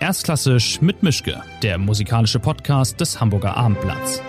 Erstklassisch 0.00 0.80
mit 0.80 1.02
Mischke, 1.02 1.42
der 1.60 1.76
musikalische 1.76 2.38
Podcast 2.38 3.00
des 3.00 3.20
Hamburger 3.20 3.56
Abendblatts. 3.56 4.22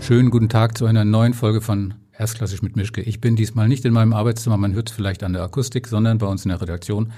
Schönen 0.00 0.30
guten 0.30 0.48
Tag 0.48 0.78
zu 0.78 0.86
einer 0.86 1.04
neuen 1.04 1.34
Folge 1.34 1.60
von 1.60 1.94
Erstklassisch 2.16 2.62
mit 2.62 2.76
Mischke. 2.76 3.00
Ich 3.00 3.20
bin 3.20 3.34
diesmal 3.34 3.66
nicht 3.66 3.84
in 3.84 3.92
meinem 3.92 4.12
Arbeitszimmer, 4.12 4.56
man 4.58 4.74
hört 4.74 4.90
es 4.90 4.94
vielleicht 4.94 5.24
an 5.24 5.32
der 5.32 5.42
Akustik, 5.42 5.88
sondern 5.88 6.18
bei 6.18 6.26
uns 6.28 6.44
in 6.44 6.50
der 6.50 6.62
Redaktion. 6.62 7.12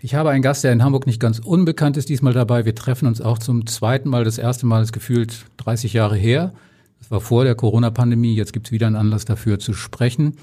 Ich 0.00 0.14
habe 0.14 0.30
einen 0.30 0.40
Gast, 0.40 0.64
der 0.64 0.72
in 0.72 0.82
Hamburg 0.82 1.06
nicht 1.06 1.20
ganz 1.20 1.40
unbekannt 1.40 1.98
ist, 1.98 2.08
diesmal 2.08 2.32
dabei. 2.32 2.64
Wir 2.64 2.74
treffen 2.74 3.06
uns 3.06 3.20
auch 3.20 3.38
zum 3.38 3.66
zweiten 3.66 4.08
Mal. 4.08 4.24
Das 4.24 4.38
erste 4.38 4.64
Mal 4.64 4.82
ist 4.82 4.92
gefühlt 4.94 5.44
30 5.58 5.92
Jahre 5.92 6.16
her. 6.16 6.54
Das 7.00 7.10
war 7.10 7.20
vor 7.20 7.44
der 7.44 7.54
Corona-Pandemie. 7.54 8.34
Jetzt 8.34 8.54
gibt 8.54 8.68
es 8.68 8.72
wieder 8.72 8.86
einen 8.86 8.96
Anlass 8.96 9.26
dafür 9.26 9.58
zu 9.58 9.74
sprechen. 9.74 10.38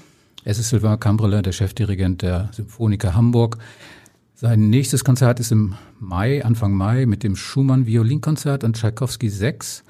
Es 0.46 0.58
ist 0.58 0.68
Sylvain 0.68 1.00
Cambreler, 1.00 1.40
der 1.40 1.52
Chefdirigent 1.52 2.20
der 2.20 2.50
Symphoniker 2.52 3.14
Hamburg. 3.14 3.56
Sein 4.34 4.68
nächstes 4.68 5.02
Konzert 5.02 5.40
ist 5.40 5.50
im 5.50 5.74
Mai, 5.98 6.44
Anfang 6.44 6.74
Mai, 6.74 7.06
mit 7.06 7.22
dem 7.22 7.34
Schumann 7.34 7.86
Violinkonzert 7.86 8.62
und 8.62 8.76
Tchaikovsky 8.76 9.30
6. 9.30 9.84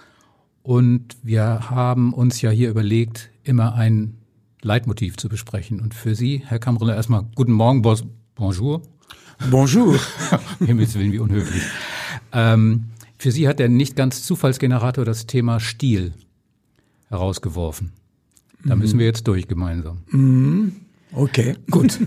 Und 0.62 1.16
wir 1.24 1.70
haben 1.70 2.14
uns 2.14 2.40
ja 2.40 2.50
hier 2.50 2.70
überlegt, 2.70 3.30
immer 3.42 3.74
ein 3.74 4.16
Leitmotiv 4.62 5.16
zu 5.16 5.28
besprechen. 5.28 5.80
Und 5.80 5.92
für 5.92 6.14
Sie, 6.14 6.44
Herr 6.46 6.60
Cambreler, 6.60 6.94
erstmal 6.94 7.26
guten 7.34 7.52
Morgen, 7.52 7.82
bonjour. 8.36 8.80
Bonjour. 9.50 9.98
Himmels 10.60 10.94
Willen, 10.94 11.10
wie 11.10 11.18
unhöflich. 11.18 11.64
Ähm, 12.30 12.90
für 13.18 13.32
Sie 13.32 13.48
hat 13.48 13.58
der 13.58 13.68
nicht 13.68 13.96
ganz 13.96 14.22
Zufallsgenerator 14.22 15.04
das 15.04 15.26
Thema 15.26 15.58
Stil 15.58 16.14
herausgeworfen. 17.08 17.90
Da 18.64 18.76
müssen 18.76 18.98
wir 18.98 19.06
jetzt 19.06 19.28
durch 19.28 19.46
gemeinsam. 19.46 19.98
Mhm. 20.10 20.72
Okay. 21.12 21.56
Gut. 21.70 22.00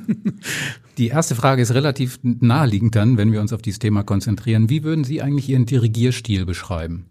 Die 0.98 1.08
erste 1.08 1.36
Frage 1.36 1.62
ist 1.62 1.74
relativ 1.74 2.20
naheliegend 2.24 2.96
dann, 2.96 3.18
wenn 3.18 3.32
wir 3.32 3.40
uns 3.40 3.54
auf 3.54 3.62
dieses 3.62 3.80
Thema 3.80 4.04
konzentrieren. 4.04 4.70
Wie 4.70 4.84
würden 4.84 5.04
Sie 5.04 5.22
eigentlich 5.22 5.50
Ihren 5.50 5.66
Dirigierstil 5.66 6.46
beschreiben? 6.46 7.06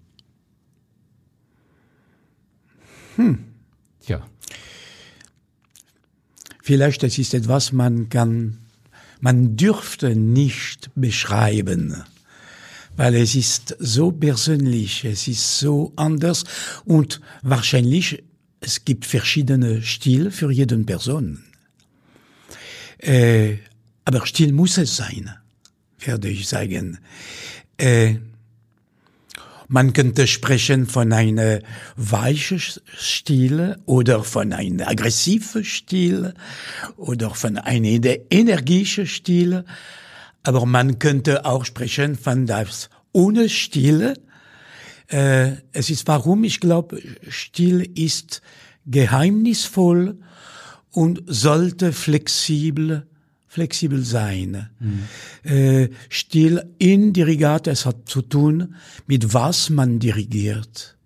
Hm. 3.17 3.39
Tja. 4.00 4.27
Vielleicht 6.62 7.02
das 7.02 7.17
ist 7.17 7.33
etwas, 7.33 7.72
man 7.72 8.08
kann, 8.08 8.58
man 9.20 9.56
dürfte 9.56 10.17
nicht 10.17 10.91
beschreiben, 10.97 12.02
weil 12.97 13.14
es 13.14 13.36
ist 13.36 13.77
so 13.78 14.11
persönlich, 14.11 15.05
es 15.05 15.28
ist 15.28 15.61
so 15.61 15.92
anders 15.94 16.44
und 16.84 17.20
wahrscheinlich 17.42 18.24
es 18.60 18.84
gibt 18.84 19.04
verschiedene 19.04 19.82
Stil 19.82 20.30
für 20.30 20.50
jeden 20.50 20.86
Person. 20.86 21.44
Äh, 22.98 23.56
aber 24.04 24.26
Stil 24.26 24.52
muss 24.52 24.78
es 24.78 24.96
sein, 24.96 25.30
werde 25.98 26.28
ich 26.28 26.48
sagen. 26.48 26.98
Äh, 27.77 28.16
man 29.68 29.92
könnte 29.92 30.28
sprechen 30.28 30.86
von 30.86 31.12
einem 31.12 31.60
weichen 31.96 32.60
Stil 32.96 33.77
oder 33.84 34.22
von 34.22 34.52
einem 34.52 34.86
aggressiven 34.86 35.64
Stil 35.64 36.34
oder 36.96 37.34
von 37.34 37.58
einem 37.58 38.04
energischen 38.30 39.06
Stil. 39.06 39.64
Aber 40.44 40.66
man 40.66 41.00
könnte 41.00 41.44
auch 41.44 41.64
sprechen 41.64 42.16
von 42.16 42.46
das 42.46 42.90
ohne 43.12 43.48
Stil 43.48 44.14
äh, 45.08 45.52
es 45.72 45.90
ist 45.90 46.06
warum 46.08 46.44
ich 46.44 46.60
glaube, 46.60 47.00
Stil 47.28 47.90
ist 47.94 48.42
geheimnisvoll 48.86 50.18
und 50.90 51.22
sollte 51.26 51.92
flexibel 51.92 53.06
flexibel 53.56 54.04
sein. 54.04 54.68
Mhm. 54.78 55.50
Äh, 55.50 55.88
Stil 56.10 56.62
in 56.78 57.14
Dirigat, 57.14 57.66
es 57.68 57.86
hat 57.86 58.06
zu 58.06 58.20
tun 58.20 58.74
mit 59.06 59.33
was 59.33 59.70
man 59.70 59.98
dirigiert. 59.98 60.98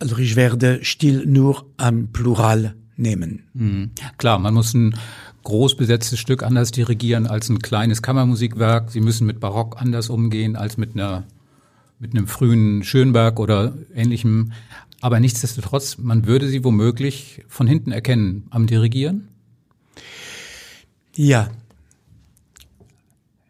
Also 0.00 0.16
ich 0.18 0.34
werde 0.34 0.80
Stil 0.82 1.24
nur 1.26 1.64
am 1.76 2.08
Plural 2.08 2.74
nehmen. 2.96 3.44
Mhm. 3.54 3.90
Klar, 4.18 4.40
man 4.40 4.54
muss 4.54 4.74
ein 4.74 4.96
groß 5.44 5.76
besetztes 5.76 6.18
Stück 6.18 6.42
anders 6.42 6.72
dirigieren 6.72 7.28
als 7.28 7.48
ein 7.48 7.60
kleines 7.60 8.02
Kammermusikwerk. 8.02 8.90
Sie 8.90 9.00
müssen 9.00 9.26
mit 9.26 9.38
Barock 9.38 9.80
anders 9.80 10.10
umgehen 10.10 10.56
als 10.56 10.76
mit 10.76 10.94
einer 10.94 11.24
mit 12.02 12.16
einem 12.16 12.26
frühen 12.26 12.82
Schönberg 12.82 13.38
oder 13.38 13.74
ähnlichem. 13.94 14.52
Aber 15.00 15.20
nichtsdestotrotz, 15.20 15.98
man 15.98 16.26
würde 16.26 16.48
sie 16.48 16.64
womöglich 16.64 17.44
von 17.46 17.68
hinten 17.68 17.92
erkennen 17.92 18.48
am 18.50 18.66
Dirigieren? 18.66 19.28
Ja. 21.14 21.50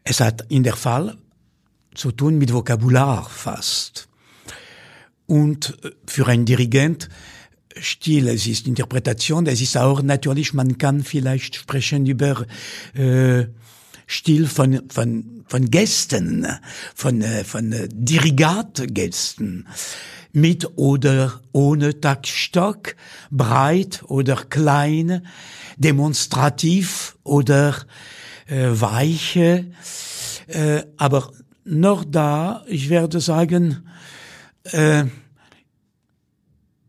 Es 0.04 0.20
hat 0.20 0.44
in 0.50 0.64
der 0.64 0.76
Fall 0.76 1.16
zu 1.94 2.12
tun 2.12 2.36
mit 2.36 2.52
Vokabular 2.52 3.24
fast. 3.24 4.08
Und 5.26 5.78
äh, 5.82 5.90
für 6.06 6.26
ein 6.26 6.44
Dirigent 6.44 7.08
Stil, 7.80 8.28
es 8.28 8.46
ist 8.46 8.66
Interpretation, 8.66 9.46
es 9.46 9.62
ist 9.62 9.78
auch 9.78 10.02
natürlich, 10.02 10.52
man 10.52 10.76
kann 10.76 11.02
vielleicht 11.02 11.56
sprechen 11.56 12.04
über 12.04 12.44
äh, 12.92 13.46
Stil 14.12 14.46
von, 14.46 14.82
von, 14.90 15.44
von 15.46 15.70
Gästen, 15.70 16.46
von, 16.94 17.22
äh, 17.22 17.44
von 17.44 17.72
äh, 17.72 17.88
Dirigatgästen, 17.90 19.66
mit 20.32 20.76
oder 20.76 21.40
ohne 21.52 21.98
Taktstock, 21.98 22.94
breit 23.30 24.02
oder 24.08 24.36
klein, 24.36 25.26
demonstrativ 25.78 27.16
oder 27.24 27.74
äh, 28.48 28.68
weiche, 28.72 29.72
äh, 30.46 30.82
aber 30.98 31.32
noch 31.64 32.04
da, 32.04 32.64
ich 32.66 32.90
werde 32.90 33.18
sagen, 33.20 33.88
äh, 34.64 35.04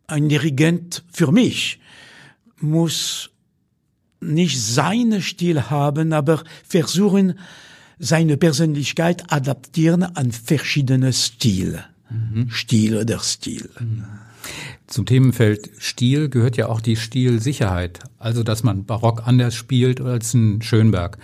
ein 0.08 0.28
Dirigent 0.28 1.06
für 1.10 1.32
mich 1.32 1.80
muss 2.60 3.30
nicht 4.24 4.62
seinen 4.62 5.22
Stil 5.22 5.70
haben, 5.70 6.14
aber 6.14 6.44
versuchen, 6.68 7.36
seine 8.00 8.38
Persönlichkeit 8.38 9.32
adaptieren 9.32 10.04
an 10.04 10.32
verschiedene 10.32 11.14
Stile. 11.14 11.86
Mhm. 12.10 12.50
Stil 12.50 12.98
oder 12.98 13.20
Stil. 13.20 13.70
Mhm. 13.80 14.06
Zum 14.88 15.06
Themenfeld 15.06 15.72
Stil 15.80 16.30
gehört 16.30 16.58
ja 16.58 16.68
auch 16.68 16.82
die 16.82 16.96
Stilsicherheit. 16.96 18.00
Also, 18.20 18.44
dass 18.44 18.64
man 18.64 18.86
Barock 18.86 19.26
anders 19.26 19.56
spielt 19.56 20.02
als 20.02 20.34
ein 20.34 20.62
Schönberg. 20.62 21.18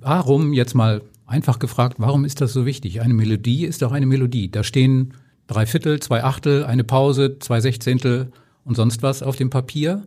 Warum, 0.00 0.52
jetzt 0.52 0.74
mal 0.74 1.02
einfach 1.26 1.58
gefragt, 1.58 1.96
warum 1.98 2.24
ist 2.24 2.40
das 2.40 2.52
so 2.52 2.66
wichtig? 2.66 3.00
Eine 3.00 3.14
Melodie 3.14 3.64
ist 3.64 3.82
doch 3.82 3.92
eine 3.92 4.06
Melodie. 4.06 4.50
Da 4.50 4.62
stehen 4.62 5.14
drei 5.46 5.66
Viertel, 5.66 6.00
zwei 6.00 6.24
Achtel, 6.24 6.64
eine 6.64 6.84
Pause, 6.84 7.38
zwei 7.38 7.60
Sechzehntel 7.60 8.30
und 8.64 8.76
sonst 8.76 9.02
was 9.02 9.22
auf 9.22 9.36
dem 9.36 9.50
Papier. 9.50 10.02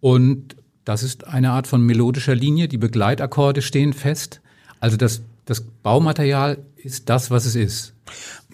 Und 0.00 0.56
das 0.88 1.02
ist 1.02 1.26
eine 1.26 1.50
Art 1.50 1.66
von 1.66 1.82
melodischer 1.82 2.34
Linie. 2.34 2.66
Die 2.66 2.78
Begleitakkorde 2.78 3.60
stehen 3.60 3.92
fest. 3.92 4.40
Also 4.80 4.96
das, 4.96 5.20
das 5.44 5.60
Baumaterial 5.82 6.64
ist 6.76 7.10
das, 7.10 7.30
was 7.30 7.44
es 7.44 7.56
ist. 7.56 7.92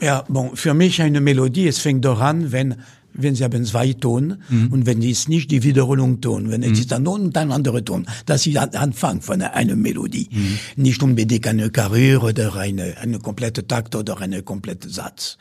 Ja, 0.00 0.24
bon, 0.28 0.56
für 0.56 0.74
mich 0.74 1.00
eine 1.00 1.20
Melodie, 1.20 1.68
es 1.68 1.78
fängt 1.78 2.04
doch 2.04 2.20
an, 2.20 2.50
wenn 2.50 2.74
wenn 3.16 3.36
Sie 3.36 3.44
haben 3.44 3.64
zwei 3.64 3.92
Ton 3.92 4.42
mhm. 4.48 4.72
und 4.72 4.86
wenn 4.86 5.00
es 5.00 5.28
nicht 5.28 5.52
die 5.52 5.62
Wiederholung 5.62 6.20
Ton, 6.20 6.50
wenn 6.50 6.64
es 6.64 6.70
mhm. 6.70 6.74
ist 6.74 6.92
ein 6.92 7.04
Ton 7.04 7.20
und 7.26 7.38
ein 7.38 7.52
anderer 7.52 7.84
Ton, 7.84 8.08
das 8.26 8.44
ist 8.44 8.54
der 8.56 8.80
Anfang 8.80 9.20
von 9.20 9.40
einer 9.40 9.76
Melodie. 9.76 10.28
Mhm. 10.32 10.58
Nicht 10.82 11.00
unbedingt 11.00 11.46
eine 11.46 11.70
Karriere 11.70 12.30
oder 12.30 12.56
eine, 12.56 12.96
eine 12.98 13.20
komplette 13.20 13.68
Takt 13.68 13.94
oder 13.94 14.20
eine 14.20 14.42
komplette 14.42 14.88
Satz. 14.88 15.38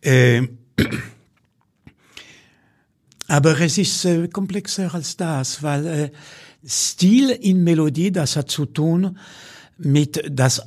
Äh, 0.00 0.48
aber 3.26 3.60
es 3.60 3.78
ist 3.78 4.04
äh, 4.04 4.28
komplexer 4.28 4.94
als 4.94 5.16
das, 5.16 5.62
weil 5.62 5.86
äh, 5.86 6.10
Stil 6.66 7.30
in 7.30 7.62
Melodie, 7.62 8.10
das 8.10 8.36
hat 8.36 8.50
zu 8.50 8.66
tun 8.66 9.18
mit 9.78 10.22
das 10.30 10.62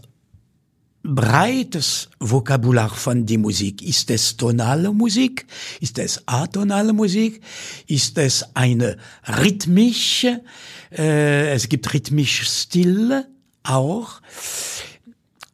breites 1.04 2.09
Vokabular 2.19 2.89
von 2.89 3.25
die 3.25 3.38
Musik. 3.38 3.81
Ist 3.81 4.12
es 4.12 4.36
tonale 4.36 4.92
Musik? 4.92 5.45
Ist 5.80 5.98
es 6.00 6.21
atonale 6.27 6.94
Musik? 6.94 7.42
Ist 7.88 8.18
es 8.18 8.45
eine 8.56 8.98
rhythmische? 9.25 10.44
Äh, 10.92 11.53
es 11.53 11.69
gibt 11.69 11.94
rhythmische 11.94 12.45
Stile 12.45 13.27
auch. 13.63 14.21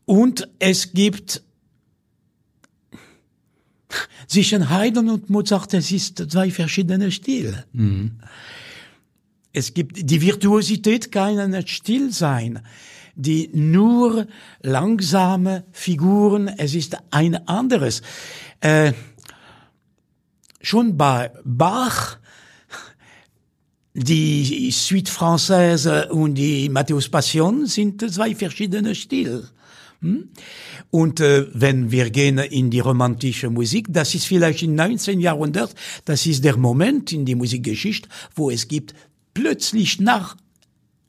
Und 0.06 0.50
es 0.60 0.94
gibt 0.94 1.44
zwischen 4.34 4.70
Haydn 4.70 5.10
und 5.10 5.30
Mozart, 5.30 5.74
es 5.76 5.92
ist 5.92 6.18
zwei 6.32 6.50
verschiedene 6.50 7.12
Stile. 7.12 7.66
Mhm. 7.72 8.12
Es 9.54 9.74
gibt, 9.74 10.10
die 10.10 10.22
Virtuosität 10.22 11.12
kann 11.12 11.52
nicht 11.52 11.70
still 11.70 12.12
sein. 12.12 12.60
Die 13.16 13.52
nur 13.54 14.26
langsame 14.64 15.66
Figuren, 15.72 16.48
es 16.48 16.74
ist 16.74 16.98
ein 17.12 17.48
anderes. 17.48 18.02
Äh, 18.60 18.94
schon 20.62 20.98
bei 20.98 21.32
Bach, 21.44 22.18
die 23.94 24.72
Suite 24.72 25.12
Française 25.12 26.08
und 26.08 26.34
die 26.34 26.68
Matthäus 26.70 27.08
Passion 27.08 27.68
sind 27.68 28.02
zwei 28.12 28.34
verschiedene 28.34 28.96
Stile. 28.96 29.48
Hm? 30.04 30.30
Und 30.92 31.22
äh, 31.22 31.48
wenn 31.54 31.92
wir 31.92 32.10
gehen 32.10 32.38
in 32.38 32.70
die 32.70 32.82
romantische 32.82 33.50
Musik, 33.50 33.88
das 33.90 34.14
ist 34.14 34.26
vielleicht 34.26 34.62
im 34.62 34.76
19. 34.76 35.22
Jahrhundert, 35.22 35.74
das 36.06 36.26
ist 36.26 36.44
der 36.44 36.58
Moment 36.58 37.12
in 37.14 37.26
die 37.26 37.36
Musikgeschichte, 37.36 38.10
wo 38.36 38.52
es 38.52 38.68
gibt 38.68 38.94
plötzlich 39.34 40.00
nach 40.00 40.36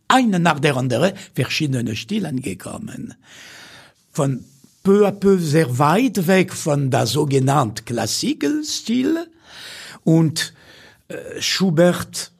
eine 0.06 0.38
nach 0.38 0.60
der 0.60 0.76
andere 0.76 1.14
verschiedene 1.34 1.96
Stilen 1.96 2.40
gekommen. 2.40 3.14
Von 4.12 4.44
peu 4.84 5.08
à 5.08 5.12
peu 5.12 5.38
sehr 5.38 5.78
weit 5.78 6.26
weg 6.28 6.52
von 6.52 6.90
der 6.90 7.06
sogenannten 7.06 7.84
Klassikstil 7.84 9.26
und 10.04 10.54
äh, 11.08 11.40
Schubert 11.40 12.30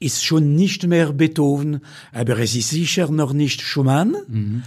ist 0.00 0.24
schon 0.24 0.54
nicht 0.54 0.86
mehr 0.86 1.12
Beethoven, 1.12 1.80
aber 2.12 2.38
es 2.38 2.54
ist 2.54 2.70
sicher 2.70 3.10
noch 3.10 3.32
nicht 3.32 3.60
Schumann. 3.60 4.16
Mhm. 4.28 4.62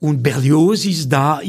Und 0.00 0.22
Berlioz 0.22 0.84
ist 0.84 1.08
da, 1.08 1.40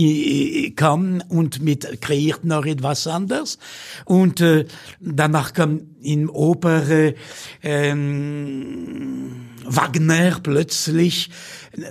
kam 0.76 1.22
und 1.28 1.62
mit 1.62 2.02
kreiert 2.02 2.44
noch 2.46 2.66
etwas 2.66 3.06
anderes. 3.06 3.60
Und 4.06 4.42
äh, 4.42 4.66
danach 5.00 5.54
kam 5.54 5.82
in 6.02 6.30
Oper 6.30 7.14
ähm, 7.62 9.50
Wagner 9.66 10.40
plötzlich, 10.42 11.30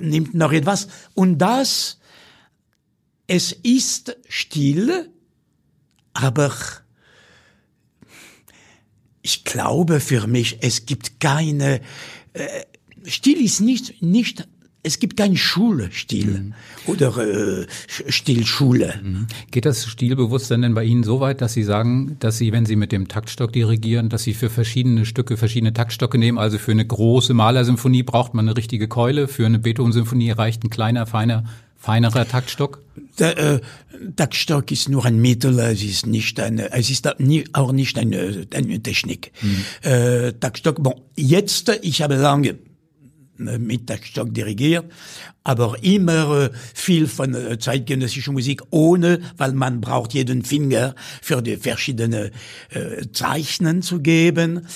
nimmt 0.00 0.34
noch 0.34 0.52
etwas. 0.52 0.88
Und 1.14 1.38
das, 1.38 2.00
es 3.28 3.52
ist 3.52 4.16
still, 4.28 5.11
aber 6.12 6.52
ich 9.22 9.44
glaube 9.44 10.00
für 10.00 10.26
mich, 10.26 10.58
es 10.62 10.87
gibt 10.87 11.20
keine, 11.20 11.82
äh, 12.32 12.64
still 13.04 13.40
ist 13.44 13.61
nicht, 13.61 14.02
nicht 14.02 14.49
es 14.82 15.00
gibt 15.00 15.16
keinen 15.16 15.36
Schulstil 15.36 16.26
mhm. 16.26 16.54
oder 16.86 17.16
äh, 17.19 17.66
Stilschule. 18.08 18.94
Mhm. 19.02 19.26
Geht 19.50 19.66
das 19.66 19.86
Stilbewusstsein 19.86 20.62
denn 20.62 20.75
bei 20.75 20.84
Ihnen 20.84 21.02
so 21.02 21.20
weit, 21.20 21.40
dass 21.40 21.52
Sie 21.52 21.64
sagen, 21.64 22.16
dass 22.20 22.38
Sie, 22.38 22.52
wenn 22.52 22.64
Sie 22.64 22.76
mit 22.76 22.92
dem 22.92 23.08
Taktstock 23.08 23.52
dirigieren, 23.52 24.08
dass 24.08 24.22
Sie 24.22 24.34
für 24.34 24.50
verschiedene 24.50 25.04
Stücke 25.04 25.36
verschiedene 25.36 25.72
Taktstocke 25.72 26.16
nehmen? 26.16 26.38
Also 26.38 26.58
für 26.58 26.72
eine 26.72 26.86
große 26.86 27.34
Malersymphonie 27.34 28.04
braucht 28.04 28.34
man 28.34 28.48
eine 28.48 28.56
richtige 28.56 28.88
Keule, 28.88 29.26
für 29.26 29.46
eine 29.46 29.58
Beethoven-Symphonie 29.58 30.30
reicht 30.30 30.64
ein 30.64 30.70
kleiner, 30.70 31.06
feiner, 31.06 31.44
feinerer 31.76 32.26
Taktstock? 32.26 32.80
Der 33.19 33.36
äh, 33.36 33.60
Taktstock 34.14 34.70
ist 34.70 34.88
nur 34.88 35.04
ein 35.04 35.20
Mittel, 35.20 35.58
es 35.58 35.82
ist 35.82 36.06
nicht 36.06 36.38
eine, 36.38 36.72
es 36.72 36.88
ist 36.88 37.08
auch 37.54 37.72
nicht 37.72 37.98
eine, 37.98 38.46
eine 38.54 38.80
Technik. 38.80 39.32
Mhm. 39.42 39.90
Äh, 39.90 40.32
Taktstock, 40.34 40.80
bon, 40.82 40.94
jetzt, 41.16 41.69
ich 41.82 42.00
habe 42.00 42.14
lange 42.14 42.56
mit 43.38 43.87
Taktstock 43.87 44.35
dirigiert, 44.35 44.87
aber 45.44 45.82
immer 45.82 46.44
äh, 46.44 46.50
viel 46.75 47.06
von 47.06 47.35
äh, 47.35 47.58
zeitgenössischer 47.58 48.32
Musik 48.32 48.62
ohne, 48.70 49.20
weil 49.37 49.52
man 49.52 49.81
braucht 49.81 50.12
jeden 50.14 50.44
Finger 50.44 50.94
für 51.23 51.40
die 51.40 51.56
verschiedenen 51.56 52.31
äh, 52.70 53.06
Zeichnen 53.12 53.82
zu 53.82 54.00
geben, 54.00 54.67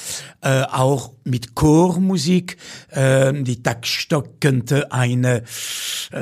äh, 0.40 0.62
auch 0.62 1.12
mit 1.24 1.54
Chormusik. 1.54 2.56
Äh, 2.88 3.42
die 3.42 3.62
Taktstock 3.62 4.40
könnte 4.40 4.92
eine 4.92 5.42
äh, 6.12 6.18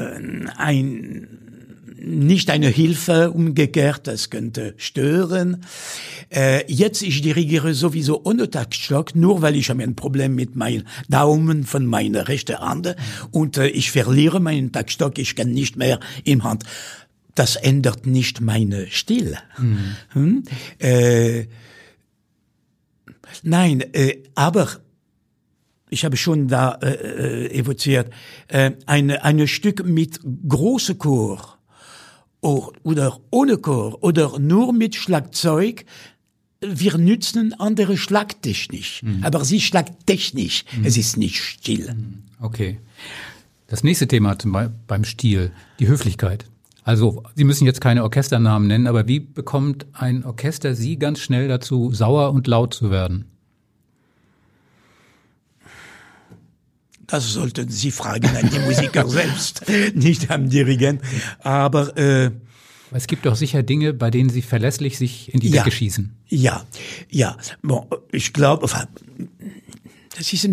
ein 0.56 1.59
nicht 2.02 2.50
eine 2.50 2.68
Hilfe, 2.68 3.30
umgekehrt, 3.30 4.06
das 4.06 4.30
könnte 4.30 4.74
stören. 4.76 5.64
Äh, 6.30 6.64
jetzt, 6.72 7.02
ich 7.02 7.22
dirigiere 7.22 7.74
sowieso 7.74 8.22
ohne 8.24 8.50
Taktstock, 8.50 9.14
nur 9.14 9.42
weil 9.42 9.56
ich 9.56 9.70
habe 9.70 9.82
ein 9.82 9.96
Problem 9.96 10.34
mit 10.34 10.56
meinem 10.56 10.84
Daumen 11.08 11.64
von 11.64 11.86
meiner 11.86 12.28
rechten 12.28 12.58
Hand 12.58 12.94
und 13.30 13.58
äh, 13.58 13.68
ich 13.68 13.90
verliere 13.90 14.40
meinen 14.40 14.72
Taktstock, 14.72 15.18
ich 15.18 15.36
kann 15.36 15.50
nicht 15.50 15.76
mehr 15.76 16.00
im 16.24 16.44
Hand. 16.44 16.64
Das 17.34 17.56
ändert 17.56 18.06
nicht 18.06 18.40
meine 18.40 18.88
Stil. 18.90 19.38
Mhm. 19.58 19.96
Hm? 20.12 20.42
Äh, 20.78 21.46
nein, 23.42 23.80
äh, 23.92 24.18
aber 24.34 24.68
ich 25.90 26.04
habe 26.04 26.16
schon 26.16 26.48
da 26.48 26.78
äh, 26.82 27.46
äh 27.46 27.58
evoziert, 27.58 28.12
äh, 28.48 28.72
eine, 28.86 29.24
eine 29.24 29.48
Stück 29.48 29.84
mit 29.84 30.20
große 30.48 30.96
Chor 30.96 31.59
oder 32.40 33.20
ohne 33.30 33.58
Chor 33.58 34.02
oder 34.02 34.38
nur 34.38 34.72
mit 34.72 34.94
Schlagzeug, 34.94 35.84
wir 36.60 36.98
nützen 36.98 37.54
andere 37.58 37.96
Schlagtechnik, 37.96 39.02
mhm. 39.02 39.24
aber 39.24 39.44
sie 39.44 39.60
Schlagtechnik, 39.60 40.64
mhm. 40.76 40.84
es 40.84 40.96
ist 40.96 41.16
nicht 41.16 41.40
still. 41.42 41.94
Mhm. 41.94 42.22
Okay. 42.40 42.78
Das 43.66 43.84
nächste 43.84 44.08
Thema 44.08 44.38
zum 44.38 44.56
beim 44.86 45.04
Stil, 45.04 45.52
die 45.78 45.88
Höflichkeit. 45.88 46.44
Also, 46.82 47.22
Sie 47.34 47.44
müssen 47.44 47.66
jetzt 47.66 47.80
keine 47.80 48.02
Orchesternamen 48.02 48.66
nennen, 48.66 48.86
aber 48.86 49.06
wie 49.06 49.20
bekommt 49.20 49.86
ein 49.92 50.24
Orchester 50.24 50.74
Sie 50.74 50.98
ganz 50.98 51.20
schnell 51.20 51.46
dazu, 51.46 51.92
sauer 51.92 52.32
und 52.32 52.46
laut 52.46 52.74
zu 52.74 52.90
werden? 52.90 53.26
Das 57.10 57.32
sollten 57.32 57.68
Sie 57.68 57.90
fragen 57.90 58.28
an 58.36 58.48
die 58.50 58.58
Musiker 58.60 59.08
selbst, 59.08 59.62
nicht 59.94 60.30
am 60.30 60.48
Dirigent. 60.48 61.02
Aber 61.40 61.96
äh, 61.96 62.30
es 62.92 63.06
gibt 63.06 63.26
doch 63.26 63.36
sicher 63.36 63.62
Dinge, 63.62 63.92
bei 63.92 64.10
denen 64.10 64.30
Sie 64.30 64.42
verlässlich 64.42 64.98
sich 64.98 65.32
in 65.32 65.40
die 65.40 65.50
ja, 65.50 65.62
Decke 65.62 65.74
schießen. 65.74 66.14
Ja, 66.28 66.64
ja. 67.08 67.36
Bon, 67.62 67.86
ich 68.12 68.32
glaube, 68.32 68.68
das 70.16 70.32
ist 70.32 70.48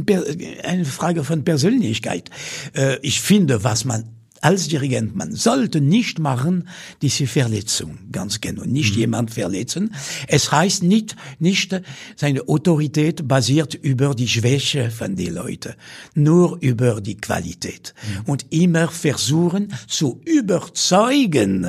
eine 0.64 0.86
Frage 0.86 1.24
von 1.24 1.44
Persönlichkeit. 1.44 2.30
Äh, 2.74 2.98
ich 3.02 3.22
finde, 3.22 3.64
was 3.64 3.86
man 3.86 4.17
als 4.42 4.68
Dirigent, 4.68 5.16
man 5.16 5.34
sollte 5.34 5.82
nicht 5.82 6.20
machen 6.20 6.68
diese 7.02 7.28
Verletzung, 7.28 7.98
ganz 8.12 8.42
genau, 8.42 8.64
nicht 8.64 8.94
mhm. 8.94 9.00
jemand 9.00 9.32
verletzen. 9.32 9.94
Es 10.28 10.52
heißt 10.52 10.84
nicht, 10.84 11.16
nicht, 11.40 11.80
seine 12.16 12.48
Autorität 12.48 13.28
basiert 13.28 13.74
über 13.74 14.16
die 14.16 14.28
Schwäche 14.28 14.92
von 14.92 15.16
den 15.16 15.36
Leuten, 15.36 15.74
nur 16.16 16.58
über 16.62 17.02
die 17.02 17.18
Qualität. 17.18 17.94
Mhm. 18.26 18.32
Und 18.32 18.46
immer 18.52 18.90
versuchen 18.90 19.74
zu 19.88 20.22
überzeugen, 20.26 21.68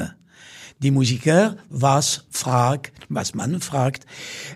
die 0.80 0.90
Musiker, 0.90 1.56
was 1.68 2.24
fragt, 2.30 2.92
was 3.08 3.34
man 3.34 3.60
fragt, 3.60 4.06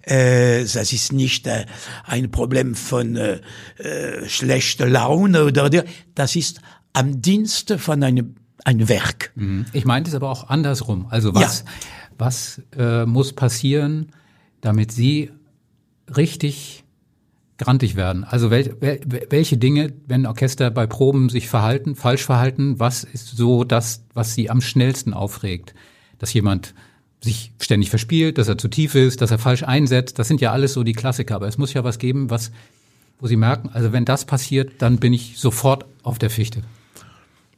äh, 0.02 0.60
das 0.60 0.92
ist 0.92 1.12
nicht 1.12 1.46
äh, 1.46 1.66
ein 2.04 2.30
Problem 2.30 2.74
von 2.74 3.16
äh, 3.16 3.40
äh, 3.78 4.28
schlechter 4.28 4.88
Laune 4.88 5.44
oder 5.44 5.70
das 6.14 6.36
ist 6.36 6.60
am 6.92 7.22
Dienste 7.22 7.78
von 7.78 8.02
einem 8.02 8.36
ein 8.64 8.88
Werk. 8.88 9.32
Mhm. 9.34 9.66
Ich 9.72 9.84
meinte 9.84 10.10
es 10.10 10.14
aber 10.14 10.30
auch 10.30 10.48
andersrum. 10.48 11.06
Also 11.10 11.34
was, 11.34 11.60
ja. 11.60 11.64
was 12.18 12.62
äh, 12.76 13.06
muss 13.06 13.32
passieren, 13.32 14.08
damit 14.60 14.92
Sie 14.92 15.30
richtig 16.14 16.84
grantig 17.58 17.96
werden? 17.96 18.24
Also 18.24 18.50
wel, 18.50 18.76
wel, 18.80 19.00
welche 19.30 19.56
Dinge, 19.56 19.92
wenn 20.06 20.26
Orchester 20.26 20.70
bei 20.70 20.86
Proben 20.86 21.28
sich 21.28 21.48
verhalten, 21.48 21.96
falsch 21.96 22.24
verhalten, 22.24 22.78
was 22.78 23.04
ist 23.04 23.36
so 23.36 23.64
das, 23.64 24.04
was 24.14 24.34
Sie 24.34 24.50
am 24.50 24.60
schnellsten 24.60 25.14
aufregt? 25.14 25.74
Dass 26.18 26.32
jemand 26.32 26.74
sich 27.20 27.52
ständig 27.60 27.90
verspielt, 27.90 28.38
dass 28.38 28.48
er 28.48 28.58
zu 28.58 28.68
tief 28.68 28.94
ist, 28.94 29.20
dass 29.20 29.30
er 29.30 29.38
falsch 29.38 29.62
einsetzt, 29.62 30.18
das 30.18 30.28
sind 30.28 30.40
ja 30.40 30.52
alles 30.52 30.72
so 30.72 30.82
die 30.82 30.92
Klassiker. 30.92 31.36
Aber 31.36 31.46
es 31.46 31.58
muss 31.58 31.72
ja 31.72 31.84
was 31.84 31.98
geben, 31.98 32.30
was, 32.30 32.50
wo 33.18 33.26
Sie 33.26 33.36
merken, 33.36 33.70
also 33.72 33.92
wenn 33.92 34.04
das 34.04 34.24
passiert, 34.24 34.72
dann 34.78 34.98
bin 34.98 35.12
ich 35.12 35.38
sofort 35.38 35.86
auf 36.02 36.18
der 36.18 36.30
Fichte. 36.30 36.62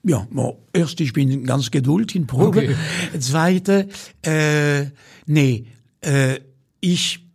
Ja, 0.05 0.29
erst, 0.73 1.01
ich 1.01 1.13
bin 1.13 1.45
ganz 1.45 1.71
geduldig 1.71 2.17
in 2.17 2.27
Probe. 2.27 2.59
Okay. 2.59 2.77
Zweite, 3.19 3.89
äh, 4.23 4.87
nee, 5.27 5.67
äh, 6.03 6.41
ich, 6.81 7.27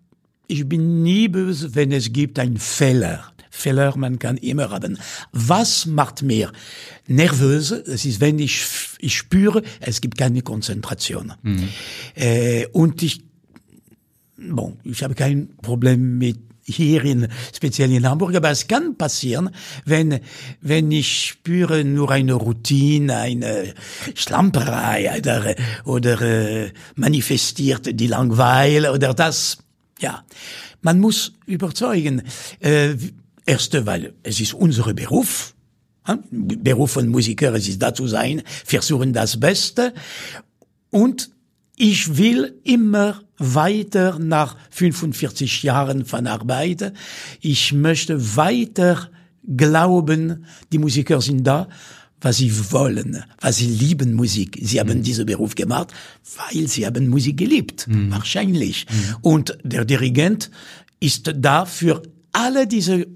ich 0.47 0.69
bin 0.69 1.01
nie 1.01 1.27
böse, 1.27 1.73
wenn 1.73 1.91
es 1.91 2.13
gibt 2.13 2.38
einen 2.38 2.57
Fehler. 2.57 3.33
Fehler, 3.49 3.97
man 3.97 4.19
kann 4.19 4.38
immer 4.38 4.69
haben. 4.69 4.97
Was 5.31 5.88
macht 5.88 6.21
mir 6.21 6.51
nervös? 7.07 7.71
Es 7.71 8.05
ist, 8.05 8.21
wenn 8.21 8.38
ich, 8.39 8.63
ich 8.99 9.17
spüre, 9.17 9.63
es 9.79 9.99
gibt 9.99 10.17
keine 10.17 10.41
Konzentration. 10.41 11.33
Mhm. 11.41 11.69
Äh, 12.15 12.67
und 12.67 13.01
ich, 13.01 13.23
bon, 14.38 14.77
ich 14.83 15.03
habe 15.03 15.15
kein 15.15 15.57
Problem 15.57 16.19
mit 16.19 16.38
hier 16.75 17.03
in, 17.03 17.27
speziell 17.53 17.91
in 17.91 18.07
Hamburg, 18.07 18.35
aber 18.35 18.51
es 18.51 18.67
kann 18.67 18.95
passieren, 18.97 19.49
wenn, 19.85 20.19
wenn 20.61 20.91
ich 20.91 21.25
spüre 21.25 21.83
nur 21.83 22.11
eine 22.11 22.33
Routine, 22.33 23.17
eine 23.17 23.73
Schlamperei 24.15 25.17
oder, 25.17 25.55
oder 25.85 26.21
äh, 26.21 26.71
manifestiert 26.95 27.99
die 27.99 28.07
Langweile 28.07 28.93
oder 28.93 29.13
das, 29.13 29.57
ja. 29.99 30.23
Man 30.81 30.99
muss 30.99 31.33
überzeugen. 31.45 32.21
Äh, 32.61 32.95
erste, 33.45 33.85
weil 33.85 34.13
es 34.23 34.39
ist 34.39 34.53
unser 34.53 34.93
Beruf, 34.93 35.55
Beruf 36.31 36.91
von 36.91 37.07
Musiker, 37.07 37.53
es 37.53 37.67
ist 37.67 37.81
da 37.81 37.93
zu 37.93 38.07
sein, 38.07 38.41
versuchen 38.45 39.13
das 39.13 39.39
Beste 39.39 39.93
und 40.89 41.29
ich 41.79 42.17
will 42.17 42.59
immer 42.65 43.21
weiter 43.38 44.19
nach 44.19 44.57
45 44.69 45.63
Jahren 45.63 46.05
von 46.05 46.27
Arbeit. 46.27 46.93
Ich 47.39 47.71
möchte 47.71 48.36
weiter 48.36 49.09
glauben, 49.48 50.45
die 50.74 50.77
Musiker 50.77 51.21
sind 51.21 51.45
da, 51.45 51.69
was 52.19 52.38
sie 52.38 52.51
wollen, 52.71 53.24
was 53.39 53.57
sie 53.57 53.67
lieben 53.67 54.13
Musik. 54.13 54.59
Sie 54.62 54.77
haben 54.77 54.98
mhm. 54.98 55.03
diesen 55.03 55.25
Beruf 55.25 55.55
gemacht, 55.55 55.93
weil 56.38 56.67
sie 56.67 56.86
haben 56.86 57.07
Musik 57.07 57.38
geliebt, 57.38 57.88
mhm. 57.88 58.12
wahrscheinlich. 58.12 58.86
Mhm. 58.86 59.15
Und 59.21 59.57
der 59.63 59.86
Dirigent 59.86 60.51
ist 61.00 61.31
da 61.33 61.63
für 61.63 62.03
alle 62.33 62.67
diese, 62.67 63.07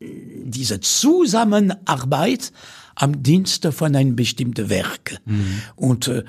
diese 0.00 0.80
Zusammenarbeit 0.80 2.52
am 2.94 3.22
Dienste 3.22 3.70
von 3.70 3.94
einem 3.94 4.16
bestimmten 4.16 4.70
Werk. 4.70 5.20
Mhm. 5.26 5.60
Und, 5.76 6.08
äh, 6.08 6.24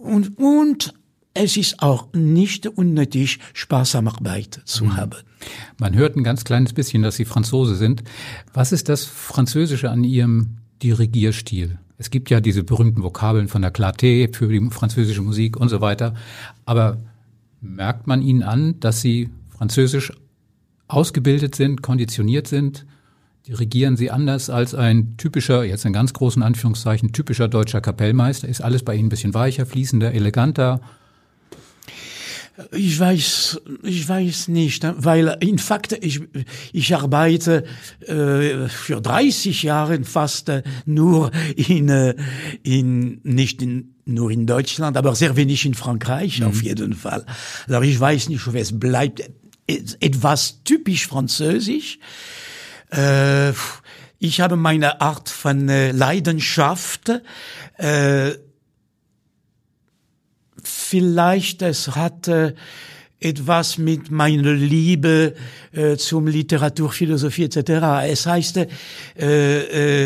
und, 0.00 0.38
und 0.38 0.94
es 1.34 1.56
ist 1.56 1.82
auch 1.82 2.08
nicht 2.12 2.66
unnötig, 2.66 3.38
sparsame 3.54 4.12
Arbeit 4.12 4.60
zu 4.64 4.86
mhm. 4.86 4.96
haben. 4.96 5.18
Man 5.78 5.94
hört 5.94 6.16
ein 6.16 6.24
ganz 6.24 6.44
kleines 6.44 6.72
bisschen, 6.72 7.02
dass 7.02 7.16
Sie 7.16 7.24
Franzose 7.24 7.76
sind. 7.76 8.02
Was 8.52 8.72
ist 8.72 8.88
das 8.88 9.04
Französische 9.04 9.90
an 9.90 10.04
Ihrem 10.04 10.58
Dirigierstil? 10.82 11.78
Es 11.98 12.10
gibt 12.10 12.30
ja 12.30 12.40
diese 12.40 12.64
berühmten 12.64 13.02
Vokabeln 13.02 13.48
von 13.48 13.62
der 13.62 13.72
Clarté 13.72 14.34
für 14.34 14.48
die 14.48 14.70
französische 14.70 15.22
Musik 15.22 15.56
und 15.56 15.68
so 15.68 15.80
weiter. 15.80 16.14
Aber 16.64 16.98
merkt 17.60 18.06
man 18.06 18.22
Ihnen 18.22 18.42
an, 18.42 18.80
dass 18.80 19.00
Sie 19.00 19.30
Französisch 19.56 20.12
ausgebildet 20.88 21.54
sind, 21.54 21.82
konditioniert 21.82 22.48
sind? 22.48 22.86
Dirigieren 23.46 23.96
Sie 23.96 24.10
anders 24.10 24.50
als 24.50 24.74
ein 24.74 25.16
typischer, 25.16 25.64
jetzt 25.64 25.86
in 25.86 25.94
ganz 25.94 26.12
großen 26.12 26.42
Anführungszeichen, 26.42 27.12
typischer 27.12 27.48
deutscher 27.48 27.80
Kapellmeister? 27.80 28.46
Ist 28.46 28.60
alles 28.60 28.82
bei 28.82 28.94
Ihnen 28.94 29.06
ein 29.06 29.08
bisschen 29.08 29.32
weicher, 29.32 29.64
fließender, 29.64 30.12
eleganter? 30.12 30.80
Ich 32.72 33.00
weiß, 33.00 33.62
ich 33.84 34.06
weiß 34.06 34.48
nicht, 34.48 34.84
weil 34.98 35.38
in 35.40 35.58
Fakt 35.58 35.92
ich 35.92 36.20
ich 36.72 36.94
arbeite 36.94 37.64
äh, 38.00 38.68
für 38.68 39.00
30 39.00 39.62
Jahre 39.62 40.04
fast 40.04 40.50
äh, 40.50 40.62
nur 40.84 41.30
in 41.56 41.88
äh, 41.88 42.16
in 42.62 43.20
nicht 43.22 43.62
in 43.62 43.94
nur 44.04 44.30
in 44.30 44.46
Deutschland, 44.46 44.98
aber 44.98 45.14
sehr 45.14 45.36
wenig 45.36 45.64
in 45.64 45.72
Frankreich 45.72 46.40
mhm. 46.40 46.48
auf 46.48 46.62
jeden 46.62 46.92
Fall. 46.92 47.24
Also 47.66 47.80
ich 47.80 47.98
weiß 47.98 48.28
nicht, 48.28 48.46
ob 48.46 48.54
es 48.54 48.78
bleibt 48.78 49.22
etwas 49.66 50.62
typisch 50.64 51.06
französisch. 51.06 51.96
Äh, 51.96 52.49
ich 54.18 54.40
habe 54.40 54.56
meine 54.56 55.00
Art 55.00 55.28
von 55.28 55.68
äh, 55.68 55.92
Leidenschaft. 55.92 57.10
Äh, 57.78 58.32
vielleicht 60.62 61.62
es 61.62 61.88
hat 61.96 62.28
äh, 62.28 62.54
etwas 63.18 63.78
mit 63.78 64.10
meiner 64.10 64.52
Liebe 64.52 65.34
äh, 65.72 65.96
zum 65.96 66.26
Literatur, 66.26 66.90
Philosophie 66.90 67.44
etc. 67.44 67.70
Es 68.08 68.26
heißt, 68.26 68.58
äh, 68.58 68.66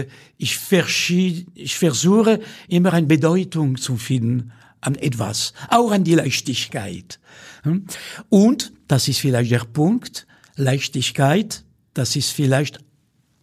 äh, 0.01 0.07
ich, 0.37 0.59
ich 1.55 1.77
versuche 1.77 2.41
immer 2.69 2.93
eine 2.93 3.07
Bedeutung 3.07 3.77
zu 3.77 3.97
finden 3.97 4.53
an 4.81 4.97
etwas, 4.97 5.55
auch 5.71 5.91
an 5.91 6.05
die 6.05 6.15
Leichtigkeit. 6.15 7.19
Hm? 7.63 7.87
Und, 8.29 8.73
das 8.87 9.09
ist 9.09 9.21
vielleicht 9.21 9.51
der 9.51 9.65
Punkt, 9.65 10.27
Leichtigkeit, 10.57 11.64
das 11.95 12.17
ist 12.17 12.31
vielleicht 12.31 12.79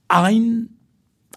ein 0.08 0.70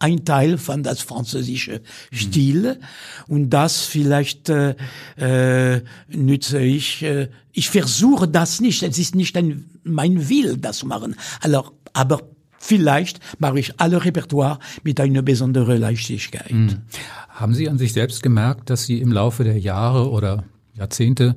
ein 0.01 0.25
Teil 0.25 0.59
von 0.59 0.83
das 0.83 1.01
französische 1.01 1.81
Stil 2.13 2.75
mhm. 2.75 3.35
und 3.35 3.51
das 3.51 3.83
vielleicht 3.83 4.49
äh, 4.49 4.75
äh, 5.17 5.83
nütze 6.09 6.61
ich. 6.61 7.03
Äh, 7.03 7.29
ich 7.53 7.71
versuche 7.71 8.27
das 8.27 8.61
nicht. 8.61 8.83
Es 8.83 8.99
ist 8.99 9.15
nicht 9.15 9.37
ein, 9.37 9.71
mein 9.85 10.29
Will, 10.29 10.57
das 10.57 10.79
zu 10.79 10.87
machen. 10.87 11.15
Alors, 11.41 11.73
aber 11.93 12.23
vielleicht 12.59 13.21
mache 13.39 13.61
ich 13.61 13.81
alle 13.81 14.05
Repertoire 14.05 14.59
mit 14.83 15.01
einer 15.01 15.23
besonderen 15.23 15.81
Leichtigkeit. 15.81 16.51
Mhm. 16.51 16.83
Haben 17.29 17.55
Sie 17.55 17.69
an 17.69 17.79
sich 17.79 17.93
selbst 17.93 18.23
gemerkt, 18.23 18.71
dass 18.71 18.85
Sie 18.85 18.99
im 19.01 19.13
Laufe 19.13 19.45
der 19.45 19.59
Jahre 19.59 20.11
oder 20.11 20.45
Jahrzehnte 20.75 21.37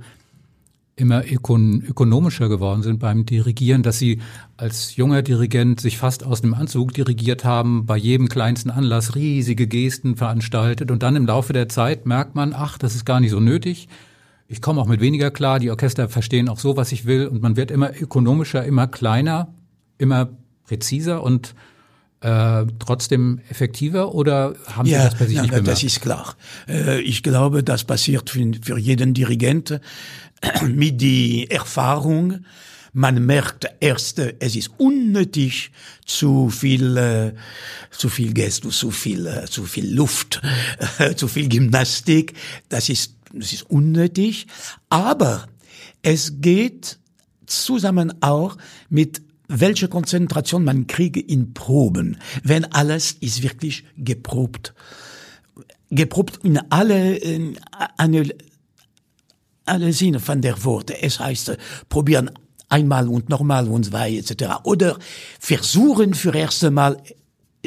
immer 0.97 1.23
ökon 1.31 1.83
ökonomischer 1.87 2.49
geworden 2.49 2.81
sind 2.81 2.99
beim 2.99 3.25
Dirigieren, 3.25 3.83
dass 3.83 3.99
sie 3.99 4.19
als 4.57 4.95
junger 4.95 5.21
Dirigent 5.21 5.79
sich 5.79 5.97
fast 5.97 6.25
aus 6.25 6.41
dem 6.41 6.55
Anzug 6.55 6.93
dirigiert 6.93 7.45
haben, 7.45 7.85
bei 7.85 7.95
jedem 7.95 8.27
kleinsten 8.27 8.71
Anlass 8.71 9.15
riesige 9.15 9.67
Gesten 9.67 10.17
veranstaltet 10.17 10.89
und 10.89 11.03
dann 11.03 11.15
im 11.15 11.27
Laufe 11.27 11.53
der 11.53 11.69
Zeit 11.69 12.07
merkt 12.07 12.33
man, 12.33 12.51
ach, 12.51 12.79
das 12.79 12.95
ist 12.95 13.05
gar 13.05 13.19
nicht 13.19 13.31
so 13.31 13.39
nötig. 13.39 13.87
Ich 14.47 14.59
komme 14.59 14.81
auch 14.81 14.87
mit 14.87 14.99
weniger 14.99 15.29
klar, 15.29 15.59
die 15.59 15.69
Orchester 15.69 16.09
verstehen 16.09 16.49
auch 16.49 16.57
so, 16.59 16.77
was 16.77 16.91
ich 16.91 17.05
will 17.05 17.27
und 17.27 17.43
man 17.43 17.55
wird 17.57 17.69
immer 17.69 17.91
ökonomischer, 18.01 18.65
immer 18.65 18.87
kleiner, 18.87 19.53
immer 19.99 20.29
präziser 20.65 21.21
und 21.21 21.53
äh, 22.21 22.65
trotzdem 22.79 23.39
effektiver 23.49 24.15
oder 24.15 24.55
haben 24.65 24.87
Sie 24.87 24.93
ja, 24.93 25.05
das 25.05 25.19
bei 25.19 25.25
sich 25.27 25.35
ja, 25.35 25.43
nicht 25.43 25.51
bemerkt? 25.51 25.67
Das 25.67 25.83
ist 25.83 26.01
klar. 26.01 26.35
Äh, 26.67 27.01
ich 27.01 27.21
glaube, 27.21 27.63
das 27.63 27.83
passiert 27.83 28.31
für, 28.31 28.51
für 28.61 28.79
jeden 28.79 29.13
Dirigent 29.13 29.79
mit 30.67 31.01
die 31.01 31.49
Erfahrung. 31.49 32.45
Man 32.93 33.25
merkt 33.25 33.69
erst, 33.79 34.19
es 34.19 34.55
ist 34.55 34.71
unnötig, 34.77 35.71
zu 36.05 36.49
viel, 36.49 36.97
äh, 36.97 37.33
zu 37.91 38.09
viel 38.09 38.33
Gestus, 38.33 38.79
zu 38.79 38.91
viel, 38.91 39.27
äh, 39.27 39.45
zu 39.45 39.65
viel 39.65 39.93
Luft, 39.93 40.41
äh, 40.97 41.13
zu 41.13 41.27
viel 41.27 41.47
Gymnastik. 41.47 42.33
Das 42.69 42.89
ist, 42.89 43.13
das 43.33 43.53
ist 43.53 43.69
unnötig. 43.69 44.47
Aber 44.89 45.47
es 46.01 46.41
geht 46.41 46.97
zusammen 47.45 48.21
auch 48.21 48.57
mit 48.89 49.21
welche 49.47 49.87
Konzentration 49.87 50.63
man 50.63 50.87
kriege 50.87 51.19
in 51.19 51.53
Proben, 51.53 52.17
wenn 52.43 52.65
alles 52.65 53.13
ist 53.13 53.43
wirklich 53.43 53.85
geprobt. 53.97 54.73
Geprobt 55.89 56.39
in 56.43 56.57
alle, 56.69 57.15
in 57.15 57.57
eine, 57.97 58.27
alle 59.67 59.93
Sinne 59.93 60.19
von 60.19 60.41
der 60.41 60.63
Worte. 60.63 61.01
Es 61.01 61.19
heißt, 61.19 61.57
probieren 61.89 62.31
einmal 62.69 63.07
und 63.07 63.29
nochmal 63.29 63.67
und 63.67 63.85
zwei 63.85 64.15
etc. 64.15 64.63
Oder 64.63 64.97
versuchen 65.39 66.13
für 66.13 66.35
erste 66.35 66.71
Mal 66.71 67.01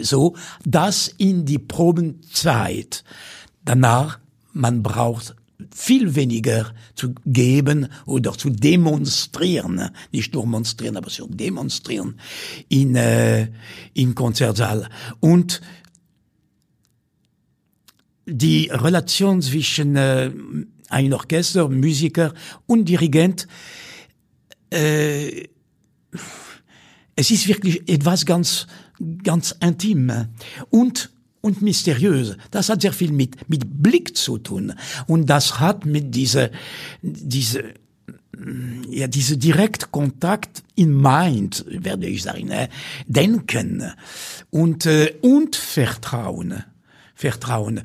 so, 0.00 0.37
dass 0.64 1.09
in 1.09 1.45
die 1.45 1.59
Probenzeit 1.59 3.04
danach 3.64 4.19
man 4.52 4.83
braucht 4.83 5.37
viel 5.75 6.14
weniger 6.14 6.73
zu 6.95 7.14
geben 7.26 7.88
oder 8.07 8.33
zu 8.33 8.50
demonstrieren, 8.50 9.90
nicht 10.11 10.33
nur 10.33 10.47
monstrieren, 10.47 10.97
aber 10.97 11.09
zu 11.09 11.26
demonstrieren 11.28 12.19
in, 12.69 12.97
äh, 12.97 13.49
im 13.95 14.14
Konzertsaal. 14.14 14.88
Und 15.21 15.61
die 18.26 18.69
Relation 18.73 19.42
zwischen 19.42 19.97
äh, 19.97 20.30
ein 20.90 21.12
Orchester, 21.12 21.68
Musiker 21.68 22.35
und 22.66 22.88
Dirigent, 22.88 23.49
äh, 24.70 25.49
es 27.16 27.30
ist 27.30 27.49
wirklich 27.49 27.88
etwas 27.88 28.25
ganz, 28.25 28.66
ganz 29.23 29.54
intim. 29.61 30.12
Und 30.70 31.11
und 31.42 31.62
mysteriös. 31.62 32.37
Das 32.50 32.68
hat 32.68 32.82
sehr 32.82 32.92
viel 32.92 33.12
mit, 33.12 33.49
mit 33.49 33.82
Blick 33.82 34.16
zu 34.16 34.38
tun. 34.38 34.75
Und 35.06 35.26
das 35.26 35.59
hat 35.59 35.87
mit 35.87 36.14
dieser, 36.14 36.50
diese, 37.02 37.75
ja, 38.88 39.06
diese 39.06 39.37
Direktkontakt 39.37 40.62
in 40.75 41.00
Mind, 41.00 41.64
werde 41.68 42.06
ich 42.06 42.23
sagen, 42.23 42.50
äh, 42.50 42.68
Denken 43.06 43.85
und, 44.50 44.87
äh, 44.87 45.14
und 45.23 45.56
Vertrauen. 45.56 46.64
Vertrauen. 47.14 47.82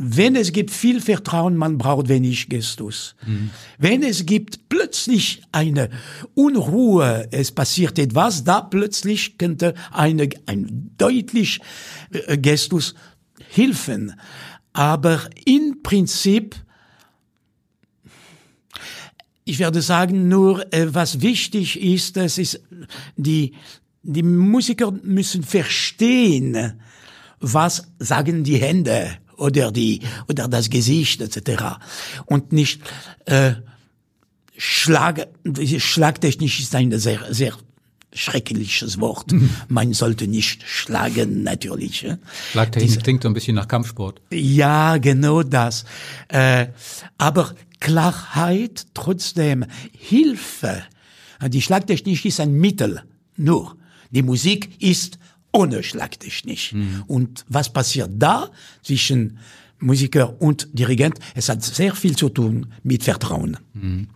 Wenn 0.00 0.36
es 0.36 0.52
gibt 0.52 0.70
viel 0.70 1.00
Vertrauen, 1.00 1.56
man 1.56 1.76
braucht 1.76 2.08
wenig 2.08 2.48
Gestus. 2.48 3.16
Mhm. 3.26 3.50
Wenn 3.78 4.04
es 4.04 4.26
gibt 4.26 4.68
plötzlich 4.68 5.42
eine 5.50 5.90
Unruhe, 6.34 7.26
es 7.32 7.50
passiert 7.50 7.98
etwas, 7.98 8.44
da 8.44 8.60
plötzlich 8.60 9.38
könnte 9.38 9.74
eine, 9.90 10.28
ein 10.46 10.92
deutlich 10.98 11.60
äh, 12.12 12.38
Gestus 12.38 12.94
helfen. 13.50 14.14
Aber 14.72 15.20
im 15.44 15.82
Prinzip, 15.82 16.54
ich 19.44 19.58
werde 19.58 19.82
sagen, 19.82 20.28
nur 20.28 20.72
äh, 20.72 20.94
was 20.94 21.22
wichtig 21.22 21.80
ist, 21.80 22.16
das 22.16 22.38
ist, 22.38 22.60
die, 23.16 23.54
die 24.04 24.22
Musiker 24.22 24.92
müssen 24.92 25.42
verstehen, 25.42 26.80
was 27.40 27.88
sagen 27.98 28.44
die 28.44 28.58
Hände 28.58 29.18
oder 29.38 29.72
die 29.72 30.00
oder 30.28 30.48
das 30.48 30.68
Gesicht 30.68 31.20
etc. 31.20 31.62
Und 32.26 32.52
nicht 32.52 32.82
äh, 33.24 33.52
Schlag, 34.56 35.28
Schlagtechnisch 35.78 36.60
ist 36.60 36.74
eine 36.74 36.98
sehr 36.98 37.32
sehr 37.32 37.54
schreckliches 38.12 39.00
Wort. 39.00 39.32
Man 39.68 39.92
sollte 39.92 40.26
nicht 40.26 40.62
schlagen, 40.66 41.42
natürlich. 41.42 42.06
Schlagtechnik 42.50 42.90
Diese, 42.90 43.02
klingt 43.02 43.22
so 43.22 43.28
ein 43.28 43.34
bisschen 43.34 43.54
nach 43.54 43.68
Kampfsport. 43.68 44.20
Ja, 44.32 44.96
genau 44.96 45.42
das. 45.42 45.84
Äh, 46.28 46.68
aber 47.18 47.54
Klarheit, 47.80 48.86
trotzdem 48.94 49.64
Hilfe. 49.92 50.82
Die 51.46 51.62
Schlagtechnik 51.62 52.24
ist 52.24 52.40
ein 52.40 52.54
Mittel, 52.54 53.02
nur. 53.36 53.76
Die 54.10 54.22
Musik 54.22 54.82
ist 54.82 55.18
ohne 55.52 55.82
Schlagtechnik. 55.82 56.72
Mhm. 56.72 57.04
Und 57.06 57.44
was 57.48 57.72
passiert 57.72 58.10
da 58.14 58.50
zwischen 58.82 59.38
Musiker 59.80 60.40
und 60.40 60.68
Dirigent? 60.72 61.18
Es 61.34 61.48
hat 61.48 61.62
sehr 61.62 61.94
viel 61.94 62.16
zu 62.16 62.28
tun 62.28 62.66
mit 62.82 63.02
Vertrauen. 63.02 63.56
Mhm. 63.74 64.08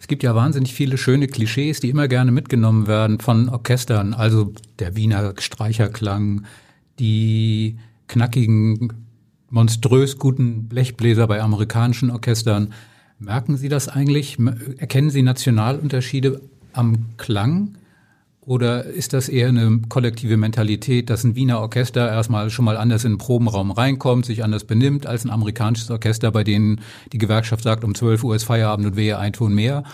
Es 0.00 0.06
gibt 0.06 0.22
ja 0.22 0.34
wahnsinnig 0.34 0.72
viele 0.72 0.96
schöne 0.96 1.26
Klischees, 1.26 1.80
die 1.80 1.90
immer 1.90 2.08
gerne 2.08 2.30
mitgenommen 2.30 2.86
werden 2.86 3.20
von 3.20 3.48
Orchestern. 3.48 4.14
Also 4.14 4.52
der 4.78 4.96
Wiener 4.96 5.34
Streicherklang, 5.38 6.46
die 6.98 7.78
knackigen, 8.06 8.92
monströs 9.50 10.18
guten 10.18 10.68
Blechbläser 10.68 11.26
bei 11.26 11.42
amerikanischen 11.42 12.10
Orchestern. 12.10 12.72
Merken 13.18 13.56
Sie 13.56 13.68
das 13.68 13.88
eigentlich? 13.88 14.38
Erkennen 14.78 15.10
Sie 15.10 15.22
Nationalunterschiede 15.22 16.40
am 16.72 17.06
Klang? 17.16 17.77
Oder 18.48 18.84
ist 18.84 19.12
das 19.12 19.28
eher 19.28 19.48
eine 19.48 19.82
kollektive 19.90 20.38
Mentalität, 20.38 21.10
dass 21.10 21.22
ein 21.22 21.36
Wiener 21.36 21.60
Orchester 21.60 22.08
erstmal 22.08 22.48
schon 22.48 22.64
mal 22.64 22.78
anders 22.78 23.04
in 23.04 23.12
den 23.12 23.18
Probenraum 23.18 23.70
reinkommt, 23.70 24.24
sich 24.24 24.42
anders 24.42 24.64
benimmt 24.64 25.06
als 25.06 25.26
ein 25.26 25.30
amerikanisches 25.30 25.90
Orchester, 25.90 26.32
bei 26.32 26.44
denen 26.44 26.80
die 27.12 27.18
Gewerkschaft 27.18 27.62
sagt, 27.62 27.84
um 27.84 27.94
12 27.94 28.24
Uhr 28.24 28.34
ist 28.34 28.44
Feierabend 28.44 28.86
und 28.86 28.96
wehe 28.96 29.18
ein 29.18 29.34
Ton 29.34 29.52
mehr? 29.52 29.84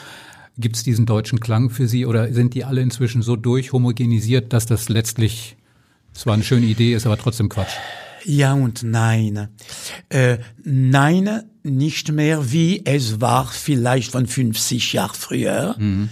Gibt 0.57 0.77
es 0.77 0.85
diesen 0.85 1.05
deutschen 1.05 1.41
Klang 1.41 1.69
für 1.69 1.89
Sie 1.89 2.07
oder 2.07 2.33
sind 2.33 2.55
die 2.55 2.65
alle 2.65 2.81
inzwischen 2.81 3.23
so 3.23 3.35
durchhomogenisiert, 3.35 4.53
dass 4.53 4.67
das 4.67 4.89
letztlich 4.89 5.57
zwar 6.13 6.35
eine 6.35 6.45
schöne 6.45 6.67
Idee 6.67 6.95
ist, 6.95 7.07
aber 7.07 7.19
trotzdem 7.19 7.49
Quatsch? 7.49 7.75
Ja 8.25 8.55
und 8.55 8.85
nein. 8.85 9.49
Äh, 10.11 10.39
nein, 10.63 11.43
nicht 11.65 12.13
mehr 12.13 12.53
wie 12.53 12.83
es 12.87 13.21
war 13.21 13.49
vielleicht 13.49 14.13
von 14.13 14.29
50 14.29 14.93
Jahren 14.93 15.11
früher. 15.13 15.75
Mhm. 15.77 16.09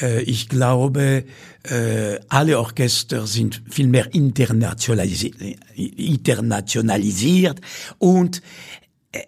Äh, 0.00 0.22
ich 0.22 0.48
glaube, 0.48 1.24
äh, 1.70 2.20
alle 2.28 2.58
Orchester 2.58 3.26
sind 3.26 3.62
viel 3.68 3.88
mehr 3.88 4.12
internationalisiert, 4.14 5.36
internationalisiert 5.74 7.60
und 7.98 8.42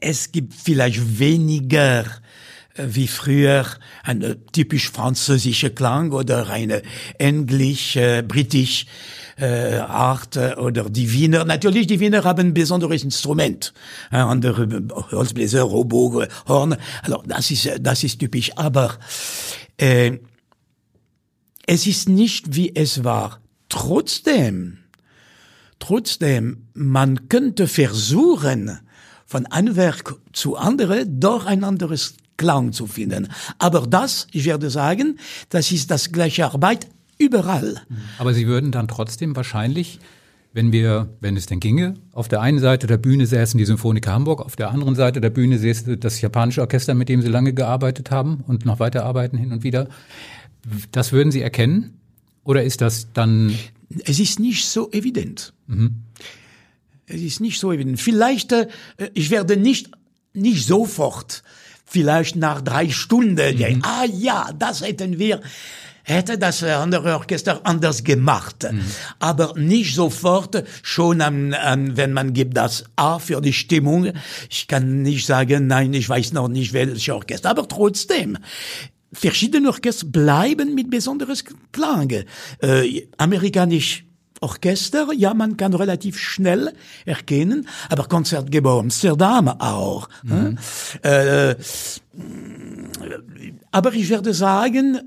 es 0.01 0.33
gibt 0.33 0.55
vielleicht 0.55 1.19
weniger 1.19 2.05
äh, 2.75 2.85
wie 2.87 3.09
früher 3.09 3.67
eine 4.03 4.37
typisch 4.53 4.91
französische 4.91 5.71
Klang 5.71 6.13
oder 6.13 6.49
eine 6.49 6.83
englisch, 7.19 7.97
äh, 7.97 8.23
äh, 9.39 9.77
Art 9.79 10.37
äh, 10.37 10.55
oder 10.57 10.89
die 10.91 11.13
Wiener. 11.13 11.45
Natürlich, 11.45 11.87
die 11.87 12.01
Wiener 12.01 12.25
haben 12.25 12.49
ein 12.49 12.55
besonderes 12.55 13.05
Instrument, 13.05 13.73
äh, 14.11 14.17
andere 14.17 14.83
Holzbläser, 15.13 15.63
Robo, 15.63 16.25
Horn. 16.47 16.77
Also 17.03 17.23
das 17.27 17.51
ist 17.51 17.71
das 17.81 18.05
ist 18.05 18.19
typisch. 18.19 18.51
Aber 18.57 18.95
äh, 19.77 20.19
es 21.69 21.87
ist 21.87 22.09
nicht, 22.09 22.57
wie 22.57 22.75
es 22.75 23.05
war. 23.05 23.41
Trotzdem, 23.69 24.79
trotzdem, 25.79 26.69
man 26.73 27.29
könnte 27.29 27.69
versuchen, 27.69 28.79
von 29.27 29.45
ein 29.47 29.77
Werk 29.77 30.17
zu 30.33 30.57
andere 30.57 31.07
doch 31.07 31.45
ein 31.45 31.65
anderes 31.65 32.15
Klang 32.39 32.73
zu 32.73 32.87
finden. 32.87 33.29
Aber 33.59 33.87
das, 33.87 34.29
ich 34.33 34.47
werde 34.47 34.71
sagen, 34.71 35.19
das 35.51 35.71
ist 35.71 35.91
das 35.91 36.11
gleiche 36.11 36.47
Arbeit 36.47 36.87
überall. 37.19 37.83
Aber 38.17 38.33
Sie 38.33 38.47
würden 38.47 38.73
dann 38.73 38.89
trotzdem 38.89 39.37
wahrscheinlich, 39.37 40.01
wenn 40.55 40.73
wir, 40.73 41.11
wenn 41.21 41.37
es 41.37 41.45
denn 41.45 41.61
ginge, 41.61 41.97
auf 42.13 42.29
der 42.29 42.41
einen 42.41 42.61
Seite 42.61 42.87
der 42.87 42.97
Bühne 42.97 43.27
säßen 43.27 43.59
die 43.59 43.67
Symphoniker 43.67 44.13
Hamburg, 44.13 44.41
auf 44.41 44.57
der 44.57 44.71
anderen 44.71 44.95
Seite 44.95 45.21
der 45.21 45.29
Bühne 45.29 45.59
säße 45.59 45.99
das 45.99 46.23
japanische 46.23 46.63
Orchester, 46.63 46.95
mit 46.95 47.11
dem 47.11 47.21
Sie 47.21 47.29
lange 47.29 47.53
gearbeitet 47.53 48.11
haben 48.11 48.43
und 48.47 48.65
noch 48.65 48.81
weiterarbeiten 48.81 49.37
hin 49.37 49.53
und 49.53 49.65
wieder. 49.65 49.89
Das 50.93 51.13
würden 51.13 51.33
Sie 51.33 51.43
erkennen? 51.43 52.01
Oder 52.45 52.63
ist 52.63 52.81
das 52.81 53.09
dann? 53.13 53.55
Es 54.05 54.19
ist 54.19 54.39
nicht 54.39 54.67
so 54.67 54.91
evident. 54.93 55.53
Mhm. 55.67 56.03
Es 57.07 57.21
ist 57.21 57.41
nicht 57.41 57.59
so 57.59 57.73
evident. 57.73 58.01
Vielleicht, 58.01 58.53
äh, 58.53 58.69
ich 59.15 59.31
werde 59.31 59.57
nicht, 59.57 59.91
nicht 60.35 60.67
sofort, 60.67 61.43
vielleicht 61.85 62.37
nach 62.37 62.61
drei 62.61 62.91
Stunden, 62.91 63.57
mhm. 63.57 63.83
ah 63.83 64.05
ja, 64.05 64.51
das 64.59 64.83
hätten 64.83 65.19
wir, 65.19 65.41
hätte 66.03 66.39
das 66.39 66.63
andere 66.63 67.15
Orchester 67.17 67.61
anders 67.65 68.05
gemacht. 68.05 68.67
Mhm. 68.71 68.81
Aber 69.19 69.55
nicht 69.57 69.95
sofort, 69.95 70.65
schon 70.83 71.21
an, 71.21 71.55
an, 71.55 71.97
wenn 71.97 72.13
man 72.13 72.33
gibt 72.33 72.57
das 72.57 72.85
A 72.97 73.19
für 73.19 73.41
die 73.41 73.53
Stimmung. 73.53 74.13
Ich 74.51 74.69
kann 74.69 75.03
nicht 75.03 75.27
sagen, 75.27 75.67
nein, 75.67 75.93
ich 75.95 76.09
weiß 76.09 76.33
noch 76.33 76.49
nicht, 76.49 76.73
welches 76.73 77.09
Orchester. 77.09 77.51
Aber 77.51 77.69
trotzdem, 77.69 78.39
verschiedene 79.13 79.69
Orchester 79.69 80.07
bleiben 80.07 80.75
mit 80.75 80.91
besonderes 80.91 81.45
Klang. 81.73 82.13
Äh, 82.61 83.07
amerikanisch 83.17 84.05
Orchester, 84.41 85.09
ja, 85.17 85.35
man 85.35 85.57
kann 85.57 85.75
relativ 85.75 86.19
schnell 86.19 86.73
erkennen, 87.05 87.67
aber 87.89 88.05
Konzertgeber 88.05 88.79
Amsterdam 88.79 89.49
auch. 89.49 90.09
Mhm. 90.23 90.59
Äh, 91.03 91.57
aber 93.73 93.93
ich 93.95 94.09
werde 94.09 94.35
sagen, 94.35 95.01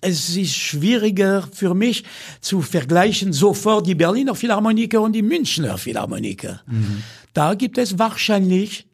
es 0.00 0.36
ist 0.36 0.54
schwieriger 0.54 1.48
für 1.52 1.74
mich 1.74 2.04
zu 2.40 2.62
vergleichen 2.62 3.32
sofort 3.32 3.86
die 3.86 3.94
Berliner 3.94 4.34
Philharmoniker 4.34 5.00
und 5.00 5.12
die 5.12 5.22
Münchner 5.22 5.78
Philharmoniker. 5.78 6.62
Mhm. 6.66 7.02
Da 7.34 7.54
gibt 7.54 7.78
es 7.78 7.98
wahrscheinlich 7.98 8.86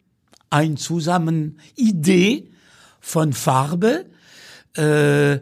ein 0.51 0.77
zusammen 0.77 1.59
Idee 1.75 2.51
von 3.01 3.33
Farbe, 3.33 4.07
äh, 4.77 5.39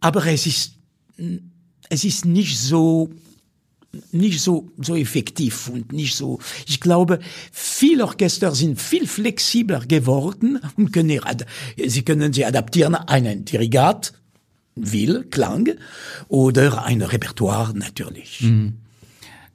aber 0.00 0.26
es 0.26 0.46
ist, 0.46 0.74
es 1.88 2.04
ist 2.04 2.24
nicht 2.24 2.58
so, 2.58 3.10
nicht 4.10 4.40
so, 4.40 4.70
so 4.78 4.96
effektiv 4.96 5.68
und 5.68 5.92
nicht 5.92 6.16
so, 6.16 6.38
ich 6.66 6.80
glaube, 6.80 7.18
viele 7.52 8.04
Orchester 8.04 8.54
sind 8.54 8.80
viel 8.80 9.06
flexibler 9.06 9.80
geworden 9.80 10.58
und 10.76 10.92
können, 10.92 11.20
sie 11.86 12.02
können 12.02 12.32
sie 12.32 12.44
adaptieren 12.44 12.94
einen 12.94 13.44
Dirigat, 13.44 14.12
will, 14.74 15.24
Klang 15.30 15.68
oder 16.28 16.84
ein 16.84 17.02
Repertoire 17.02 17.76
natürlich. 17.76 18.40
Mhm. 18.40 18.78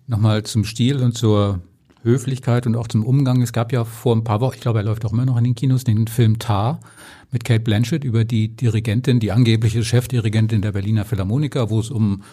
Nochmal 0.05 0.43
zum 0.43 0.63
Stil 0.63 0.97
und 0.99 1.17
zur 1.17 1.61
Höflichkeit 2.03 2.65
und 2.67 2.75
auch 2.75 2.87
zum 2.87 3.05
Umgang. 3.05 3.41
Es 3.41 3.51
gab 3.51 3.73
ja 3.73 3.83
vor 3.83 4.15
ein 4.15 4.23
paar 4.23 4.39
Wochen, 4.39 4.55
ich 4.55 4.61
glaube, 4.61 4.79
er 4.79 4.85
läuft 4.85 5.03
auch 5.05 5.11
immer 5.11 5.25
noch 5.25 5.37
in 5.37 5.43
den 5.43 5.55
Kinos, 5.55 5.83
den 5.83 6.07
Film 6.07 6.39
Tar 6.39 6.79
mit 7.31 7.43
Kate 7.43 7.61
Blanchett 7.61 8.03
über 8.03 8.25
die 8.25 8.55
Dirigentin, 8.55 9.19
die 9.19 9.31
angebliche 9.31 9.83
Chefdirigentin 9.83 10.61
der 10.61 10.71
Berliner 10.71 11.05
Philharmoniker, 11.05 11.69
wo 11.69 11.79
es 11.79 11.89
um 11.89 12.23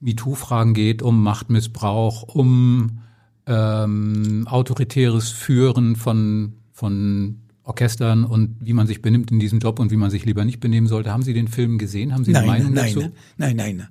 MeToo-Fragen 0.00 0.74
geht, 0.74 1.02
um 1.02 1.22
Machtmissbrauch, 1.22 2.22
um 2.22 3.00
ähm, 3.46 4.46
autoritäres 4.48 5.30
Führen 5.30 5.96
von, 5.96 6.54
von 6.72 7.42
Orchestern 7.64 8.24
und 8.24 8.56
wie 8.60 8.72
man 8.72 8.86
sich 8.86 9.02
benimmt 9.02 9.30
in 9.30 9.38
diesem 9.38 9.60
Job 9.60 9.78
und 9.78 9.90
wie 9.90 9.96
man 9.96 10.10
sich 10.10 10.24
lieber 10.24 10.44
nicht 10.44 10.60
benehmen 10.60 10.86
sollte. 10.86 11.12
Haben 11.12 11.22
Sie 11.22 11.34
den 11.34 11.48
Film 11.48 11.78
gesehen? 11.78 12.12
Haben 12.12 12.24
Sie 12.24 12.34
eine 12.34 12.46
Meinung 12.46 12.72
nein, 12.72 12.94
dazu? 12.94 13.00
Nein, 13.36 13.56
nein, 13.56 13.76
nein. 13.76 13.88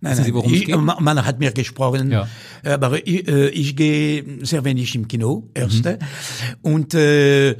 Nein, 0.00 0.12
Wissen 0.12 0.24
Sie, 0.26 0.34
worum 0.34 0.54
ich, 0.54 0.60
es 0.60 0.66
geht? 0.66 0.76
Man 0.76 1.24
hat 1.24 1.40
mir 1.40 1.50
gesprochen, 1.50 2.12
ja. 2.12 2.28
aber 2.62 3.04
ich, 3.04 3.26
äh, 3.26 3.48
ich 3.48 3.74
gehe 3.74 4.46
sehr 4.46 4.64
wenig 4.64 4.94
im 4.94 5.08
Kino, 5.08 5.50
erste. 5.54 5.98
Mhm. 6.00 6.56
Und 6.62 6.94
äh, 6.94 7.56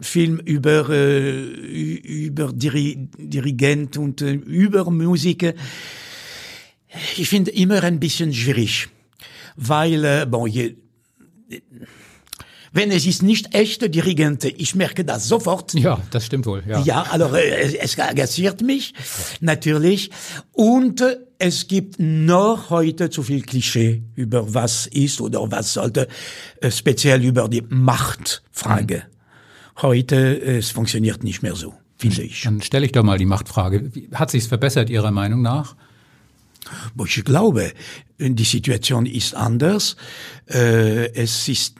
Film 0.00 0.38
über, 0.38 0.88
äh, 0.90 1.42
über 1.42 2.52
Diri 2.52 3.08
Dirigent 3.18 3.96
und 3.96 4.22
äh, 4.22 4.32
über 4.32 4.90
Musik. 4.90 5.54
Ich 7.16 7.28
finde 7.28 7.50
immer 7.50 7.82
ein 7.82 8.00
bisschen 8.00 8.32
schwierig, 8.32 8.88
weil, 9.56 10.04
äh, 10.04 10.26
bon, 10.26 10.46
je, 10.46 10.76
wenn 12.72 12.90
es 12.90 13.06
ist 13.06 13.22
nicht 13.22 13.54
echte 13.54 13.90
Dirigente, 13.90 14.48
ich 14.48 14.74
merke 14.74 15.04
das 15.04 15.26
sofort. 15.26 15.74
Ja, 15.74 16.00
das 16.10 16.26
stimmt 16.26 16.46
wohl. 16.46 16.62
Ja, 16.66 16.80
ja 16.82 17.02
also 17.10 17.34
äh, 17.34 17.76
es 17.78 17.98
agaciert 17.98 18.62
mich 18.62 18.94
natürlich 19.40 20.10
und 20.52 21.00
äh, 21.00 21.18
es 21.38 21.66
gibt 21.68 21.96
noch 21.98 22.70
heute 22.70 23.10
zu 23.10 23.22
viel 23.22 23.42
Klischee 23.42 24.02
über 24.16 24.54
was 24.54 24.86
ist 24.86 25.20
oder 25.20 25.50
was 25.50 25.72
sollte, 25.72 26.08
äh, 26.60 26.70
speziell 26.70 27.24
über 27.24 27.48
die 27.48 27.62
Machtfrage. 27.62 28.96
Mhm. 28.96 29.17
Heute, 29.80 30.40
es 30.40 30.70
funktioniert 30.70 31.22
nicht 31.22 31.42
mehr 31.42 31.54
so, 31.54 31.72
finde 31.96 32.22
ich. 32.22 32.42
Dann 32.42 32.60
stelle 32.62 32.86
ich 32.86 32.92
doch 32.92 33.04
mal 33.04 33.16
die 33.16 33.26
Machtfrage. 33.26 33.92
Hat 34.12 34.30
sich's 34.30 34.48
verbessert 34.48 34.90
Ihrer 34.90 35.12
Meinung 35.12 35.40
nach? 35.40 35.76
Ich 37.06 37.24
glaube, 37.24 37.72
die 38.18 38.44
Situation 38.44 39.06
ist 39.06 39.36
anders. 39.36 39.96
Äh, 40.46 41.12
es 41.14 41.48
ist, 41.48 41.76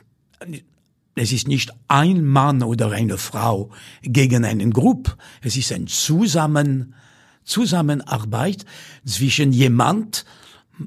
es 1.15 1.31
ist 1.33 1.47
nicht 1.49 1.71
ein 1.89 2.25
Mann 2.25 2.63
oder 2.63 2.91
eine 2.91 3.17
Frau 3.17 3.69
gegen 4.01 4.45
einen 4.45 4.71
Grupp. 4.71 5.17
Es 5.41 5.57
ist 5.57 5.73
ein 5.73 5.87
Zusammen, 5.87 6.95
Zusammenarbeit 7.43 8.65
zwischen 9.05 9.51
jemand 9.51 10.23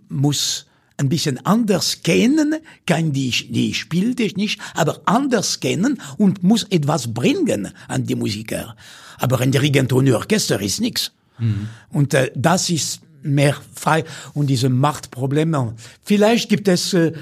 muss 0.09 0.66
ein 1.02 1.08
bisschen 1.08 1.44
anders 1.44 2.02
kennen, 2.02 2.56
kann 2.86 3.12
die, 3.12 3.30
die 3.30 3.74
Spieltechnik, 3.74 4.58
aber 4.74 5.00
anders 5.04 5.60
kennen 5.60 6.00
und 6.16 6.42
muss 6.42 6.64
etwas 6.70 7.12
bringen 7.12 7.72
an 7.88 8.04
die 8.04 8.14
Musiker. 8.14 8.76
Aber 9.18 9.40
ein 9.40 9.52
Dirigent 9.52 9.92
ohne 9.92 10.16
Orchester 10.16 10.60
ist 10.60 10.80
nichts. 10.80 11.12
Mhm. 11.38 11.68
Und 11.90 12.14
äh, 12.14 12.30
das 12.34 12.70
ist 12.70 13.00
mehr 13.22 13.56
frei 13.74 14.04
und 14.34 14.48
diese 14.48 14.68
Machtprobleme. 14.68 15.74
Vielleicht 16.02 16.48
gibt 16.48 16.68
es 16.68 16.92
äh, 16.92 17.12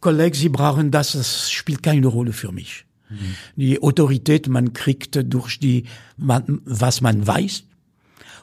Kollegen, 0.00 0.34
sie 0.34 0.48
brauchen 0.48 0.90
das, 0.90 1.12
das 1.12 1.50
spielt 1.50 1.82
keine 1.82 2.06
Rolle 2.06 2.32
für 2.32 2.52
mich. 2.52 2.84
Mhm. 3.08 3.16
Die 3.56 3.82
Autorität, 3.82 4.48
man 4.48 4.72
kriegt 4.72 5.18
durch 5.32 5.58
die, 5.58 5.84
man, 6.16 6.60
was 6.64 7.00
man 7.00 7.26
weiß 7.26 7.64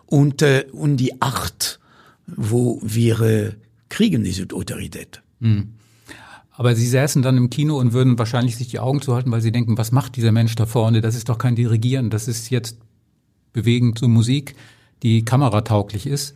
und, 0.05 0.41
äh, 0.41 0.65
und 0.71 0.97
die 0.97 1.21
Art, 1.21 1.79
wo 2.27 2.79
wir 2.84 3.21
äh, 3.21 3.51
kriegen 3.89 4.24
diese 4.24 4.48
Autorität. 4.54 5.21
Mhm. 5.39 5.74
Aber 6.52 6.76
Sie 6.76 6.88
säßen 6.88 7.21
dann 7.21 7.38
im 7.38 7.50
Kino 7.50 7.78
und 7.78 7.91
würden 7.93 8.17
wahrscheinlich 8.17 8.56
sich 8.56 8.69
die 8.69 8.80
Augen 8.80 9.02
zuhalten, 9.02 9.32
weil 9.32 9.41
Sie 9.41 9.52
denken, 9.52 9.78
was 9.78 9.91
macht 9.91 10.15
dieser 10.15 10.32
Mensch 10.32 10.56
da 10.56 10.65
vorne? 10.65 11.02
Das 11.02 11.15
ist 11.15 11.28
doch 11.28 11.38
kein 11.38 11.56
Dirigieren, 11.56 12.10
das 12.10 12.28
ist 12.28 12.50
jetzt 12.50 12.78
Bewegen 13.52 13.95
zu 13.95 14.08
Musik, 14.08 14.56
die 15.04 15.26
kameratauglich 15.26 16.08
ist. 16.08 16.36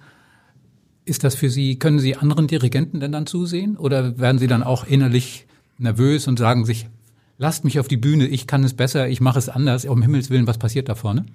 Ist 1.06 1.24
das 1.24 1.36
für 1.36 1.50
Sie, 1.50 1.80
können 1.80 2.00
Sie 2.00 2.16
anderen 2.16 2.48
Dirigenten 2.48 3.00
denn 3.00 3.12
dann 3.12 3.26
zusehen? 3.26 3.78
Oder 3.78 4.20
werden 4.20 4.40
Sie 4.40 4.48
dann 4.48 4.64
auch 4.64 4.86
innerlich 4.86 5.48
nervös 5.78 6.28
und 6.28 6.38
sagen 6.38 6.66
sich, 6.66 6.88
lasst 7.38 7.64
mich 7.64 7.80
auf 7.80 7.88
die 7.88 7.98
Bühne, 7.98 8.28
ich 8.28 8.46
kann 8.46 8.64
es 8.64 8.74
besser, 8.74 9.08
ich 9.08 9.22
mache 9.22 9.40
es 9.40 9.50
anders, 9.50 9.86
um 9.86 10.02
Himmels 10.02 10.30
Willen, 10.30 10.48
was 10.48 10.58
passiert 10.58 10.90
da 10.90 10.96
vorne? 10.96 11.26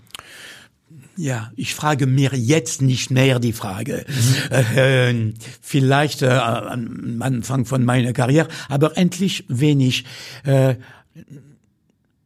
Ja, 1.16 1.53
ich 1.57 1.74
frage 1.74 2.07
mir 2.07 2.31
jetzt 2.35 2.83
nicht 2.83 3.11
mehr 3.11 3.38
die 3.38 3.53
Frage. 3.53 4.05
Mhm. 4.09 4.50
Äh, 4.50 5.33
vielleicht 5.61 6.22
äh, 6.22 6.29
am 6.29 7.22
Anfang 7.22 7.64
von 7.64 7.85
meiner 7.85 8.12
Karriere, 8.12 8.48
aber 8.68 8.96
endlich 8.96 9.44
wenig. 9.48 10.05
Äh, 10.44 10.77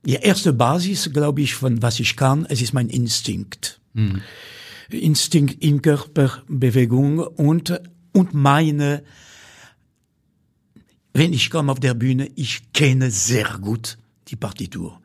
die 0.05 0.15
erste 0.15 0.53
Basis, 0.53 1.13
glaube 1.13 1.43
ich, 1.43 1.55
von 1.55 1.83
was 1.83 2.01
ich 2.01 2.17
kann, 2.17 2.47
es 2.49 2.63
ist 2.63 2.73
mein 2.73 2.89
Instinkt. 2.89 3.81
Mhm. 3.93 4.23
Instinkt 4.91 5.63
in 5.63 5.83
Körperbewegung 5.83 7.19
und, 7.19 7.79
und 8.13 8.33
meine, 8.33 9.03
wenn 11.13 11.35
ich 11.35 11.51
komme 11.51 11.73
auf 11.73 11.81
der 11.81 11.95
Bühne, 11.95 12.31
ich 12.37 12.73
kenne 12.73 13.11
sehr 13.11 13.59
gut 13.61 13.99
die 14.29 14.37
Partitur. 14.37 14.99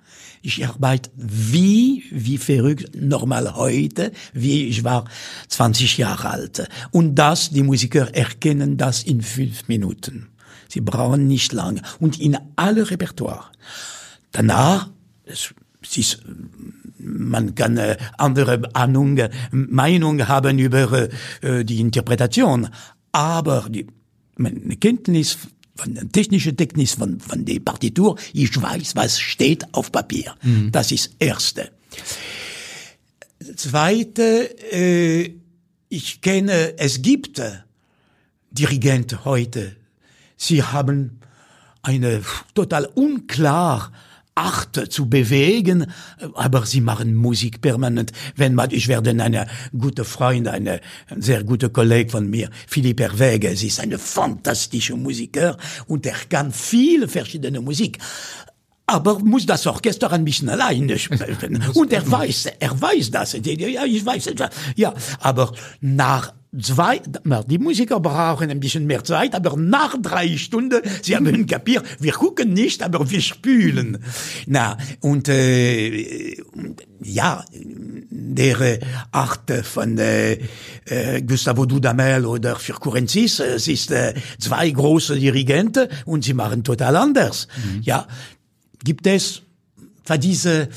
Ich 0.46 0.68
arbeite 0.68 1.10
wie, 1.16 2.04
wie 2.12 2.38
verrückt, 2.38 2.92
normal 3.00 3.56
heute, 3.56 4.12
wie 4.34 4.68
ich 4.68 4.84
war 4.84 5.06
20 5.48 5.98
Jahre 5.98 6.32
alt. 6.32 6.70
Und 6.92 7.16
das, 7.16 7.52
die 7.52 7.64
Musiker 7.64 8.14
erkennen 8.14 8.76
das 8.76 9.04
in 9.04 9.22
fünf 9.22 9.70
Minuten. 9.70 10.28
Sie 10.68 10.82
brauchen 10.82 11.28
nicht 11.28 11.54
lange. 11.54 11.82
Und 12.02 12.20
in 12.20 12.38
alle 12.58 12.92
Repertoire. 12.92 13.46
Danach, 14.34 14.90
es, 15.24 15.54
es 15.82 15.98
ist 15.98 16.24
man 16.98 17.56
kann 17.56 17.78
äh, 17.78 17.96
andere 18.18 18.62
Ahnung, 18.74 19.18
Meinung 19.52 20.28
haben 20.28 20.60
über 20.60 21.10
äh, 21.42 21.64
die 21.64 21.80
Interpretation, 21.80 22.68
aber 23.14 23.66
die 23.70 23.88
meine 24.36 24.76
Kenntnis 24.78 25.38
von 25.76 25.96
der 25.96 26.12
technischen 26.12 26.56
Technik 26.56 26.90
von, 26.90 27.20
von 27.20 27.46
der 27.46 27.60
Partitur, 27.60 28.18
ich 28.34 28.62
weiß, 28.62 28.96
was 28.96 29.20
steht 29.20 29.66
auf 29.74 29.92
Papier. 29.92 30.36
Mhm. 30.44 30.72
Das 30.72 30.92
ist 30.92 31.16
erste. 31.20 31.72
Zweite, 33.56 34.56
äh, 34.72 35.34
ich 35.90 36.22
kenne, 36.22 36.78
es 36.78 37.02
gibt 37.02 37.42
Dirigenten 38.52 39.26
heute, 39.26 39.76
sie 40.38 40.64
haben 40.64 41.20
eine 41.82 42.22
total 42.54 42.86
unklar 42.86 43.92
Art 44.36 44.92
zu 44.92 45.10
bewegen, 45.10 45.86
aber 46.34 46.66
sie 46.66 46.82
machen 46.82 47.14
Musik 47.14 47.62
permanent. 47.62 48.12
Wenn 48.36 48.56
man, 48.56 48.72
ich 48.72 48.88
werde 48.88 49.12
eine 49.12 49.48
gute 49.78 50.06
Freund, 50.06 50.48
eine 50.48 50.82
sehr 51.16 51.44
gute 51.44 51.70
Kollege 51.70 52.10
von 52.10 52.30
mir, 52.30 52.50
Philipp 52.68 53.00
Erwege, 53.00 53.56
sie 53.56 53.68
ist 53.68 53.80
eine 53.80 54.00
fantastische 54.00 54.96
Musiker 54.96 55.58
und 55.88 56.06
er 56.06 56.16
kann 56.30 56.52
viele 56.52 57.08
verschiedene 57.08 57.62
Musik 57.62 58.00
aber 58.86 59.20
muss 59.20 59.46
das 59.46 59.66
Orchester 59.66 60.12
ein 60.12 60.26
bisschen 60.26 60.50
alleine 60.50 61.00
spielen. 61.00 61.64
Und 61.74 61.94
er 61.94 62.10
weiß, 62.10 62.48
er 62.60 62.82
weiß 62.82 63.12
das. 63.12 63.34
Ja, 63.34 63.86
ich 63.86 64.06
weiß, 64.06 64.34
ja, 64.76 64.94
aber 65.20 65.54
nach 65.82 66.34
zwei, 66.62 67.02
die 67.48 67.58
Musiker 67.58 68.00
brauchen 68.00 68.50
ein 68.50 68.60
bisschen 68.60 68.86
mehr 68.86 69.04
Zeit, 69.04 69.34
aber 69.36 69.56
nach 69.58 69.96
drei 70.02 70.38
Stunden, 70.38 70.82
sie 71.02 71.16
haben 71.16 71.48
kapiert, 71.48 71.86
wir 72.00 72.12
gucken 72.12 72.54
nicht, 72.54 72.84
aber 72.84 73.10
wir 73.10 73.22
spülen. 73.22 74.04
Na, 74.46 74.78
und 75.00 75.30
äh, 75.30 76.38
ja, 77.02 77.44
der 77.52 78.80
Art 79.12 79.52
von 79.64 79.98
äh, 79.98 80.38
äh, 80.86 81.22
Gustavo 81.22 81.66
Dudamel 81.66 82.26
oder 82.26 82.56
für 82.58 82.74
Curenzis, 82.74 83.40
es 83.40 83.68
ist 83.68 83.92
äh, 83.92 84.14
zwei 84.40 84.70
große 84.70 85.16
Dirigenten 85.16 85.88
und 86.06 86.24
sie 86.24 86.34
machen 86.34 86.64
total 86.64 86.96
anders. 86.96 87.48
Mhm. 87.56 87.82
Ja, 87.82 88.08
gibt 88.84 89.08
es 89.08 89.42
für 90.04 90.20
diese 90.20 90.70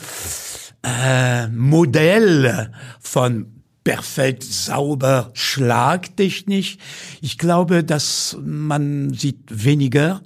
äh, 0.82 1.48
Modell 1.48 2.70
von 3.00 3.56
perfekt 3.84 4.42
sauber 4.42 5.30
schlagtechnisch. 5.34 6.76
Ich 7.20 7.38
glaube, 7.38 7.84
dass 7.84 8.36
man 8.42 9.12
sieht 9.14 9.44
weniger, 9.48 10.22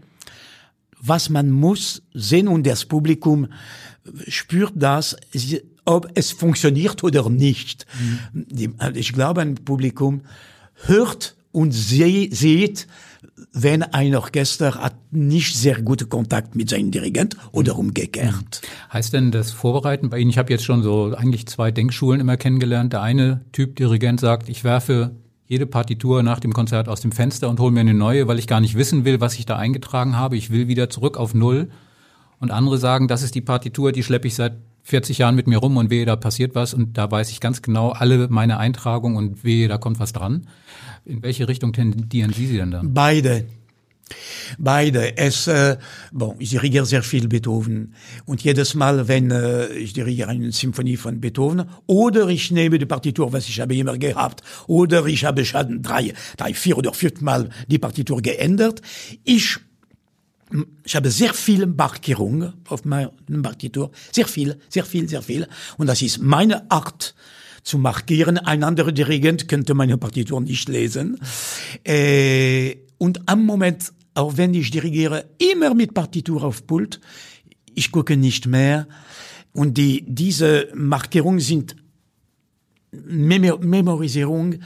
was 0.98 1.28
man 1.28 1.50
muss 1.50 2.02
sehen 2.14 2.48
und 2.48 2.66
das 2.66 2.84
Publikum 2.84 3.48
spürt 4.28 4.72
das, 4.76 5.16
ob 5.84 6.10
es 6.14 6.32
funktioniert 6.32 7.04
oder 7.04 7.28
nicht. 7.28 7.86
Mhm. 8.32 8.76
Ich 8.94 9.12
glaube, 9.12 9.42
ein 9.42 9.56
Publikum 9.56 10.22
hört 10.86 11.36
und 11.52 11.72
sieht, 11.72 12.86
wenn 13.52 13.82
ein 13.82 14.14
Orchester 14.14 14.74
hat 14.76 14.94
nicht 15.10 15.56
sehr 15.56 15.80
guten 15.82 16.08
Kontakt 16.08 16.54
mit 16.54 16.70
seinem 16.70 16.90
Dirigent 16.90 17.36
oder 17.52 17.76
umgekehrt. 17.76 18.62
Heißt 18.92 19.12
denn 19.12 19.30
das 19.30 19.50
Vorbereiten 19.50 20.10
bei 20.10 20.18
Ihnen, 20.18 20.30
ich 20.30 20.38
habe 20.38 20.52
jetzt 20.52 20.64
schon 20.64 20.82
so 20.82 21.14
eigentlich 21.16 21.46
zwei 21.46 21.70
Denkschulen 21.70 22.20
immer 22.20 22.36
kennengelernt. 22.36 22.92
Der 22.92 23.02
eine 23.02 23.40
Typ 23.52 23.76
Dirigent 23.76 24.20
sagt, 24.20 24.48
ich 24.48 24.64
werfe 24.64 25.16
jede 25.46 25.66
Partitur 25.66 26.22
nach 26.22 26.38
dem 26.38 26.52
Konzert 26.52 26.88
aus 26.88 27.00
dem 27.00 27.10
Fenster 27.10 27.48
und 27.48 27.58
hole 27.58 27.72
mir 27.72 27.80
eine 27.80 27.94
neue, 27.94 28.28
weil 28.28 28.38
ich 28.38 28.46
gar 28.46 28.60
nicht 28.60 28.76
wissen 28.76 29.04
will, 29.04 29.20
was 29.20 29.36
ich 29.38 29.46
da 29.46 29.56
eingetragen 29.56 30.16
habe. 30.16 30.36
Ich 30.36 30.50
will 30.50 30.68
wieder 30.68 30.90
zurück 30.90 31.16
auf 31.16 31.34
Null. 31.34 31.70
Und 32.38 32.52
andere 32.52 32.78
sagen, 32.78 33.08
das 33.08 33.22
ist 33.22 33.34
die 33.34 33.40
Partitur, 33.40 33.92
die 33.92 34.02
schleppe 34.02 34.28
ich 34.28 34.34
seit 34.34 34.54
40 34.90 35.18
Jahren 35.18 35.34
mit 35.34 35.46
mir 35.46 35.58
rum 35.58 35.76
und 35.76 35.88
wehe, 35.88 36.04
da 36.04 36.16
passiert 36.16 36.54
was 36.54 36.74
und 36.74 36.98
da 36.98 37.10
weiß 37.10 37.30
ich 37.30 37.40
ganz 37.40 37.62
genau 37.62 37.90
alle 37.90 38.28
meine 38.28 38.58
Eintragungen 38.58 39.16
und 39.16 39.44
wehe, 39.44 39.68
da 39.68 39.78
kommt 39.78 40.00
was 40.00 40.12
dran. 40.12 40.46
In 41.04 41.22
welche 41.22 41.48
Richtung 41.48 41.72
tendieren 41.72 42.32
Sie 42.32 42.56
denn 42.56 42.70
dann? 42.70 42.92
Beide. 42.92 43.46
Beide. 44.58 45.16
Es, 45.16 45.46
äh, 45.46 45.76
bon, 46.12 46.34
ich 46.38 46.50
dirigiere 46.50 46.84
sehr 46.84 47.02
viel 47.02 47.28
Beethoven. 47.28 47.94
Und 48.26 48.42
jedes 48.42 48.74
Mal, 48.74 49.06
wenn 49.06 49.30
äh, 49.30 49.68
ich 49.68 49.92
dirigiere 49.92 50.30
eine 50.30 50.50
Symphonie 50.52 50.96
von 50.96 51.20
Beethoven, 51.20 51.64
oder 51.86 52.28
ich 52.28 52.50
nehme 52.50 52.78
die 52.78 52.86
Partitur, 52.86 53.32
was 53.32 53.48
ich 53.48 53.60
habe 53.60 53.76
immer 53.76 53.96
gehabt, 53.96 54.42
oder 54.66 55.06
ich 55.06 55.24
habe 55.24 55.44
schon 55.44 55.82
drei, 55.82 56.12
drei, 56.36 56.54
vier 56.54 56.76
oder 56.76 56.92
fünf 56.92 57.20
Mal 57.20 57.50
die 57.68 57.78
Partitur 57.78 58.20
geändert. 58.20 58.82
Ich 59.24 59.58
ich 60.84 60.96
habe 60.96 61.10
sehr 61.10 61.32
viele 61.32 61.66
Markierungen 61.66 62.54
auf 62.68 62.84
meiner 62.84 63.12
Partitur. 63.42 63.90
Sehr 64.12 64.26
viel, 64.26 64.58
sehr 64.68 64.84
viel, 64.84 65.08
sehr 65.08 65.22
viel. 65.22 65.46
Und 65.78 65.86
das 65.86 66.02
ist 66.02 66.20
meine 66.20 66.70
Art, 66.70 67.14
zu 67.62 67.78
markieren. 67.78 68.38
Ein 68.38 68.64
anderer 68.64 68.92
Dirigent 68.92 69.48
könnte 69.48 69.74
meine 69.74 69.98
Partitur 69.98 70.40
nicht 70.40 70.68
lesen. 70.68 71.18
Äh, 71.84 72.76
und 72.98 73.28
am 73.28 73.44
Moment, 73.44 73.92
auch 74.14 74.36
wenn 74.36 74.54
ich 74.54 74.70
dirigiere, 74.70 75.26
immer 75.38 75.74
mit 75.74 75.94
Partitur 75.94 76.44
auf 76.44 76.66
Pult, 76.66 77.00
ich 77.74 77.92
gucke 77.92 78.16
nicht 78.16 78.46
mehr. 78.46 78.86
Und 79.52 79.78
die, 79.78 80.04
diese 80.06 80.68
Markierungen 80.74 81.40
sind 81.40 81.76
Memorisierung 82.92 84.56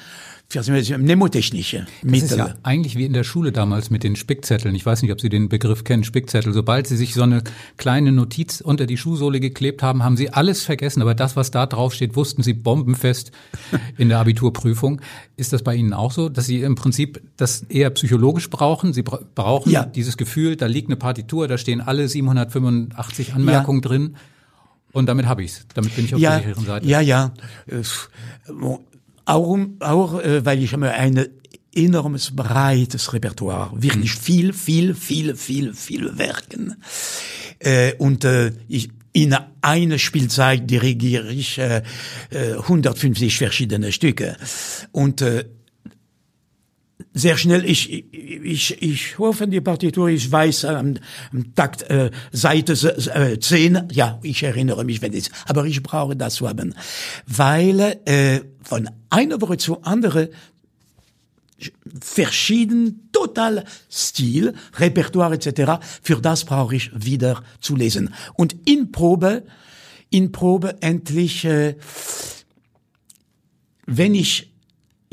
mnemotechnische 0.63 1.87
Mittel. 2.03 2.21
Das 2.21 2.31
ist 2.31 2.37
ja 2.39 2.55
eigentlich 2.63 2.97
wie 2.97 3.05
in 3.05 3.13
der 3.13 3.25
Schule 3.25 3.53
damals 3.53 3.91
mit 3.91 4.03
den 4.03 4.17
Spickzetteln. 4.17 4.75
Ich 4.75 4.85
weiß 4.85 5.03
nicht, 5.03 5.13
ob 5.13 5.21
Sie 5.21 5.29
den 5.29 5.49
Begriff 5.49 5.85
kennen, 5.85 6.05
Spickzettel. 6.05 6.53
Sobald 6.53 6.87
Sie 6.87 6.97
sich 6.97 7.15
so 7.15 7.23
eine 7.23 7.43
kleine 7.77 8.13
Notiz 8.13 8.61
unter 8.61 8.87
die 8.87 8.97
Schuhsohle 8.97 9.41
geklebt 9.41 9.83
haben, 9.83 10.03
haben 10.03 10.17
Sie 10.17 10.31
alles 10.31 10.63
vergessen. 10.63 11.03
Aber 11.03 11.15
das, 11.15 11.37
was 11.37 11.51
da 11.51 11.67
drauf 11.67 11.95
steht, 11.95 12.17
wussten 12.17 12.43
Sie 12.43 12.55
bombenfest 12.55 13.33
in 13.99 14.09
der 14.09 14.19
Abiturprüfung. 14.19 15.01
Ist 15.37 15.53
das 15.53 15.63
bei 15.63 15.75
Ihnen 15.75 15.93
auch 15.93 16.13
so, 16.13 16.29
dass 16.29 16.47
Sie 16.47 16.61
im 16.61 16.75
Prinzip 16.75 17.23
das 17.37 17.63
eher 17.63 17.91
psychologisch 17.91 18.51
brauchen? 18.51 18.93
Sie 18.93 19.03
brauchen 19.03 19.71
ja. 19.71 19.85
dieses 19.85 20.17
Gefühl, 20.17 20.57
da 20.57 20.67
liegt 20.67 20.89
eine 20.89 20.97
Partitur, 20.97 21.49
da 21.49 21.59
stehen 21.59 21.81
alle 21.81 22.09
785 22.09 23.35
Anmerkungen 23.35 23.83
ja. 23.83 23.89
drin. 23.89 24.17
Und 24.93 25.07
damit 25.07 25.27
habe 25.27 25.43
ich's. 25.43 25.67
Damit 25.75 25.97
bin 25.97 26.05
ich 26.05 26.15
auf 26.15 26.21
ja, 26.21 26.39
der 26.39 26.49
sicheren 26.49 26.67
Seite. 26.67 26.87
Ja, 26.87 27.01
ja 27.01 27.33
Auch, 29.25 29.59
auch 29.81 30.21
äh, 30.21 30.45
weil 30.45 30.63
ich 30.63 30.73
habe 30.73 30.91
ein 30.91 31.29
enormes 31.75 32.35
breites 32.35 33.13
Repertoire, 33.13 33.71
wirklich 33.75 34.13
viel, 34.15 34.53
viel, 34.53 34.95
viel, 34.95 35.35
viel, 35.35 35.75
viel 35.75 36.19
Werken. 36.19 36.77
Äh, 37.59 37.95
und 37.95 38.25
äh, 38.25 38.53
ich, 38.69 38.91
in 39.13 39.35
einer 39.63 39.99
Spielzeit 39.99 40.69
dirigiere 40.69 41.33
ich 41.33 41.59
äh, 41.59 41.83
150 42.33 43.39
verschiedene 43.39 43.93
Stücke. 43.93 44.37
Und 44.93 45.23
äh, 45.23 45.45
sehr 47.15 47.37
schnell, 47.37 47.65
ich, 47.65 48.13
ich, 48.13 48.83
ich 48.83 49.19
hoffe 49.19 49.47
die 49.47 49.61
Partitur, 49.61 50.09
ich 50.09 50.31
weiß 50.31 50.65
am, 50.65 50.97
am 51.33 51.55
Takt 51.55 51.83
äh, 51.83 52.11
Seite 52.33 52.73
äh, 53.15 53.39
10, 53.39 53.89
ja, 53.93 54.19
ich 54.23 54.43
erinnere 54.43 54.85
mich, 54.85 55.01
wenn 55.01 55.15
es, 55.15 55.31
aber 55.47 55.65
ich 55.65 55.83
brauche 55.83 56.17
das 56.17 56.35
zu 56.35 56.49
haben, 56.49 56.75
weil 57.27 58.01
äh, 58.05 58.41
von 58.63 58.91
einer 59.11 59.41
Woche 59.41 59.57
zu 59.57 59.81
andere 59.83 60.31
verschieden, 62.01 63.09
total 63.13 63.65
Stil, 63.91 64.55
Repertoire 64.75 65.35
etc. 65.35 65.85
Für 66.03 66.21
das 66.21 66.45
brauche 66.45 66.75
ich 66.75 66.91
wieder 66.95 67.43
zu 67.61 67.77
lesen. 67.77 68.13
Und 68.35 68.57
in 68.69 68.91
Probe, 68.91 69.45
in 70.11 70.33
Probe 70.33 70.83
endlich, 70.83 71.45
äh, 71.45 71.77
wenn 73.87 74.17
ich 74.17 74.54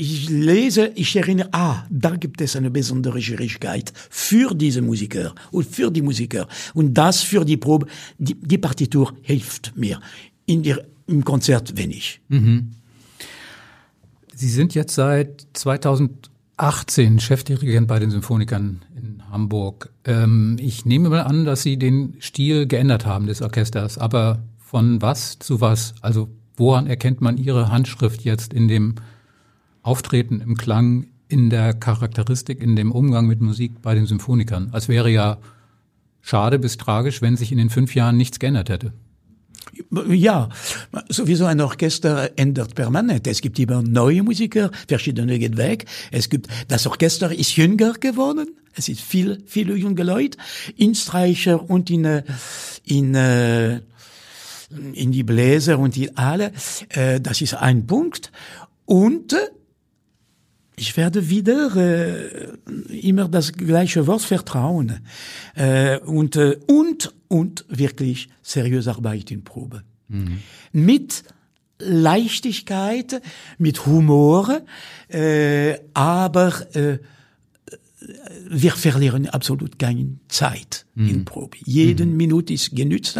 ich 0.02 0.30
lese, 0.30 0.92
ich 0.96 1.16
erinnere, 1.16 1.50
ah, 1.52 1.84
da 1.92 2.16
gibt 2.16 2.42
es 2.42 2.56
eine 2.56 2.72
besondere 2.72 3.22
Schwierigkeit 3.22 3.94
für 4.10 4.56
diese 4.56 4.82
Musiker 4.82 5.36
und 5.52 5.68
für 5.68 5.92
die 5.92 6.02
Musiker. 6.02 6.48
Und 6.74 6.96
das 6.96 7.22
für 7.22 7.46
die 7.46 7.58
Probe, 7.58 7.86
die, 8.18 8.34
die 8.34 8.58
Partitur 8.58 9.14
hilft 9.22 9.74
mir. 9.78 10.02
In 10.48 10.64
der, 10.64 10.84
Im 11.06 11.24
Konzert 11.24 11.78
wenig. 11.78 12.20
Mhm. 12.30 12.72
Sie 14.34 14.50
sind 14.50 14.74
jetzt 14.74 14.96
seit 14.96 15.46
2018 15.54 17.20
Chefdirigent 17.20 17.88
bei 17.88 18.00
den 18.00 18.10
Symphonikern 18.10 18.82
in 18.96 19.22
Hamburg. 19.30 19.92
Ähm, 20.06 20.58
ich 20.60 20.84
nehme 20.84 21.10
mal 21.10 21.22
an, 21.22 21.46
dass 21.46 21.62
Sie 21.62 21.78
den 21.78 22.16
Stil 22.20 22.66
geändert 22.66 23.06
haben 23.06 23.28
des 23.28 23.44
Orchesters. 23.44 24.00
Aber 24.00 24.42
von 24.58 25.00
was 25.04 25.38
zu 25.38 25.62
was? 25.62 25.94
Also 26.02 26.28
woran 26.58 26.88
erkennt 26.88 27.22
man 27.22 27.38
Ihre 27.38 27.70
Handschrift 27.70 28.24
jetzt 28.24 28.52
in 28.52 28.68
dem 28.68 28.96
Auftreten 29.84 30.42
im 30.42 30.58
Klang, 30.58 31.08
in 31.28 31.50
der 31.50 31.74
Charakteristik, 31.74 32.62
in 32.62 32.76
dem 32.76 32.92
Umgang 32.92 33.26
mit 33.26 33.42
Musik 33.42 33.82
bei 33.82 33.96
den 33.96 34.06
Symphonikern. 34.06 34.70
Als 34.74 34.90
wäre 34.90 35.10
ja 35.10 35.38
schade 36.22 36.60
bis 36.60 36.78
tragisch, 36.78 37.22
wenn 37.22 37.38
sich 37.38 37.52
in 37.52 37.58
den 37.58 37.70
fünf 37.70 37.96
Jahren 37.96 38.18
nichts 38.18 38.40
geändert 38.40 38.70
hätte. 38.70 38.94
Ja, 40.10 40.50
sowieso 41.10 41.46
ein 41.46 41.62
Orchester 41.62 42.32
ändert 42.36 42.76
permanent. 42.76 43.28
Es 43.28 43.42
gibt 43.42 43.58
immer 43.60 43.82
neue 43.82 44.24
Musiker, 44.24 44.72
verschiedene 44.88 45.40
geht 45.40 45.58
weg. 45.58 45.86
Es 46.12 46.30
gibt, 46.30 46.48
das 46.68 46.86
Orchester 46.88 47.32
ist 47.34 47.56
jünger 47.56 47.94
geworden. 47.94 48.56
Es 48.74 48.90
ist 48.90 49.02
viel, 49.02 49.44
viele 49.46 49.76
junge 49.76 50.04
Leute, 50.04 50.38
in 50.78 50.96
Streicher 50.96 51.70
und 51.70 51.90
in, 51.90 52.06
äh, 52.06 52.24
in, 52.86 53.16
äh, 53.16 53.82
in 54.94 55.12
die 55.12 55.24
Bläser 55.24 55.78
und 55.80 55.98
in 55.98 56.18
alle. 56.18 56.52
Äh, 56.90 57.20
das 57.20 57.42
ist 57.42 57.54
ein 57.54 57.86
Punkt. 57.86 58.32
Und 58.86 59.36
ich 60.76 60.98
werde 60.98 61.30
wieder 61.30 61.76
äh, 61.76 62.48
immer 62.90 63.28
das 63.28 63.54
gleiche 63.54 64.08
Wort 64.08 64.22
vertrauen 64.22 65.00
äh, 65.56 66.00
und 66.00 66.36
äh, 66.36 66.58
und 66.68 67.14
und 67.28 67.66
wirklich 67.70 68.30
seriös 68.42 68.88
Arbeit 68.88 69.32
in 69.32 69.44
Probe 69.44 69.84
mhm. 70.08 70.40
mit 70.72 71.24
Leichtigkeit, 71.80 73.22
mit 73.58 73.86
Humor, 73.86 74.62
äh, 75.08 75.80
aber 75.94 76.76
äh, 76.76 77.00
wir 78.50 78.72
verlieren 78.72 79.28
absolut 79.30 79.78
keine 79.80 80.18
Zeit 80.28 80.86
mhm. 80.96 81.10
in 81.10 81.26
Probe. 81.26 81.58
Jede 81.66 82.06
mhm. 82.06 82.18
Minute 82.18 82.54
ist 82.54 82.76
genützt 82.76 83.20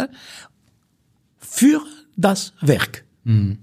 für 1.38 1.82
das 2.16 2.52
Werk. 2.60 3.04
Mhm. 3.24 3.58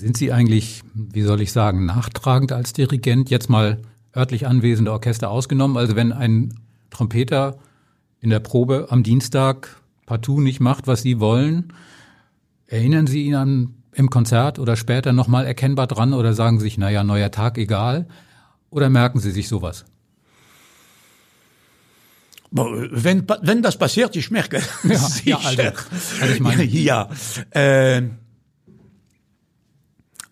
Sind 0.00 0.16
Sie 0.16 0.32
eigentlich, 0.32 0.80
wie 0.94 1.20
soll 1.20 1.42
ich 1.42 1.52
sagen, 1.52 1.84
nachtragend 1.84 2.52
als 2.52 2.72
Dirigent, 2.72 3.28
jetzt 3.28 3.50
mal 3.50 3.82
örtlich 4.16 4.46
anwesende 4.46 4.92
Orchester 4.92 5.30
ausgenommen? 5.30 5.76
Also 5.76 5.94
wenn 5.94 6.10
ein 6.12 6.54
Trompeter 6.88 7.58
in 8.18 8.30
der 8.30 8.40
Probe 8.40 8.86
am 8.88 9.02
Dienstag 9.02 9.76
partout 10.06 10.40
nicht 10.40 10.58
macht, 10.58 10.86
was 10.86 11.02
Sie 11.02 11.20
wollen, 11.20 11.74
erinnern 12.66 13.06
Sie 13.06 13.26
ihn 13.26 13.34
an 13.34 13.74
im 13.92 14.08
Konzert 14.08 14.58
oder 14.58 14.74
später 14.74 15.12
nochmal 15.12 15.44
erkennbar 15.44 15.86
dran 15.86 16.14
oder 16.14 16.32
sagen 16.32 16.60
Sie 16.60 16.64
sich, 16.64 16.78
naja, 16.78 17.04
neuer 17.04 17.30
Tag, 17.30 17.58
egal? 17.58 18.08
Oder 18.70 18.88
merken 18.88 19.20
Sie 19.20 19.32
sich 19.32 19.48
sowas? 19.48 19.84
Wenn, 22.52 23.28
wenn 23.42 23.60
das 23.60 23.76
passiert, 23.76 24.16
ich 24.16 24.30
merke. 24.30 24.62
Ja, 24.82 25.08
ja 25.24 25.40
also, 25.44 25.62
also 26.22 26.34
ich 26.34 26.40
meine, 26.40 26.64
ja, 26.64 27.10
äh, 27.50 28.00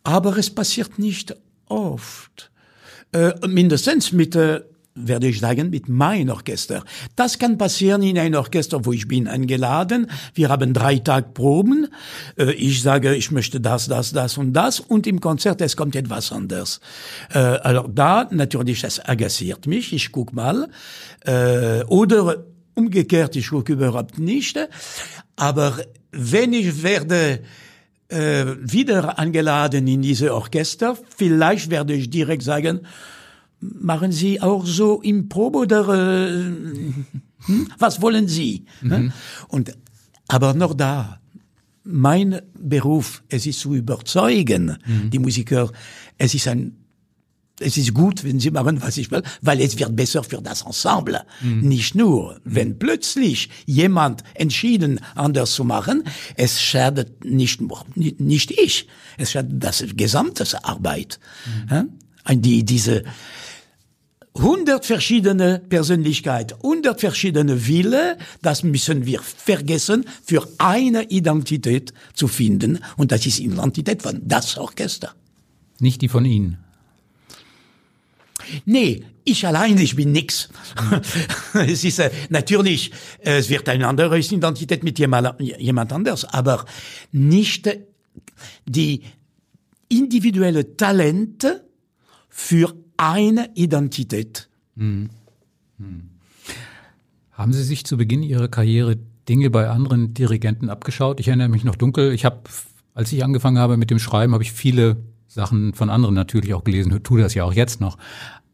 aber 0.05 0.37
es 0.37 0.51
passiert 0.51 0.99
nicht 0.99 1.35
oft. 1.67 2.51
Äh, 3.13 3.33
mindestens 3.47 4.13
mit, 4.13 4.37
äh, 4.37 4.61
werde 4.95 5.29
ich 5.29 5.41
sagen, 5.41 5.71
mit 5.71 5.89
meinem 5.89 6.31
Orchester. 6.31 6.85
Das 7.17 7.39
kann 7.39 7.57
passieren 7.57 8.03
in 8.03 8.19
einem 8.19 8.35
Orchester, 8.35 8.85
wo 8.85 8.93
ich 8.93 9.09
bin 9.09 9.29
eingeladen. 9.29 10.11
Wir 10.35 10.49
haben 10.49 10.75
drei 10.75 10.99
Tage 10.99 11.29
Proben. 11.33 11.89
Äh, 12.37 12.53
ich 12.53 12.83
sage, 12.83 13.15
ich 13.15 13.31
möchte 13.31 13.61
das, 13.61 13.89
das, 13.89 14.13
das 14.13 14.39
und 14.39 14.53
das. 14.53 14.81
Und 14.81 15.07
im 15.07 15.21
Konzert, 15.21 15.61
es 15.61 15.77
kommt 15.77 15.97
etwas 15.97 16.33
anders. 16.33 16.81
Äh, 17.33 17.39
also 17.39 17.89
da, 17.89 18.29
natürlich, 18.31 18.83
das 18.83 19.01
agaciert 19.01 19.67
mich. 19.67 19.93
Ich 19.93 20.13
guck 20.13 20.33
mal. 20.33 20.69
Äh, 21.25 21.85
oder 21.85 22.45
umgekehrt, 22.75 23.37
ich 23.37 23.49
gucke 23.49 23.73
überhaupt 23.73 24.19
nicht. 24.19 24.59
Aber 25.37 25.79
wenn 26.11 26.53
ich 26.53 26.83
werde 26.83 27.41
äh, 28.09 28.47
wieder 28.61 29.19
angeladen 29.19 29.87
in 29.87 30.03
diese 30.03 30.35
Orchester. 30.35 30.97
Vielleicht 31.17 31.71
werde 31.71 31.95
ich 31.95 32.11
direkt 32.11 32.43
sagen, 32.43 32.81
machen 33.61 34.13
Sie 34.13 34.41
auch 34.41 34.67
so 34.67 35.01
im 35.03 35.29
Probe 35.29 35.59
oder 35.59 35.89
äh, 35.89 36.43
hm? 37.47 37.69
was 37.79 38.01
wollen 38.01 38.29
Sie? 38.29 38.65
Mhm. 38.81 39.13
Und 39.49 39.77
aber 40.29 40.55
noch 40.55 40.75
da, 40.75 41.21
mein 41.85 42.43
Beruf, 42.59 43.23
es 43.29 43.47
ist 43.47 43.61
zu 43.61 43.75
überzeugen, 43.75 44.77
mhm. 44.87 45.11
die 45.11 45.19
Musiker, 45.19 45.71
es 46.19 46.35
ist 46.35 46.49
ein 46.49 46.77
es 47.61 47.77
ist 47.77 47.95
gut, 47.95 48.25
wenn 48.25 48.41
sie 48.41 48.51
machen, 48.51 48.81
was 48.83 48.97
ich 48.97 49.11
will, 49.11 49.23
weil 49.43 49.61
es 49.61 49.79
wird 49.79 49.95
besser 49.97 50.23
für 50.23 50.41
das 50.41 50.63
Ensemble. 50.63 51.23
Mhm. 51.41 51.61
Nicht 51.61 51.95
nur, 51.95 52.41
wenn 52.45 52.79
plötzlich 52.79 53.51
jemand 53.67 54.23
entschieden, 54.35 55.01
anders 55.15 55.53
zu 55.53 55.65
machen, 55.65 56.05
es 56.37 56.61
schadet 56.61 57.25
nicht, 57.25 57.61
nicht 57.97 58.51
ich, 58.51 58.87
es 59.17 59.33
schadet 59.33 59.63
das 59.63 59.85
gesamte 59.95 60.45
Arbeit. 60.65 61.19
Mhm. 61.69 61.91
Die, 62.41 62.65
diese, 62.65 63.05
hundert 64.35 64.87
verschiedene 64.87 65.59
Persönlichkeit, 65.59 66.55
hundert 66.63 67.01
verschiedene 67.01 67.67
Wille, 67.67 68.19
das 68.43 68.63
müssen 68.63 69.07
wir 69.07 69.21
vergessen, 69.21 70.05
für 70.25 70.47
eine 70.59 71.05
Identität 71.05 71.93
zu 72.15 72.29
finden. 72.29 72.79
Und 72.97 73.13
das 73.13 73.27
ist 73.27 73.39
die 73.39 73.47
Identität 73.47 74.03
von 74.03 74.21
das 74.25 74.57
Orchester. 74.59 75.15
Nicht 75.81 76.03
die 76.03 76.09
von 76.09 76.25
Ihnen. 76.25 76.59
Nee, 78.65 79.05
ich 79.25 79.47
allein, 79.47 79.79
ich 79.79 79.97
bin 79.97 80.13
nix. 80.13 80.49
es 81.55 81.85
ist 81.85 81.99
äh, 81.99 82.11
natürlich, 82.31 82.93
äh, 83.21 83.39
es 83.39 83.51
wird 83.51 83.69
eine 83.69 83.87
andere 83.87 84.19
Identität 84.19 84.83
mit 84.83 84.99
jemand, 84.99 85.41
jemand 85.41 85.93
anders, 85.93 86.25
aber 86.25 86.65
nicht 87.13 87.69
die 88.67 89.03
individuelle 89.89 90.77
Talente 90.77 91.65
für 92.29 92.75
eine 92.97 93.51
Identität. 93.55 94.49
Hm. 94.77 95.11
Hm. 95.79 96.11
Haben 97.33 97.53
Sie 97.53 97.63
sich 97.63 97.85
zu 97.85 97.97
Beginn 97.97 98.23
Ihrer 98.23 98.49
Karriere 98.49 98.97
Dinge 99.29 99.51
bei 99.51 99.69
anderen 99.69 100.15
Dirigenten 100.15 100.71
abgeschaut? 100.71 101.21
Ich 101.21 101.29
erinnere 101.29 101.49
mich 101.49 101.65
noch 101.65 101.77
dunkel. 101.77 102.13
Ich 102.13 102.25
habe, 102.25 102.41
als 102.95 103.13
ich 103.13 103.23
angefangen 103.23 103.59
habe 103.59 103.77
mit 103.77 103.91
dem 103.91 103.99
Schreiben, 103.99 104.33
habe 104.33 104.43
ich 104.43 104.53
viele 104.53 104.97
Sachen 105.29 105.75
von 105.75 105.91
anderen 105.91 106.15
natürlich 106.15 106.55
auch 106.55 106.65
gelesen, 106.65 107.03
tue 107.03 107.21
das 107.21 107.35
ja 107.35 107.45
auch 107.45 107.53
jetzt 107.53 107.81
noch. 107.81 107.99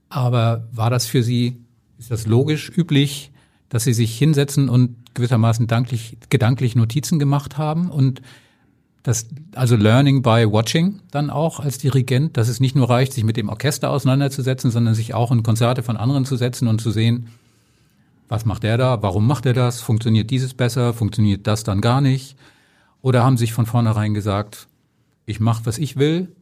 Aber 0.08 0.68
war 0.72 0.90
das 0.90 1.06
für 1.06 1.22
Sie, 1.22 1.60
ist 1.98 2.10
das 2.10 2.26
logisch, 2.26 2.70
üblich, 2.76 3.32
dass 3.68 3.84
Sie 3.84 3.94
sich 3.94 4.18
hinsetzen 4.18 4.68
und 4.68 4.96
gewissermaßen 5.14 5.66
danklich, 5.68 6.18
gedanklich 6.28 6.76
Notizen 6.76 7.18
gemacht 7.18 7.56
haben 7.56 7.90
und 7.90 8.20
das, 9.04 9.28
also 9.54 9.76
Learning 9.76 10.22
by 10.22 10.46
Watching 10.50 11.00
dann 11.10 11.30
auch 11.30 11.60
als 11.60 11.78
Dirigent, 11.78 12.36
dass 12.36 12.48
es 12.48 12.58
nicht 12.58 12.74
nur 12.74 12.88
reicht, 12.88 13.12
sich 13.12 13.22
mit 13.22 13.36
dem 13.36 13.50
Orchester 13.50 13.90
auseinanderzusetzen, 13.90 14.70
sondern 14.70 14.94
sich 14.94 15.14
auch 15.14 15.30
in 15.30 15.42
Konzerte 15.42 15.82
von 15.82 15.96
anderen 15.96 16.24
zu 16.24 16.36
setzen 16.36 16.68
und 16.68 16.80
zu 16.80 16.90
sehen, 16.90 17.28
was 18.28 18.46
macht 18.46 18.62
der 18.62 18.78
da, 18.78 19.02
warum 19.02 19.26
macht 19.26 19.44
er 19.46 19.52
das, 19.52 19.80
funktioniert 19.80 20.30
dieses 20.30 20.54
besser, 20.54 20.94
funktioniert 20.94 21.46
das 21.46 21.64
dann 21.64 21.82
gar 21.82 22.00
nicht? 22.00 22.36
Oder 23.02 23.22
haben 23.22 23.36
sich 23.36 23.52
von 23.52 23.66
vornherein 23.66 24.14
gesagt, 24.14 24.66
ich 25.26 25.38
mache, 25.38 25.66
was 25.66 25.76
ich 25.76 25.96
will 25.96 26.34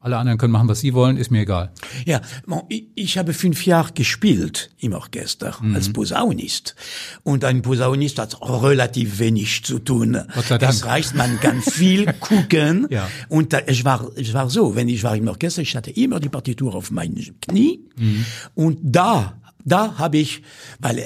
alle 0.00 0.16
anderen 0.16 0.38
können 0.38 0.52
machen, 0.52 0.68
was 0.68 0.80
sie 0.80 0.94
wollen, 0.94 1.18
ist 1.18 1.30
mir 1.30 1.42
egal. 1.42 1.72
Ja, 2.06 2.22
ich, 2.68 2.86
ich 2.94 3.18
habe 3.18 3.34
fünf 3.34 3.66
Jahre 3.66 3.92
gespielt 3.92 4.70
im 4.78 4.94
Orchester 4.94 5.56
mhm. 5.60 5.74
als 5.74 5.92
Posaunist. 5.92 6.74
Und 7.22 7.44
ein 7.44 7.60
Posaunist 7.60 8.18
hat 8.18 8.38
relativ 8.40 9.18
wenig 9.18 9.62
zu 9.62 9.78
tun. 9.78 10.18
Es 10.60 10.86
reicht, 10.86 11.14
man 11.14 11.38
kann 11.40 11.60
viel 11.60 12.10
gucken. 12.20 12.86
ja. 12.88 13.08
Und 13.28 13.52
da, 13.52 13.58
es, 13.58 13.84
war, 13.84 14.10
es 14.16 14.32
war 14.32 14.48
so, 14.48 14.74
wenn 14.74 14.88
ich 14.88 15.04
war 15.04 15.14
im 15.16 15.28
Orchester, 15.28 15.60
ich 15.60 15.76
hatte 15.76 15.90
immer 15.90 16.18
die 16.18 16.30
Partitur 16.30 16.74
auf 16.74 16.90
meinen 16.90 17.38
Knie. 17.42 17.80
Mhm. 17.96 18.24
Und 18.54 18.78
da, 18.82 19.38
da 19.64 19.98
habe 19.98 20.16
ich, 20.16 20.42
weil 20.78 21.04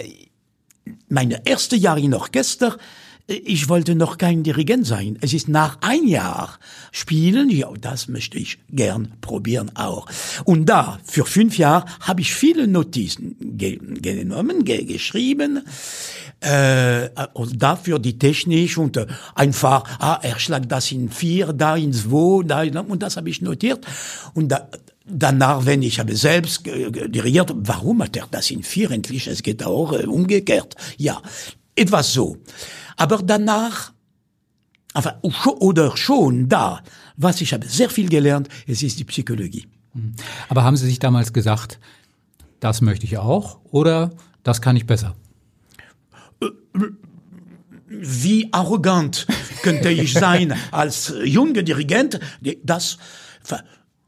meine 1.08 1.44
erste 1.44 1.74
Jahre 1.74 2.00
im 2.00 2.12
Orchester, 2.12 2.78
ich 3.26 3.70
wollte 3.70 3.94
noch 3.94 4.18
kein 4.18 4.42
Dirigent 4.42 4.86
sein. 4.86 5.16
Es 5.22 5.32
ist 5.32 5.48
nach 5.48 5.78
ein 5.80 6.06
Jahr 6.06 6.58
spielen, 6.92 7.48
ja, 7.48 7.70
das 7.80 8.06
möchte 8.08 8.36
ich 8.36 8.58
gern 8.70 9.12
probieren 9.22 9.74
auch. 9.76 10.06
Und 10.44 10.66
da, 10.66 10.98
für 11.04 11.24
fünf 11.24 11.56
Jahre, 11.56 11.86
habe 12.00 12.20
ich 12.20 12.34
viele 12.34 12.68
Notizen 12.68 13.36
ge 13.40 13.78
genommen, 13.78 14.64
ge 14.64 14.84
geschrieben, 14.84 15.62
äh, 16.40 17.08
dafür 17.54 17.98
die 17.98 18.18
Technik 18.18 18.76
und 18.76 18.98
äh, 18.98 19.06
einfach, 19.34 19.84
ah, 20.00 20.18
er 20.22 20.38
schlagt 20.38 20.70
das 20.70 20.92
in 20.92 21.08
vier, 21.08 21.54
da 21.54 21.76
in 21.76 21.94
zwei, 21.94 22.42
da, 22.44 22.62
und 22.80 23.02
das 23.02 23.16
habe 23.16 23.30
ich 23.30 23.40
notiert. 23.40 23.86
Und 24.34 24.48
da, 24.48 24.68
Danach, 25.06 25.66
wenn 25.66 25.82
ich 25.82 26.00
habe 26.00 26.16
selbst 26.16 26.64
dirigiert, 26.64 27.52
warum 27.54 28.02
hat 28.02 28.16
er 28.16 28.26
das 28.30 28.50
in 28.50 28.62
vier 28.62 28.90
endlich? 28.90 29.26
Es 29.26 29.42
geht 29.42 29.62
auch 29.62 29.92
äh, 29.92 30.06
umgekehrt. 30.06 30.76
Ja, 30.96 31.20
etwas 31.76 32.14
so. 32.14 32.38
Aber 32.96 33.18
danach, 33.18 33.92
oder 35.60 35.96
schon 35.96 36.48
da, 36.48 36.82
was 37.16 37.40
ich 37.40 37.52
habe 37.52 37.66
sehr 37.66 37.90
viel 37.90 38.08
gelernt, 38.08 38.48
es 38.66 38.82
ist 38.82 38.98
die 38.98 39.04
Psychologie. 39.04 39.66
Mhm. 39.92 40.14
Aber 40.48 40.64
haben 40.64 40.76
Sie 40.76 40.86
sich 40.86 40.98
damals 40.98 41.32
gesagt, 41.32 41.80
das 42.60 42.80
möchte 42.80 43.04
ich 43.04 43.18
auch 43.18 43.60
oder 43.70 44.12
das 44.42 44.62
kann 44.62 44.76
ich 44.76 44.86
besser? 44.86 45.16
Wie 47.88 48.52
arrogant 48.52 49.26
könnte 49.62 49.90
ich 49.90 50.12
sein 50.14 50.54
als 50.70 51.12
junger 51.24 51.62
Dirigent, 51.62 52.20
das 52.62 52.98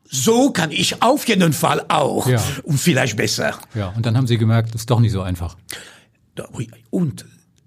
so 0.09 0.51
kann 0.51 0.70
ich 0.70 1.03
auf 1.03 1.27
jeden 1.29 1.53
Fall 1.53 1.85
auch 1.88 2.29
ja. 2.29 2.42
und 2.62 2.79
vielleicht 2.79 3.16
besser. 3.16 3.59
Ja, 3.75 3.88
und 3.88 4.07
dann 4.07 4.16
haben 4.16 4.27
Sie 4.27 4.38
gemerkt, 4.38 4.75
das 4.75 4.83
ist 4.83 4.90
doch 4.90 5.01
nicht 5.01 5.12
so 5.12 5.22
einfach. 5.22 5.57
Und 6.90 7.25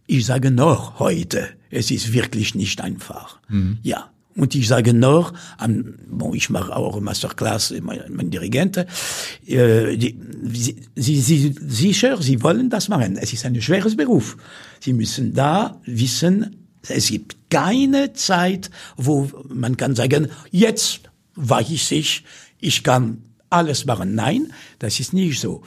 ich 0.10 0.26
sage 0.26 0.50
noch 0.50 1.00
heute, 1.00 1.50
es 1.70 1.92
ist 1.92 2.14
wirklich 2.14 2.56
nicht 2.56 2.82
einfach. 2.82 3.40
Mhm. 3.48 3.78
Ja. 3.84 4.10
Und 4.36 4.56
ich 4.56 4.68
sage 4.68 4.94
noch, 4.94 5.34
am, 5.58 5.96
bon, 6.08 6.34
ich 6.34 6.50
mache 6.50 6.76
auch 6.76 7.00
Masterclass, 7.00 7.74
mein, 7.82 8.02
mein 8.10 8.32
Dirigent, 8.32 8.78
äh, 8.78 9.98
die, 9.98 10.18
sie, 10.52 10.78
sie, 10.96 11.20
sie, 11.20 11.56
sicher, 11.60 12.22
sie 12.22 12.42
wollen 12.42 12.70
das 12.70 12.88
machen. 12.88 13.18
Es 13.18 13.34
ist 13.34 13.46
ein 13.46 13.62
schweres 13.62 13.98
Beruf. 13.98 14.38
Sie 14.80 14.94
müssen 14.94 15.34
da 15.34 15.80
wissen, 15.86 16.56
es 16.88 17.10
gibt 17.10 17.36
keine 17.50 18.14
Zeit, 18.14 18.72
wo 18.96 19.30
man 19.50 19.78
kann 19.78 19.96
sagen, 19.96 20.30
jetzt 20.52 21.02
weiß 21.36 21.92
ich, 21.92 22.24
ich 22.60 22.84
kann 22.84 23.24
alles 23.50 23.86
machen. 23.86 24.16
Nein, 24.16 24.54
das 24.80 25.00
ist 25.00 25.14
nicht 25.14 25.40
so. 25.40 25.64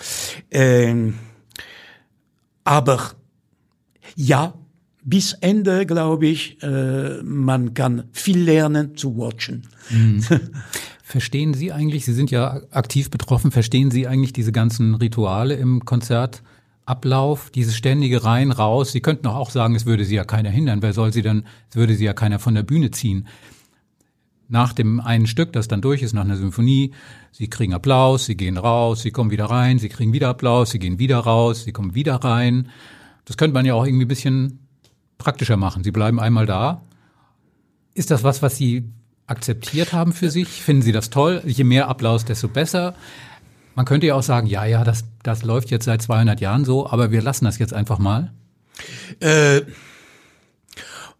Ähm, 0.50 1.14
aber 2.64 3.12
ja, 4.16 4.54
bis 5.04 5.32
Ende, 5.34 5.84
glaube 5.86 6.26
ich, 6.26 6.62
äh, 6.62 7.22
man 7.22 7.74
kann 7.74 8.04
viel 8.12 8.38
lernen 8.38 8.96
zu 8.96 9.16
watchen. 9.18 9.62
Mhm. 9.90 10.22
Verstehen 11.02 11.52
Sie 11.52 11.72
eigentlich, 11.72 12.04
Sie 12.04 12.14
sind 12.14 12.30
ja 12.30 12.62
aktiv 12.70 13.10
betroffen, 13.10 13.50
verstehen 13.50 13.90
Sie 13.90 14.06
eigentlich 14.06 14.32
diese 14.32 14.52
ganzen 14.52 14.94
Rituale 14.94 15.54
im 15.54 15.84
Konzertablauf, 15.84 17.50
dieses 17.50 17.76
ständige 17.76 18.24
rein, 18.24 18.50
raus? 18.50 18.92
Sie 18.92 19.00
könnten 19.00 19.26
auch 19.26 19.50
sagen, 19.50 19.74
es 19.74 19.84
würde 19.84 20.06
Sie 20.06 20.14
ja 20.14 20.24
keiner 20.24 20.48
hindern. 20.48 20.80
Wer 20.80 20.94
soll 20.94 21.12
Sie 21.12 21.20
denn, 21.20 21.44
es 21.68 21.76
würde 21.76 21.96
Sie 21.96 22.04
ja 22.04 22.14
keiner 22.14 22.38
von 22.38 22.54
der 22.54 22.62
Bühne 22.62 22.92
ziehen. 22.92 23.26
Nach 24.48 24.72
dem 24.72 25.00
einen 25.00 25.26
Stück, 25.26 25.52
das 25.52 25.68
dann 25.68 25.82
durch 25.82 26.02
ist, 26.02 26.14
nach 26.14 26.24
einer 26.24 26.36
Symphonie, 26.36 26.92
Sie 27.30 27.48
kriegen 27.48 27.74
Applaus, 27.74 28.24
Sie 28.26 28.36
gehen 28.36 28.56
raus, 28.56 29.02
Sie 29.02 29.10
kommen 29.10 29.30
wieder 29.30 29.46
rein, 29.46 29.78
Sie 29.78 29.88
kriegen 29.88 30.12
wieder 30.14 30.28
Applaus, 30.28 30.70
Sie 30.70 30.78
gehen 30.78 30.98
wieder 30.98 31.18
raus, 31.18 31.64
Sie 31.64 31.72
kommen 31.72 31.94
wieder 31.94 32.16
rein. 32.16 32.68
Das 33.24 33.36
könnte 33.36 33.54
man 33.54 33.64
ja 33.64 33.74
auch 33.74 33.84
irgendwie 33.84 34.04
ein 34.04 34.08
bisschen 34.08 34.58
praktischer 35.18 35.56
machen. 35.56 35.84
Sie 35.84 35.92
bleiben 35.92 36.18
einmal 36.18 36.46
da. 36.46 36.82
Ist 37.94 38.10
das 38.10 38.24
was, 38.24 38.42
was 38.42 38.56
Sie 38.56 38.84
akzeptiert 39.26 39.92
haben 39.92 40.12
für 40.12 40.30
sich? 40.30 40.48
Finden 40.48 40.82
Sie 40.82 40.92
das 40.92 41.10
toll? 41.10 41.42
Je 41.44 41.64
mehr 41.64 41.88
Applaus, 41.88 42.24
desto 42.24 42.48
besser. 42.48 42.94
Man 43.74 43.86
könnte 43.86 44.06
ja 44.06 44.14
auch 44.14 44.22
sagen, 44.22 44.46
ja, 44.46 44.64
ja, 44.64 44.84
das, 44.84 45.04
das 45.22 45.42
läuft 45.44 45.70
jetzt 45.70 45.84
seit 45.84 46.02
200 46.02 46.40
Jahren 46.40 46.64
so, 46.64 46.88
aber 46.90 47.10
wir 47.10 47.22
lassen 47.22 47.44
das 47.44 47.58
jetzt 47.58 47.72
einfach 47.72 47.98
mal. 47.98 48.32
Äh, 49.20 49.62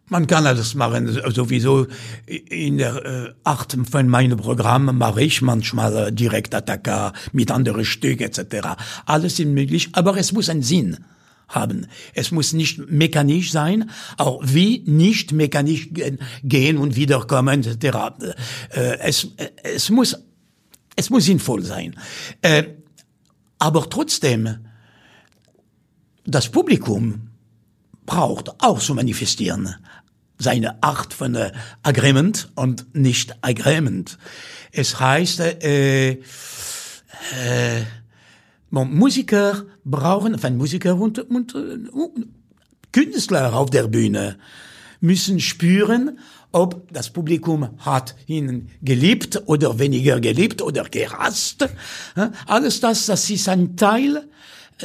man 0.09 0.27
kann 0.27 0.47
alles 0.47 0.75
machen. 0.75 1.09
Sowieso 1.09 1.87
in 2.27 2.79
der 2.79 3.05
äh, 3.05 3.35
Art 3.45 3.77
von 3.91 4.09
meinem 4.09 4.37
Programm 4.37 4.99
mache 4.99 5.23
ich 5.23 5.41
manchmal 5.41 6.09
äh, 6.09 6.13
direkt 6.13 6.55
Attacca 6.55 7.15
mit 7.33 7.51
anderen 7.51 7.85
Stücken 7.85 8.25
etc. 8.25 8.77
Alles 9.07 9.39
ist 9.39 9.47
möglich, 9.47 9.91
aber 9.93 10.17
es 10.19 10.33
muss 10.33 10.51
einen 10.51 10.63
Sinn 10.63 10.95
haben. 10.95 11.05
Es 12.15 12.31
muss 12.31 12.53
nicht 12.53 12.91
mechanisch 12.91 13.53
sein, 13.53 13.91
auch 14.17 14.41
wie 14.43 14.83
nicht 14.87 15.33
mechanisch 15.33 15.91
gehen 16.43 16.79
und 16.79 16.97
wiederkommen. 16.97 17.65
Äh, 17.65 18.99
es, 19.01 19.29
es 19.63 19.91
muss, 19.91 20.17
es 20.97 21.11
muss 21.11 21.25
sinnvoll 21.25 21.63
sein. 21.63 21.95
Äh, 22.41 22.65
aber 23.59 23.89
trotzdem, 23.89 24.67
das 26.25 26.51
Publikum 26.51 27.29
braucht 28.07 28.51
auch 28.61 28.81
zu 28.81 28.95
manifestieren 28.95 29.77
seine 30.43 30.83
Art 30.83 31.15
von 31.15 31.35
äh, 31.35 31.53
Agreement 31.83 32.51
und 32.57 32.95
nicht 32.95 33.37
Agreement. 33.43 34.19
Es 34.73 34.99
heißt, 34.99 35.41
äh, 35.41 36.13
äh, 36.13 36.19
Musiker 38.71 39.65
brauchen, 39.85 40.35
enfin 40.35 40.57
Musiker 40.57 40.99
und, 40.99 41.19
und, 41.19 41.55
und 41.55 42.27
Künstler 42.93 43.55
auf 43.55 43.71
der 43.71 43.89
Bühne 43.89 44.37
müssen 45.01 45.41
spüren, 45.41 46.19
ob 46.53 46.93
das 46.93 47.11
Publikum 47.11 47.71
hat 47.79 48.15
ihn 48.27 48.69
geliebt 48.83 49.43
oder 49.47 49.79
weniger 49.79 50.21
geliebt 50.21 50.63
oder 50.63 50.85
gehasst. 50.85 51.69
Alles 52.47 52.81
das, 52.81 53.07
das 53.07 53.29
ist 53.31 53.49
ein 53.49 53.77
Teil, 53.77 54.29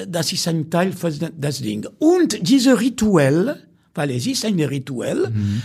das 0.08 0.32
ist 0.32 0.48
ein 0.48 0.70
Teil 0.70 0.94
von 0.94 1.14
das 1.38 1.60
Ding. 1.60 1.88
Und 2.00 2.48
diese 2.48 2.80
Rituell, 2.80 3.64
weil 3.94 4.12
es 4.12 4.26
ist 4.26 4.46
ein 4.46 4.60
Rituell, 4.60 5.30
mhm. 5.30 5.62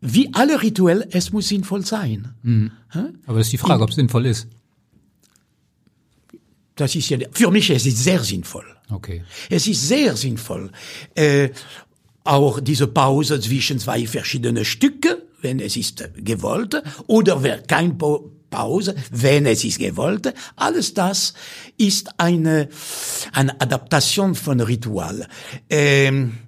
wie 0.00 0.30
alle 0.34 0.62
Rituell, 0.62 1.08
es 1.10 1.32
muss 1.32 1.48
sinnvoll 1.48 1.84
sein. 1.84 2.34
Mhm. 2.42 2.70
Aber 3.26 3.40
es 3.40 3.48
ist 3.48 3.52
die 3.52 3.58
Frage, 3.58 3.82
ob 3.82 3.90
es 3.90 3.96
sinnvoll 3.96 4.26
ist. 4.26 4.46
Das 6.78 6.94
ist 6.94 7.10
ja, 7.10 7.18
für 7.32 7.50
mich 7.50 7.70
es 7.70 7.86
ist 7.86 8.04
sehr 8.04 8.22
sinnvoll. 8.22 8.64
Okay. 8.88 9.24
Es 9.50 9.66
ist 9.66 9.88
sehr 9.88 10.16
sinnvoll. 10.16 10.70
Äh, 11.14 11.48
auch 12.22 12.60
diese 12.60 12.86
Pause 12.86 13.40
zwischen 13.40 13.80
zwei 13.80 14.06
verschiedene 14.06 14.64
Stücke, 14.64 15.22
wenn 15.42 15.58
es 15.58 15.76
ist 15.76 16.08
gewollt, 16.16 16.80
oder 17.08 17.42
wer 17.42 17.62
kein 17.62 17.98
Pause, 17.98 18.94
wenn 19.10 19.46
es 19.46 19.64
ist 19.64 19.80
gewollt. 19.80 20.32
Alles 20.54 20.94
das 20.94 21.34
ist 21.76 22.10
eine, 22.16 22.68
eine 23.32 23.60
Adaptation 23.60 24.36
von 24.36 24.60
Ritual. 24.60 25.26
Ähm, 25.68 26.38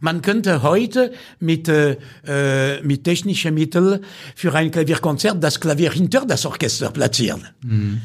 man 0.00 0.22
könnte 0.22 0.62
heute 0.62 1.12
mit, 1.38 1.68
äh, 1.68 1.98
äh 2.26 2.80
mit 2.82 3.04
technischen 3.04 3.52
Mitteln 3.52 4.02
für 4.34 4.54
ein 4.54 4.70
Klavierkonzert 4.70 5.44
das 5.44 5.60
Klavier 5.60 5.92
hinter 5.92 6.24
das 6.24 6.46
Orchester 6.46 6.90
platzieren. 6.90 7.46
Mhm 7.62 8.00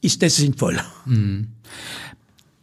ist 0.00 0.22
das 0.22 0.36
sinnvoll. 0.36 0.78
Mhm. 1.04 1.48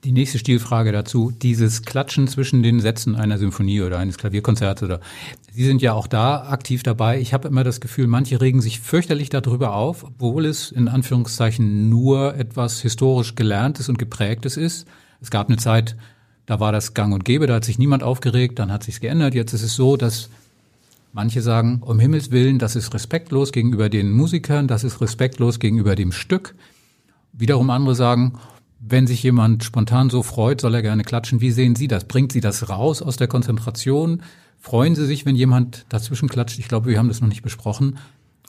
Die 0.04 0.12
nächste 0.12 0.38
Stilfrage 0.38 0.92
dazu, 0.92 1.32
dieses 1.32 1.82
Klatschen 1.82 2.28
zwischen 2.28 2.64
den 2.64 2.80
Sätzen 2.80 3.16
einer 3.16 3.38
Symphonie 3.38 3.82
oder 3.82 3.98
eines 3.98 4.18
Klavierkonzerts 4.18 4.84
oder 4.84 5.02
Sie 5.58 5.66
sind 5.66 5.82
ja 5.82 5.94
auch 5.94 6.06
da 6.06 6.50
aktiv 6.50 6.84
dabei. 6.84 7.20
Ich 7.20 7.34
habe 7.34 7.48
immer 7.48 7.64
das 7.64 7.82
Gefühl, 7.82 8.06
manche 8.06 8.40
regen 8.40 8.62
sich 8.62 8.80
fürchterlich 8.80 9.30
darüber 9.30 9.74
auf, 9.74 10.04
obwohl 10.04 10.46
es 10.46 10.72
in 10.72 10.88
Anführungszeichen 10.88 11.90
nur 11.90 12.36
etwas 12.36 12.80
historisch 12.82 13.34
gelerntes 13.34 13.90
und 13.90 13.98
geprägtes 13.98 14.56
ist. 14.56 14.88
Es 15.20 15.32
gab 15.32 15.48
eine 15.48 15.58
Zeit, 15.58 15.96
da 16.46 16.60
war 16.60 16.72
das 16.72 16.94
gang 16.94 17.12
und 17.12 17.26
gäbe, 17.26 17.48
da 17.48 17.56
hat 17.56 17.66
sich 17.66 17.80
niemand 17.80 18.04
aufgeregt, 18.04 18.60
dann 18.60 18.72
hat 18.72 18.84
sich's 18.84 19.00
geändert. 19.00 19.34
Jetzt 19.34 19.52
ist 19.54 19.64
es 19.64 19.76
so, 19.76 19.98
dass 19.98 20.30
manche 21.12 21.42
sagen, 21.42 21.82
um 21.84 22.00
Himmels 22.00 22.30
Willen, 22.30 22.60
das 22.60 22.76
ist 22.76 22.94
respektlos 22.94 23.52
gegenüber 23.52 23.90
den 23.90 24.12
Musikern, 24.12 24.68
das 24.68 24.84
ist 24.84 25.02
respektlos 25.02 25.60
gegenüber 25.60 25.96
dem 25.96 26.12
Stück. 26.12 26.54
Wiederum 27.38 27.70
andere 27.70 27.96
sagen, 27.96 28.34
wenn 28.80 29.08
sich 29.08 29.22
jemand 29.24 29.64
spontan 29.64 30.10
so 30.10 30.24
freut, 30.24 30.62
soll 30.62 30.76
er 30.76 30.82
gerne 30.82 31.04
klatschen. 31.04 31.42
Wie 31.42 31.52
sehen 31.52 31.76
Sie 31.76 31.88
das? 31.88 32.06
Bringt 32.06 32.32
Sie 32.32 32.42
das 32.42 32.70
raus 32.70 33.02
aus 33.02 33.18
der 33.18 33.28
Konzentration? 33.28 34.24
Freuen 34.60 34.96
Sie 34.96 35.06
sich, 35.06 35.26
wenn 35.26 35.36
jemand 35.36 35.86
dazwischen 35.90 36.30
klatscht? 36.30 36.60
Ich 36.60 36.68
glaube, 36.68 36.90
wir 36.90 36.98
haben 36.98 37.08
das 37.08 37.22
noch 37.22 37.28
nicht 37.28 37.44
besprochen. 37.44 37.98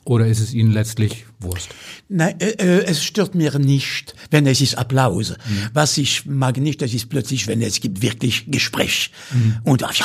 Oder 0.08 0.26
ist 0.26 0.40
es 0.40 0.54
Ihnen 0.54 0.72
letztlich 0.72 1.26
Wurst? 1.38 1.68
Nein, 2.08 2.40
äh, 2.40 2.52
äh, 2.52 2.84
es 2.86 3.04
stört 3.04 3.34
mir 3.34 3.58
nicht, 3.58 4.14
wenn 4.30 4.46
es 4.46 4.62
ist 4.62 4.78
Applaus. 4.78 5.32
Mhm. 5.32 5.68
Was 5.74 5.98
ich 5.98 6.24
mag 6.24 6.56
nicht, 6.56 6.80
das 6.80 6.94
ist 6.94 7.10
plötzlich, 7.10 7.46
wenn 7.46 7.60
es 7.60 7.78
gibt 7.80 8.00
wirklich 8.00 8.50
Gespräch. 8.50 9.10
Mhm. 9.30 9.58
Und 9.64 9.82
das, 9.82 9.98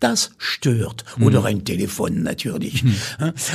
das 0.00 0.30
stört. 0.36 1.04
Mhm. 1.16 1.24
Oder 1.24 1.44
ein 1.44 1.64
Telefon 1.64 2.24
natürlich. 2.24 2.82
Mhm. 2.82 2.96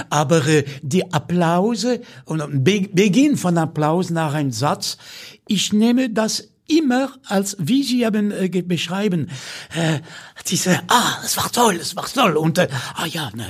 Aber 0.10 0.48
äh, 0.48 0.64
die 0.82 1.12
Applause 1.12 2.00
und 2.24 2.64
Beginn 2.64 3.36
von 3.36 3.58
Applaus 3.58 4.10
nach 4.12 4.34
einem 4.34 4.52
Satz, 4.52 4.98
ich 5.46 5.74
nehme 5.74 6.10
das 6.10 6.48
immer 6.68 7.12
als, 7.26 7.56
wie 7.60 7.84
Sie 7.84 8.06
haben 8.06 8.32
äh, 8.32 8.50
beschreiben, 8.62 9.30
äh, 9.74 10.00
diese, 10.48 10.80
ah, 10.88 11.18
es 11.24 11.38
war 11.38 11.52
toll, 11.52 11.76
es 11.76 11.96
war 11.96 12.06
toll, 12.06 12.38
und, 12.38 12.58
äh, 12.58 12.68
ah 12.96 13.06
ja, 13.06 13.30
ne, 13.36 13.46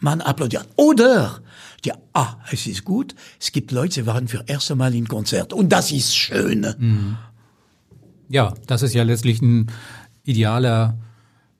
man 0.00 0.20
applaudiert. 0.20 0.66
Oder, 0.76 1.40
ja, 1.84 1.94
ah, 2.14 2.36
es 2.50 2.66
ist 2.66 2.84
gut, 2.84 3.14
es 3.40 3.52
gibt 3.52 3.70
Leute, 3.70 4.00
die 4.00 4.06
waren 4.06 4.28
für 4.28 4.44
erste 4.46 4.74
Mal 4.74 4.94
in 4.94 5.08
Konzert, 5.08 5.52
und 5.52 5.70
das 5.70 5.92
ist 5.92 6.16
schön. 6.16 6.66
Mhm. 6.78 7.16
Ja, 8.28 8.54
das 8.66 8.82
ist 8.82 8.94
ja 8.94 9.02
letztlich 9.04 9.40
ein 9.40 9.70
idealer 10.24 10.98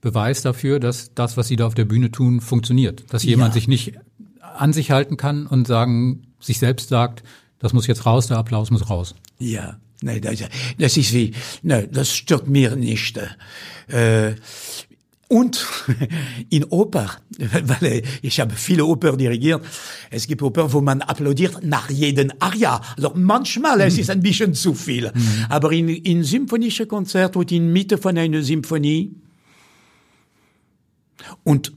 Beweis 0.01 0.43
dafür, 0.43 0.81
dass 0.81 1.15
das, 1.15 1.37
was 1.37 1.49
Sie 1.49 1.57
da 1.57 1.67
auf 1.67 1.75
der 1.75 1.87
Bühne 1.87 2.11
tun, 2.11 2.41
funktioniert. 2.41 3.13
Dass 3.13 3.25
jemand 3.25 3.51
ja. 3.51 3.55
sich 3.55 3.69
nicht 3.69 3.95
an 4.41 4.73
sich 4.73 4.91
halten 4.91 5.17
kann 5.17 5.47
und 5.47 5.67
sagen, 5.67 6.29
sich 6.41 6.59
selbst 6.59 6.89
sagt, 6.89 7.23
das 7.59 7.73
muss 7.73 7.87
jetzt 7.87 8.07
raus, 8.07 8.29
der 8.29 8.39
Applaus 8.39 8.71
muss 8.71 8.89
raus. 8.91 9.15
Ja, 9.39 9.79
Nee, 10.03 10.21
das, 10.21 10.45
das 10.79 10.97
ist 10.97 11.13
wie, 11.13 11.33
nee, 11.63 11.89
das 11.91 12.15
stört 12.15 12.47
mir 12.47 12.77
nicht. 12.77 13.19
Äh, 13.89 14.35
und 15.29 15.67
in 16.51 16.65
Oper, 16.65 17.11
weil 17.63 18.03
ich 18.23 18.41
habe 18.41 18.55
viele 18.55 18.85
Oper 18.85 19.17
dirigiert, 19.17 19.63
es 20.11 20.27
gibt 20.27 20.41
Oper, 20.43 20.73
wo 20.73 20.81
man 20.81 21.03
applaudiert 21.03 21.63
nach 21.65 21.91
jedem 21.91 22.33
Aria. 22.39 22.81
Also 22.97 23.13
manchmal, 23.15 23.81
es 23.83 23.99
ist 23.99 24.11
ein 24.11 24.23
bisschen 24.23 24.55
zu 24.55 24.75
viel. 24.75 25.11
Mhm. 25.13 25.47
Aber 25.49 25.73
in, 25.73 25.89
in 25.89 26.25
symphonische 26.25 26.87
Konzert 26.87 27.37
und 27.37 27.53
in 27.53 27.73
Mitte 27.73 27.99
von 27.99 28.17
einer 28.17 28.43
Symphonie 28.43 29.15
und 31.45 31.73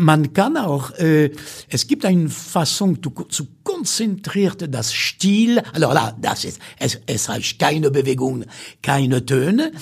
man 0.00 0.32
kann 0.32 0.56
auch, 0.56 0.90
äh, 0.98 1.30
es 1.68 1.86
gibt 1.86 2.04
eine 2.04 2.28
Fassung 2.28 3.02
zu, 3.02 3.10
zu 3.28 3.46
konzentriert 3.62 4.66
das 4.74 4.92
Stil, 4.92 5.60
also 5.72 5.92
là, 5.92 6.16
das 6.20 6.44
ist, 6.44 6.60
es, 6.78 7.00
es 7.06 7.28
heißt 7.28 7.58
keine 7.58 7.90
Bewegung, 7.90 8.44
keine 8.82 9.24
Töne. 9.24 9.72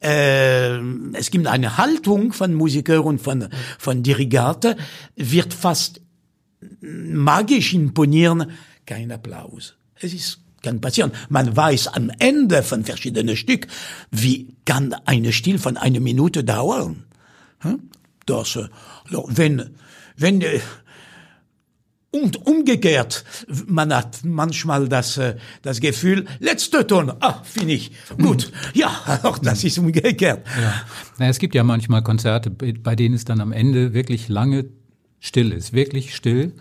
Äh, 0.00 0.78
es 1.12 1.30
gibt 1.30 1.46
eine 1.46 1.76
Haltung 1.76 2.32
von 2.32 2.54
Musikern 2.54 3.00
und 3.00 3.20
von, 3.20 3.48
von 3.78 4.02
Dirigaten, 4.02 4.76
wird 5.16 5.52
fast 5.52 6.00
magisch 6.80 7.74
imponieren, 7.74 8.52
kein 8.86 9.12
Applaus. 9.12 9.74
Es 9.96 10.14
ist 10.14 10.40
kann 10.62 10.80
passieren. 10.80 11.12
Man 11.28 11.54
weiß 11.54 11.88
am 11.88 12.10
Ende 12.18 12.62
von 12.62 12.84
verschiedenen 12.84 13.36
Stück, 13.36 13.66
wie 14.10 14.56
kann 14.64 14.94
eine 15.04 15.30
Stil 15.30 15.58
von 15.58 15.76
einer 15.76 16.00
Minute 16.00 16.42
dauern. 16.42 17.04
Hm? 17.58 17.90
Das, 18.26 18.56
äh, 18.56 18.68
wenn, 19.28 19.70
wenn, 20.16 20.40
äh, 20.40 20.60
und 22.14 22.46
umgekehrt, 22.46 23.24
man 23.66 23.92
hat 23.92 24.20
manchmal 24.24 24.88
das, 24.88 25.16
äh, 25.16 25.36
das 25.62 25.80
Gefühl, 25.80 26.26
letzter 26.38 26.86
Ton, 26.86 27.12
ah, 27.18 27.42
finde 27.42 27.74
ich, 27.74 27.90
gut. 28.22 28.52
Ja, 28.74 29.20
auch 29.24 29.38
das 29.38 29.64
ist 29.64 29.78
umgekehrt. 29.78 30.46
Ja. 30.60 30.74
Na, 31.18 31.28
es 31.28 31.38
gibt 31.38 31.56
ja 31.56 31.64
manchmal 31.64 32.02
Konzerte, 32.02 32.50
bei 32.50 32.94
denen 32.94 33.16
es 33.16 33.24
dann 33.24 33.40
am 33.40 33.50
Ende 33.52 33.94
wirklich 33.94 34.28
lange 34.28 34.66
still 35.18 35.52
ist, 35.52 35.72
wirklich 35.72 36.14
still. 36.14 36.52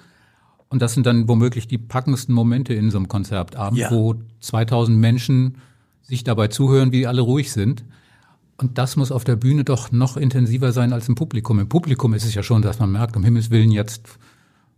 Und 0.69 0.81
das 0.81 0.95
sind 0.95 1.05
dann 1.05 1.27
womöglich 1.27 1.67
die 1.67 1.77
packendsten 1.77 2.33
Momente 2.33 2.73
in 2.73 2.89
so 2.89 2.97
einem 2.97 3.07
Konzertabend, 3.07 3.79
ja. 3.79 3.91
wo 3.91 4.15
2000 4.39 4.97
Menschen 4.97 5.59
sich 6.01 6.23
dabei 6.23 6.47
zuhören, 6.47 6.91
wie 6.91 7.05
alle 7.05 7.21
ruhig 7.21 7.51
sind. 7.51 7.85
Und 8.57 8.77
das 8.77 8.95
muss 8.95 9.11
auf 9.11 9.23
der 9.23 9.35
Bühne 9.35 9.63
doch 9.63 9.91
noch 9.91 10.15
intensiver 10.15 10.71
sein 10.71 10.93
als 10.93 11.09
im 11.09 11.15
Publikum. 11.15 11.59
Im 11.59 11.69
Publikum 11.69 12.13
ist 12.13 12.25
es 12.25 12.35
ja 12.35 12.43
schon, 12.43 12.61
dass 12.61 12.79
man 12.79 12.91
merkt, 12.91 13.17
um 13.17 13.23
Himmels 13.23 13.49
Willen 13.49 13.71
jetzt 13.71 14.07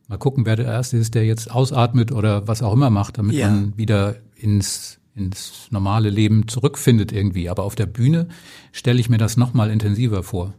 mal 0.07 0.17
gucken, 0.17 0.45
wer 0.45 0.55
der 0.55 0.65
Erste 0.65 0.97
ist, 0.97 1.15
der 1.15 1.25
jetzt 1.25 1.51
ausatmet 1.51 2.11
oder 2.11 2.47
was 2.47 2.61
auch 2.61 2.73
immer 2.73 2.89
macht, 2.89 3.17
damit 3.17 3.35
ja. 3.35 3.49
man 3.49 3.77
wieder 3.77 4.15
ins, 4.35 4.99
ins 5.15 5.67
normale 5.71 6.09
Leben 6.09 6.47
zurückfindet 6.47 7.11
irgendwie. 7.11 7.49
Aber 7.49 7.63
auf 7.63 7.75
der 7.75 7.85
Bühne 7.85 8.27
stelle 8.71 8.99
ich 8.99 9.09
mir 9.09 9.17
das 9.17 9.37
noch 9.37 9.53
mal 9.53 9.69
intensiver 9.69 10.23
vor. 10.23 10.53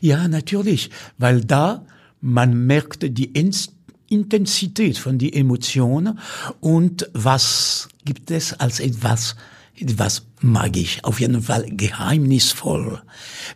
Ja, 0.00 0.28
natürlich, 0.28 0.90
weil 1.18 1.42
da 1.44 1.86
man 2.20 2.66
merkt 2.66 3.18
die 3.18 3.32
Intensität 4.08 4.98
von 4.98 5.18
die 5.18 5.32
Emotionen 5.34 6.18
und 6.60 7.08
was 7.14 7.88
gibt 8.04 8.30
es 8.30 8.52
als 8.54 8.80
etwas 8.80 9.36
was 9.96 10.26
magisch, 10.40 10.98
auf 11.02 11.20
jeden 11.20 11.42
Fall 11.42 11.64
geheimnisvoll. 11.70 13.02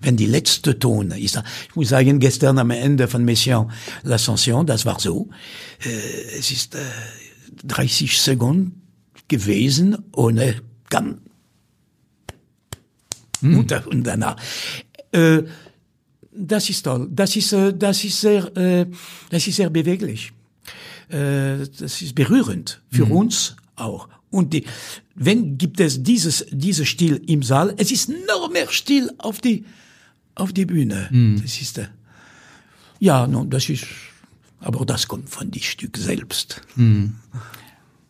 Wenn 0.00 0.16
die 0.16 0.26
letzte 0.26 0.78
Ton 0.78 1.10
ist, 1.10 1.42
ich 1.68 1.76
muss 1.76 1.90
sagen, 1.90 2.18
gestern 2.18 2.58
am 2.58 2.70
Ende 2.70 3.08
von 3.08 3.24
Mission 3.24 3.70
l'Ascension, 4.04 4.64
das 4.64 4.86
war 4.86 4.98
so, 4.98 5.28
äh, 5.84 6.38
es 6.38 6.50
ist 6.50 6.74
äh, 6.74 6.78
30 7.64 8.20
Sekunden 8.20 8.82
gewesen, 9.28 9.98
ohne 10.12 10.62
ganz 10.88 11.18
hm. 13.40 13.58
und, 13.58 13.86
und 13.86 14.04
danach. 14.04 14.36
Äh, 15.12 15.42
das 16.32 16.68
ist 16.68 16.82
toll. 16.82 17.08
Das 17.10 17.34
ist, 17.36 17.52
äh, 17.52 17.72
das 17.72 18.04
ist 18.04 18.20
sehr, 18.20 18.56
äh, 18.56 18.86
das 19.30 19.46
ist 19.46 19.56
sehr 19.56 19.70
beweglich. 19.70 20.32
Äh, 21.08 21.58
das 21.78 22.02
ist 22.02 22.14
berührend 22.14 22.82
für 22.90 23.06
mhm. 23.06 23.12
uns 23.12 23.56
auch. 23.76 24.08
Und 24.36 24.52
die, 24.52 24.66
wenn 25.14 25.56
gibt 25.56 25.80
es 25.80 26.02
dieses, 26.02 26.44
dieses 26.50 26.86
Stil 26.86 27.22
im 27.26 27.42
Saal, 27.42 27.74
es 27.78 27.90
ist 27.90 28.10
noch 28.10 28.50
mehr 28.52 28.68
Stil 28.68 29.10
auf 29.16 29.40
die, 29.40 29.64
auf 30.34 30.52
die 30.52 30.66
Bühne. 30.66 31.08
Mm. 31.10 31.40
Das 31.40 31.58
ist, 31.58 31.78
äh, 31.78 31.88
ja, 32.98 33.26
no, 33.26 33.44
das 33.44 33.70
ist, 33.70 33.86
aber 34.60 34.84
das 34.84 35.08
kommt 35.08 35.30
von 35.30 35.50
die 35.50 35.60
Stück 35.60 35.96
selbst. 35.96 36.60
Mm. 36.76 37.06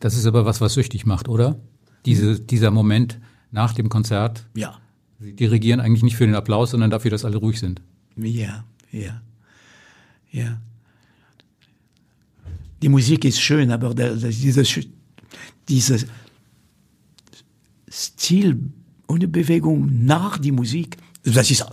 Das 0.01 0.17
ist 0.17 0.25
aber 0.25 0.45
was, 0.45 0.59
was 0.59 0.73
süchtig 0.73 1.05
macht, 1.05 1.29
oder? 1.29 1.57
Diese, 2.05 2.39
dieser 2.39 2.71
Moment 2.71 3.19
nach 3.51 3.73
dem 3.73 3.87
Konzert. 3.87 4.45
Ja. 4.53 4.77
Sie 5.21 5.33
dirigieren 5.33 5.79
eigentlich 5.79 6.03
nicht 6.03 6.17
für 6.17 6.25
den 6.25 6.35
Applaus, 6.35 6.71
sondern 6.71 6.89
dafür, 6.89 7.09
dass 7.09 7.23
alle 7.23 7.37
ruhig 7.37 7.57
sind. 7.57 7.81
Ja, 8.17 8.65
ja, 8.91 9.21
ja. 10.29 10.59
Die 12.81 12.89
Musik 12.89 13.23
ist 13.23 13.39
schön, 13.39 13.71
aber 13.71 13.95
der, 13.95 14.15
der, 14.15 14.29
dieses 15.69 16.05
Stil 17.89 18.59
ohne 19.07 19.27
Bewegung 19.27 20.05
nach 20.05 20.37
die 20.37 20.51
Musik, 20.51 20.97
das 21.23 21.49
ist, 21.49 21.65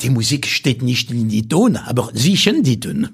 die 0.00 0.10
Musik 0.10 0.46
steht 0.46 0.82
nicht 0.82 1.10
in 1.10 1.28
die 1.28 1.46
Ton, 1.48 1.76
aber 1.76 2.12
zwischen 2.14 2.62
die 2.62 2.78
Ton. 2.78 3.08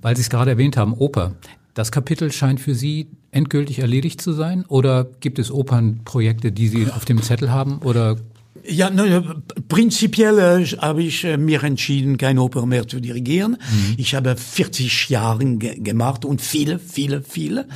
Weil 0.00 0.16
Sie 0.16 0.22
es 0.22 0.30
gerade 0.30 0.52
erwähnt 0.52 0.76
haben, 0.76 0.94
Oper. 0.94 1.34
Das 1.74 1.92
Kapitel 1.92 2.32
scheint 2.32 2.60
für 2.60 2.74
Sie 2.74 3.08
endgültig 3.30 3.78
erledigt 3.80 4.20
zu 4.20 4.32
sein? 4.32 4.64
Oder 4.66 5.04
gibt 5.20 5.38
es 5.38 5.50
Opernprojekte, 5.50 6.52
die 6.52 6.68
Sie 6.68 6.90
auf 6.90 7.04
dem 7.04 7.22
Zettel 7.22 7.50
haben? 7.50 7.78
Oder 7.78 8.16
ja, 8.68 8.90
ne, 8.90 9.42
prinzipiell 9.68 10.66
habe 10.78 11.02
ich 11.02 11.24
äh, 11.24 11.36
mir 11.36 11.62
entschieden, 11.62 12.16
keine 12.18 12.42
Oper 12.42 12.66
mehr 12.66 12.86
zu 12.86 13.00
dirigieren. 13.00 13.52
Mhm. 13.52 13.94
Ich 13.96 14.14
habe 14.14 14.36
40 14.36 15.08
Jahre 15.08 15.44
ge 15.56 15.78
gemacht 15.78 16.24
und 16.24 16.40
viele, 16.40 16.78
viele, 16.78 17.22
viele. 17.22 17.68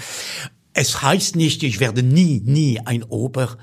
Es 0.74 1.03
heißt 1.03 1.36
nicht, 1.36 1.62
ich 1.62 1.80
werde 1.80 2.03
nie, 2.03 2.40
nie 2.45 2.80
ein 2.80 3.05
Oper 3.05 3.57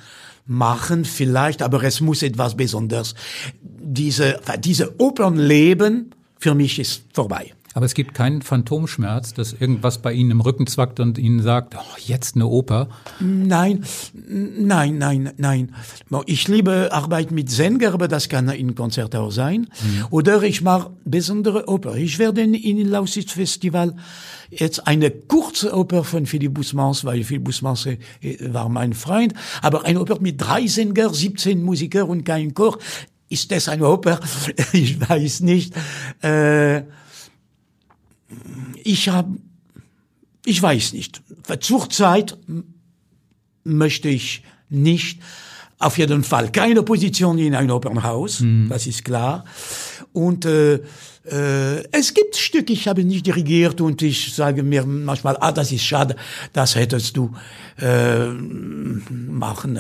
machen, 0.46 1.06
vielleicht, 1.06 1.62
aber 1.62 1.84
es 1.84 2.02
muss 2.02 2.24
etwas 2.24 2.58
Besonderes. 2.58 3.16
Diese, 3.62 4.40
diese 4.60 5.00
Opernleben 5.00 6.16
für 6.40 6.56
mich 6.56 6.80
ist 6.80 7.04
vorbei. 7.14 7.54
Aber 7.80 7.86
es 7.86 7.94
gibt 7.94 8.14
keinen 8.14 8.42
Phantomschmerz, 8.42 9.34
dass 9.34 9.54
irgendwas 9.54 10.00
bei 10.00 10.12
Ihnen 10.12 10.32
im 10.32 10.42
Rücken 10.42 10.68
zwackt 10.68 11.00
und 11.00 11.18
Ihnen 11.18 11.42
sagt, 11.42 11.78
oh, 11.78 11.98
jetzt 11.98 12.36
eine 12.36 12.46
Oper? 12.46 12.90
Nein, 13.22 13.86
nein, 14.28 14.98
nein, 14.98 15.32
nein. 15.38 15.74
Ich 16.26 16.50
liebe 16.50 16.90
Arbeit 16.92 17.32
mit 17.32 17.50
Sänger, 17.50 17.94
aber 17.94 18.10
das 18.10 18.28
kann 18.28 18.50
in 18.50 18.76
Konzert 18.76 19.16
auch 19.16 19.32
sein. 19.32 19.62
Mhm. 19.82 20.06
Oder 20.10 20.44
ich 20.44 20.62
mache 20.62 20.90
besondere 21.06 21.70
Oper. 21.70 21.96
Ich 21.96 22.20
werde 22.20 22.42
in 22.42 22.86
Lausitz 22.86 23.32
Festival 23.32 23.96
jetzt 24.50 24.86
eine 24.86 25.10
kurze 25.10 25.74
Oper 25.74 26.04
von 26.04 26.26
Philippe 26.26 26.56
Busmans, 26.56 27.06
weil 27.06 27.24
Philippe 27.24 27.46
Busmans 27.46 27.86
äh, 27.86 27.98
war 28.42 28.68
mein 28.68 28.92
Freund, 28.92 29.34
aber 29.62 29.86
eine 29.86 30.02
Oper 30.02 30.20
mit 30.20 30.42
drei 30.42 30.68
Sänger, 30.68 31.14
17 31.14 31.64
Musiker 31.64 32.10
und 32.10 32.26
kein 32.26 32.54
Chor. 32.54 32.78
Ist 33.30 33.50
das 33.54 33.70
eine 33.70 33.88
Oper? 33.88 34.20
Ich 34.74 35.00
weiß 35.00 35.40
nicht. 35.40 35.74
Äh, 36.22 36.82
ich 38.84 39.10
habe, 39.10 39.38
ich 40.46 40.62
weiß 40.62 40.94
nicht. 40.94 41.22
Zurzeit 41.62 42.38
möchte 43.64 44.10
ich 44.10 44.44
nicht 44.70 45.20
auf 45.80 45.98
jeden 45.98 46.24
Fall 46.24 46.52
keine 46.52 46.84
Position 46.84 47.38
in 47.38 47.56
ein 47.56 47.72
Opernhaus, 47.72 48.42
mhm. 48.42 48.68
das 48.70 48.86
ist 48.86 49.06
klar. 49.06 49.46
Und 50.12 50.46
äh, 50.46 50.76
äh, 51.26 51.84
es 51.92 52.14
gibt 52.14 52.36
Stücke, 52.36 52.74
ich 52.74 52.88
habe 52.88 53.04
nicht 53.04 53.26
dirigiert 53.26 53.80
und 53.80 54.02
ich 54.02 54.34
sage 54.34 54.64
mir 54.64 54.86
manchmal, 54.86 55.38
ah, 55.40 55.52
das 55.52 55.72
ist 55.72 55.84
schade, 55.84 56.16
das 56.54 56.76
hättest 56.76 57.16
du 57.16 57.34
äh, 57.78 58.28
machen. 58.28 59.80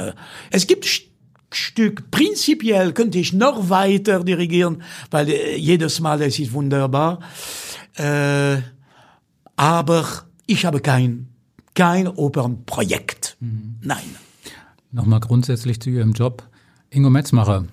Es 0.51 0.67
gibt 0.67 1.08
Stück. 1.51 2.11
Prinzipiell 2.11 2.93
könnte 2.93 3.17
ich 3.17 3.33
noch 3.33 3.69
weiter 3.69 4.23
dirigieren, 4.23 4.83
weil 5.11 5.29
äh, 5.29 5.57
jedes 5.57 5.99
Mal 5.99 6.21
es 6.21 6.39
ist 6.39 6.53
wunderbar. 6.53 7.19
Äh, 7.95 8.57
aber 9.55 10.05
ich 10.45 10.65
habe 10.65 10.79
kein 10.79 11.29
kein 11.79 12.09
Opernprojekt. 12.09 13.37
Mhm. 13.39 13.75
Nein. 13.81 14.03
Nochmal 14.91 15.21
grundsätzlich 15.21 15.79
zu 15.79 15.89
Ihrem 15.89 16.11
Job. 16.11 16.43
Ingo 16.89 17.09
Metzmacher, 17.09 17.65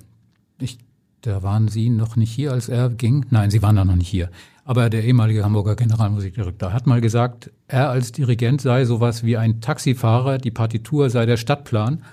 ich, 0.60 0.78
da 1.22 1.42
waren 1.42 1.66
Sie 1.66 1.88
noch 1.88 2.14
nicht 2.14 2.30
hier, 2.30 2.52
als 2.52 2.68
er 2.68 2.90
ging. 2.90 3.26
Nein, 3.30 3.50
Sie 3.50 3.62
waren 3.62 3.74
da 3.74 3.84
noch 3.84 3.96
nicht 3.96 4.08
hier. 4.08 4.30
Aber 4.64 4.90
der 4.90 5.02
ehemalige 5.02 5.44
Hamburger 5.44 5.74
Generalmusikdirektor 5.74 6.72
hat 6.72 6.86
mal 6.86 7.00
gesagt, 7.00 7.50
er 7.66 7.90
als 7.90 8.12
Dirigent 8.12 8.60
sei 8.60 8.84
sowas 8.84 9.24
wie 9.24 9.36
ein 9.36 9.60
Taxifahrer, 9.60 10.38
die 10.38 10.50
Partitur 10.52 11.10
sei 11.10 11.26
der 11.26 11.36
Stadtplan. 11.36 12.04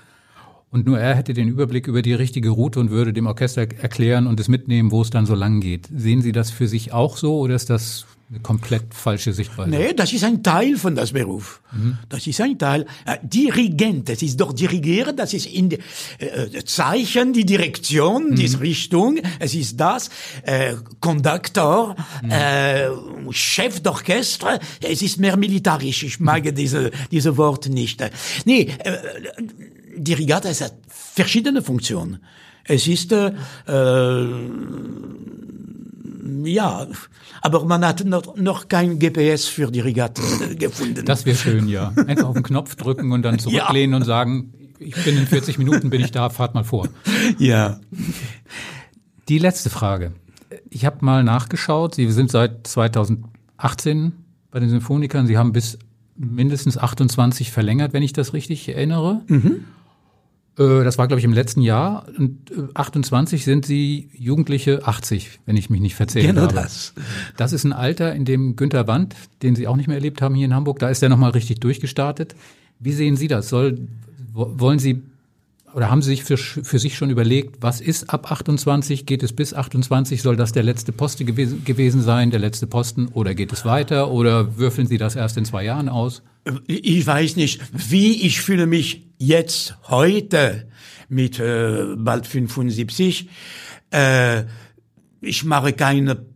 Und 0.74 0.86
nur 0.86 0.98
er 0.98 1.14
hätte 1.14 1.34
den 1.34 1.46
Überblick 1.46 1.86
über 1.86 2.02
die 2.02 2.14
richtige 2.14 2.50
Route 2.50 2.80
und 2.80 2.90
würde 2.90 3.12
dem 3.12 3.28
Orchester 3.28 3.60
erklären 3.80 4.26
und 4.26 4.40
es 4.40 4.48
mitnehmen, 4.48 4.90
wo 4.90 5.02
es 5.02 5.10
dann 5.10 5.24
so 5.24 5.36
lang 5.36 5.60
geht. 5.60 5.88
Sehen 5.94 6.20
Sie 6.20 6.32
das 6.32 6.50
für 6.50 6.66
sich 6.66 6.92
auch 6.92 7.16
so 7.16 7.38
oder 7.38 7.54
ist 7.54 7.70
das 7.70 8.06
eine 8.28 8.40
komplett 8.40 8.92
falsche 8.92 9.32
Sichtweise. 9.32 9.70
Nee, 9.70 9.92
das 9.92 10.12
ist 10.12 10.24
ein 10.24 10.42
Teil 10.42 10.76
von 10.76 10.96
das 10.96 11.12
Beruf. 11.12 11.60
Mhm. 11.72 11.98
Das 12.08 12.26
ist 12.26 12.40
ein 12.40 12.58
Teil. 12.58 12.86
Äh, 13.04 13.18
Dirigent, 13.22 14.08
das 14.08 14.20
ist 14.22 14.40
doch 14.40 14.52
Dirigieren, 14.52 15.14
das 15.14 15.32
ist 15.32 15.46
in 15.46 15.70
äh, 15.70 15.78
Zeichen, 16.64 17.32
die 17.32 17.44
Direktion, 17.44 18.30
mhm. 18.30 18.34
die 18.34 18.46
Richtung, 18.46 19.20
es 19.38 19.54
ist 19.54 19.78
das. 19.78 20.10
Äh, 20.42 20.74
Conductor, 20.98 21.94
mhm. 22.20 22.30
äh, 22.30 22.88
Chef 23.30 23.78
d'Orchestre, 23.78 24.58
es 24.80 25.02
ist 25.02 25.20
mehr 25.20 25.36
militarisch. 25.36 26.02
Ich 26.02 26.18
mag 26.18 26.44
mhm. 26.44 26.54
diese, 26.56 26.90
diese 27.12 27.36
Worte 27.36 27.70
nicht. 27.70 28.02
Nee, 28.44 28.70
äh, 28.80 28.96
Dirigat, 29.96 30.44
es 30.44 30.60
hat 30.60 30.74
verschiedene 30.88 31.62
Funktionen. 31.62 32.18
Es 32.64 32.86
ist, 32.86 33.12
äh, 33.12 33.32
äh 33.66 34.26
ja, 36.44 36.86
aber 37.42 37.64
man 37.64 37.84
hat 37.84 38.04
noch, 38.04 38.36
noch 38.36 38.68
kein 38.68 38.98
GPS 38.98 39.46
für 39.46 39.70
die 39.70 39.80
Regatta 39.80 40.22
gefunden. 40.58 41.04
Das 41.04 41.26
wäre 41.26 41.36
schön, 41.36 41.68
ja. 41.68 41.88
Einfach 42.06 42.28
auf 42.28 42.34
den 42.34 42.42
Knopf 42.42 42.76
drücken 42.76 43.12
und 43.12 43.22
dann 43.22 43.38
zurücklehnen 43.38 43.92
ja. 43.92 43.96
und 43.98 44.04
sagen, 44.04 44.54
ich 44.78 44.94
bin 45.04 45.16
in 45.16 45.26
40 45.26 45.58
Minuten, 45.58 45.90
bin 45.90 46.00
ich 46.00 46.10
da, 46.10 46.30
fahrt 46.30 46.54
mal 46.54 46.64
vor. 46.64 46.88
Ja. 47.38 47.80
Die 49.28 49.38
letzte 49.38 49.70
Frage. 49.70 50.12
Ich 50.70 50.84
habe 50.84 51.04
mal 51.04 51.22
nachgeschaut. 51.24 51.94
Sie 51.94 52.10
sind 52.10 52.30
seit 52.30 52.66
2018 52.66 54.12
bei 54.50 54.60
den 54.60 54.68
Symphonikern. 54.68 55.26
Sie 55.26 55.38
haben 55.38 55.52
bis 55.52 55.78
mindestens 56.16 56.78
28 56.78 57.50
verlängert, 57.50 57.92
wenn 57.92 58.02
ich 58.02 58.12
das 58.12 58.32
richtig 58.32 58.68
erinnere. 58.68 59.22
Mhm. 59.26 59.64
Äh, 60.58 60.84
das 60.84 60.98
war, 60.98 61.08
glaube 61.08 61.18
ich, 61.18 61.24
im 61.24 61.32
letzten 61.32 61.60
Jahr. 61.60 62.06
Und 62.16 62.38
28 62.74 63.40
äh, 63.40 63.44
sind 63.44 63.66
Sie 63.66 64.10
Jugendliche 64.12 64.86
80, 64.86 65.40
wenn 65.46 65.56
ich 65.56 65.70
mich 65.70 65.80
nicht 65.80 65.94
verzählt 65.94 66.26
genau 66.26 66.42
habe. 66.42 66.54
das. 66.54 66.94
Das 67.36 67.52
ist 67.52 67.64
ein 67.64 67.72
Alter, 67.72 68.14
in 68.14 68.24
dem 68.24 68.56
Günter 68.56 68.86
Wand, 68.86 69.14
den 69.42 69.56
Sie 69.56 69.66
auch 69.66 69.76
nicht 69.76 69.86
mehr 69.86 69.96
erlebt 69.96 70.22
haben 70.22 70.34
hier 70.34 70.46
in 70.46 70.54
Hamburg, 70.54 70.78
da 70.78 70.88
ist 70.88 71.02
er 71.02 71.08
nochmal 71.08 71.30
richtig 71.30 71.60
durchgestartet. 71.60 72.34
Wie 72.78 72.92
sehen 72.92 73.16
Sie 73.16 73.28
das? 73.28 73.48
Soll, 73.48 73.88
wollen 74.32 74.78
Sie 74.78 75.02
oder 75.74 75.90
haben 75.90 76.02
Sie 76.02 76.10
sich 76.10 76.22
für, 76.22 76.36
für 76.36 76.78
sich 76.78 76.96
schon 76.96 77.10
überlegt, 77.10 77.56
was 77.60 77.80
ist 77.80 78.10
ab 78.10 78.30
28? 78.30 79.06
Geht 79.06 79.24
es 79.24 79.32
bis 79.32 79.54
28? 79.54 80.22
Soll 80.22 80.36
das 80.36 80.52
der 80.52 80.62
letzte 80.62 80.92
Posten 80.92 81.26
gewesen, 81.26 81.64
gewesen 81.64 82.00
sein, 82.00 82.30
der 82.30 82.38
letzte 82.38 82.68
Posten? 82.68 83.08
Oder 83.08 83.34
geht 83.34 83.52
es 83.52 83.64
weiter? 83.64 84.12
Oder 84.12 84.56
würfeln 84.56 84.86
Sie 84.86 84.98
das 84.98 85.16
erst 85.16 85.36
in 85.36 85.44
zwei 85.44 85.64
Jahren 85.64 85.88
aus? 85.88 86.22
Ich 86.68 87.04
weiß 87.04 87.34
nicht, 87.36 87.60
wie 87.72 88.22
ich 88.22 88.40
fühle 88.40 88.66
mich 88.66 89.02
jetzt, 89.26 89.76
heute, 89.88 90.68
mit 91.08 91.38
äh, 91.38 91.94
bald 91.96 92.26
75. 92.26 93.28
Äh, 93.90 94.44
ich 95.20 95.44
mache 95.44 95.72
keine 95.72 96.26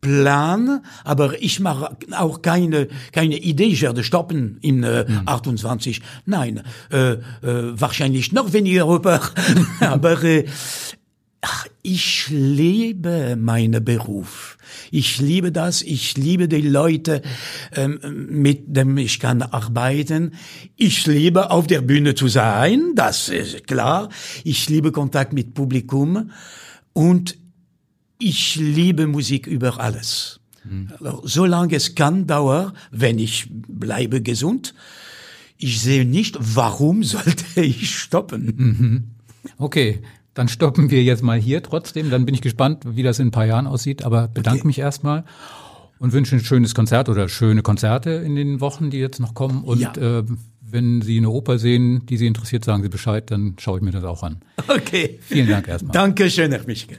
Plan, 0.00 0.82
aber 1.04 1.42
ich 1.42 1.58
mache 1.60 1.96
auch 2.12 2.42
keine 2.42 2.88
keine 3.12 3.38
Idee, 3.38 3.64
ich 3.64 3.82
werde 3.82 4.04
stoppen 4.04 4.58
in 4.60 4.84
äh, 4.84 5.04
mhm. 5.08 5.22
28. 5.26 6.00
Nein, 6.26 6.62
äh, 6.92 7.12
äh, 7.12 7.18
wahrscheinlich 7.42 8.32
noch 8.32 8.52
weniger, 8.52 8.84
aber 8.84 9.20
äh, 10.24 10.44
ach, 11.46 11.66
ich 11.82 12.26
liebe 12.28 13.36
meinen 13.36 13.84
Beruf. 13.84 14.58
Ich 14.90 15.20
liebe 15.20 15.52
das, 15.52 15.82
ich 15.82 16.16
liebe 16.16 16.48
die 16.48 16.62
Leute, 16.62 17.22
ähm, 17.72 18.00
mit 18.28 18.64
dem 18.66 18.98
ich 18.98 19.20
kann 19.20 19.42
arbeiten. 19.42 20.32
Ich 20.76 21.06
liebe 21.06 21.50
auf 21.50 21.68
der 21.68 21.82
Bühne 21.82 22.16
zu 22.16 22.26
sein, 22.26 22.92
das 22.96 23.28
ist 23.28 23.66
klar. 23.68 24.08
Ich 24.42 24.68
liebe 24.68 24.90
Kontakt 24.90 25.32
mit 25.32 25.54
Publikum 25.54 26.32
und 26.92 27.38
ich 28.18 28.56
liebe 28.56 29.06
Musik 29.06 29.46
über 29.46 29.78
alles. 29.78 30.40
Mhm. 30.64 30.90
Solange 31.22 31.76
es 31.76 31.94
kann 31.94 32.26
dauern, 32.26 32.72
wenn 32.90 33.20
ich 33.20 33.46
bleibe 33.50 34.20
gesund, 34.20 34.74
ich 35.58 35.80
sehe 35.80 36.04
nicht, 36.04 36.36
warum 36.40 37.04
sollte 37.14 37.60
ich 37.60 37.96
stoppen. 37.96 38.52
Mhm. 38.56 39.04
Okay, 39.58 40.02
dann 40.36 40.48
stoppen 40.48 40.90
wir 40.90 41.02
jetzt 41.02 41.22
mal 41.22 41.38
hier 41.38 41.62
trotzdem. 41.62 42.10
Dann 42.10 42.26
bin 42.26 42.34
ich 42.34 42.42
gespannt, 42.42 42.84
wie 42.86 43.02
das 43.02 43.18
in 43.18 43.28
ein 43.28 43.30
paar 43.30 43.46
Jahren 43.46 43.66
aussieht. 43.66 44.04
Aber 44.04 44.28
bedanke 44.28 44.60
okay. 44.60 44.66
mich 44.66 44.78
erstmal 44.78 45.24
und 45.98 46.12
wünsche 46.12 46.36
ein 46.36 46.44
schönes 46.44 46.74
Konzert 46.74 47.08
oder 47.08 47.28
schöne 47.28 47.62
Konzerte 47.62 48.10
in 48.10 48.36
den 48.36 48.60
Wochen, 48.60 48.90
die 48.90 48.98
jetzt 48.98 49.18
noch 49.18 49.32
kommen. 49.32 49.64
Und 49.64 49.80
ja. 49.80 49.94
äh, 49.96 50.24
wenn 50.60 51.00
Sie 51.00 51.16
eine 51.16 51.30
Oper 51.30 51.58
sehen, 51.58 52.04
die 52.04 52.18
Sie 52.18 52.26
interessiert, 52.26 52.66
sagen 52.66 52.82
Sie 52.82 52.90
Bescheid, 52.90 53.30
dann 53.30 53.56
schaue 53.58 53.78
ich 53.78 53.84
mir 53.84 53.92
das 53.92 54.04
auch 54.04 54.22
an. 54.22 54.42
Okay. 54.68 55.18
Vielen 55.22 55.48
Dank 55.48 55.68
erstmal. 55.68 55.92
Dankeschön, 55.92 56.52
Herr 56.52 56.66
Mischke. 56.66 56.98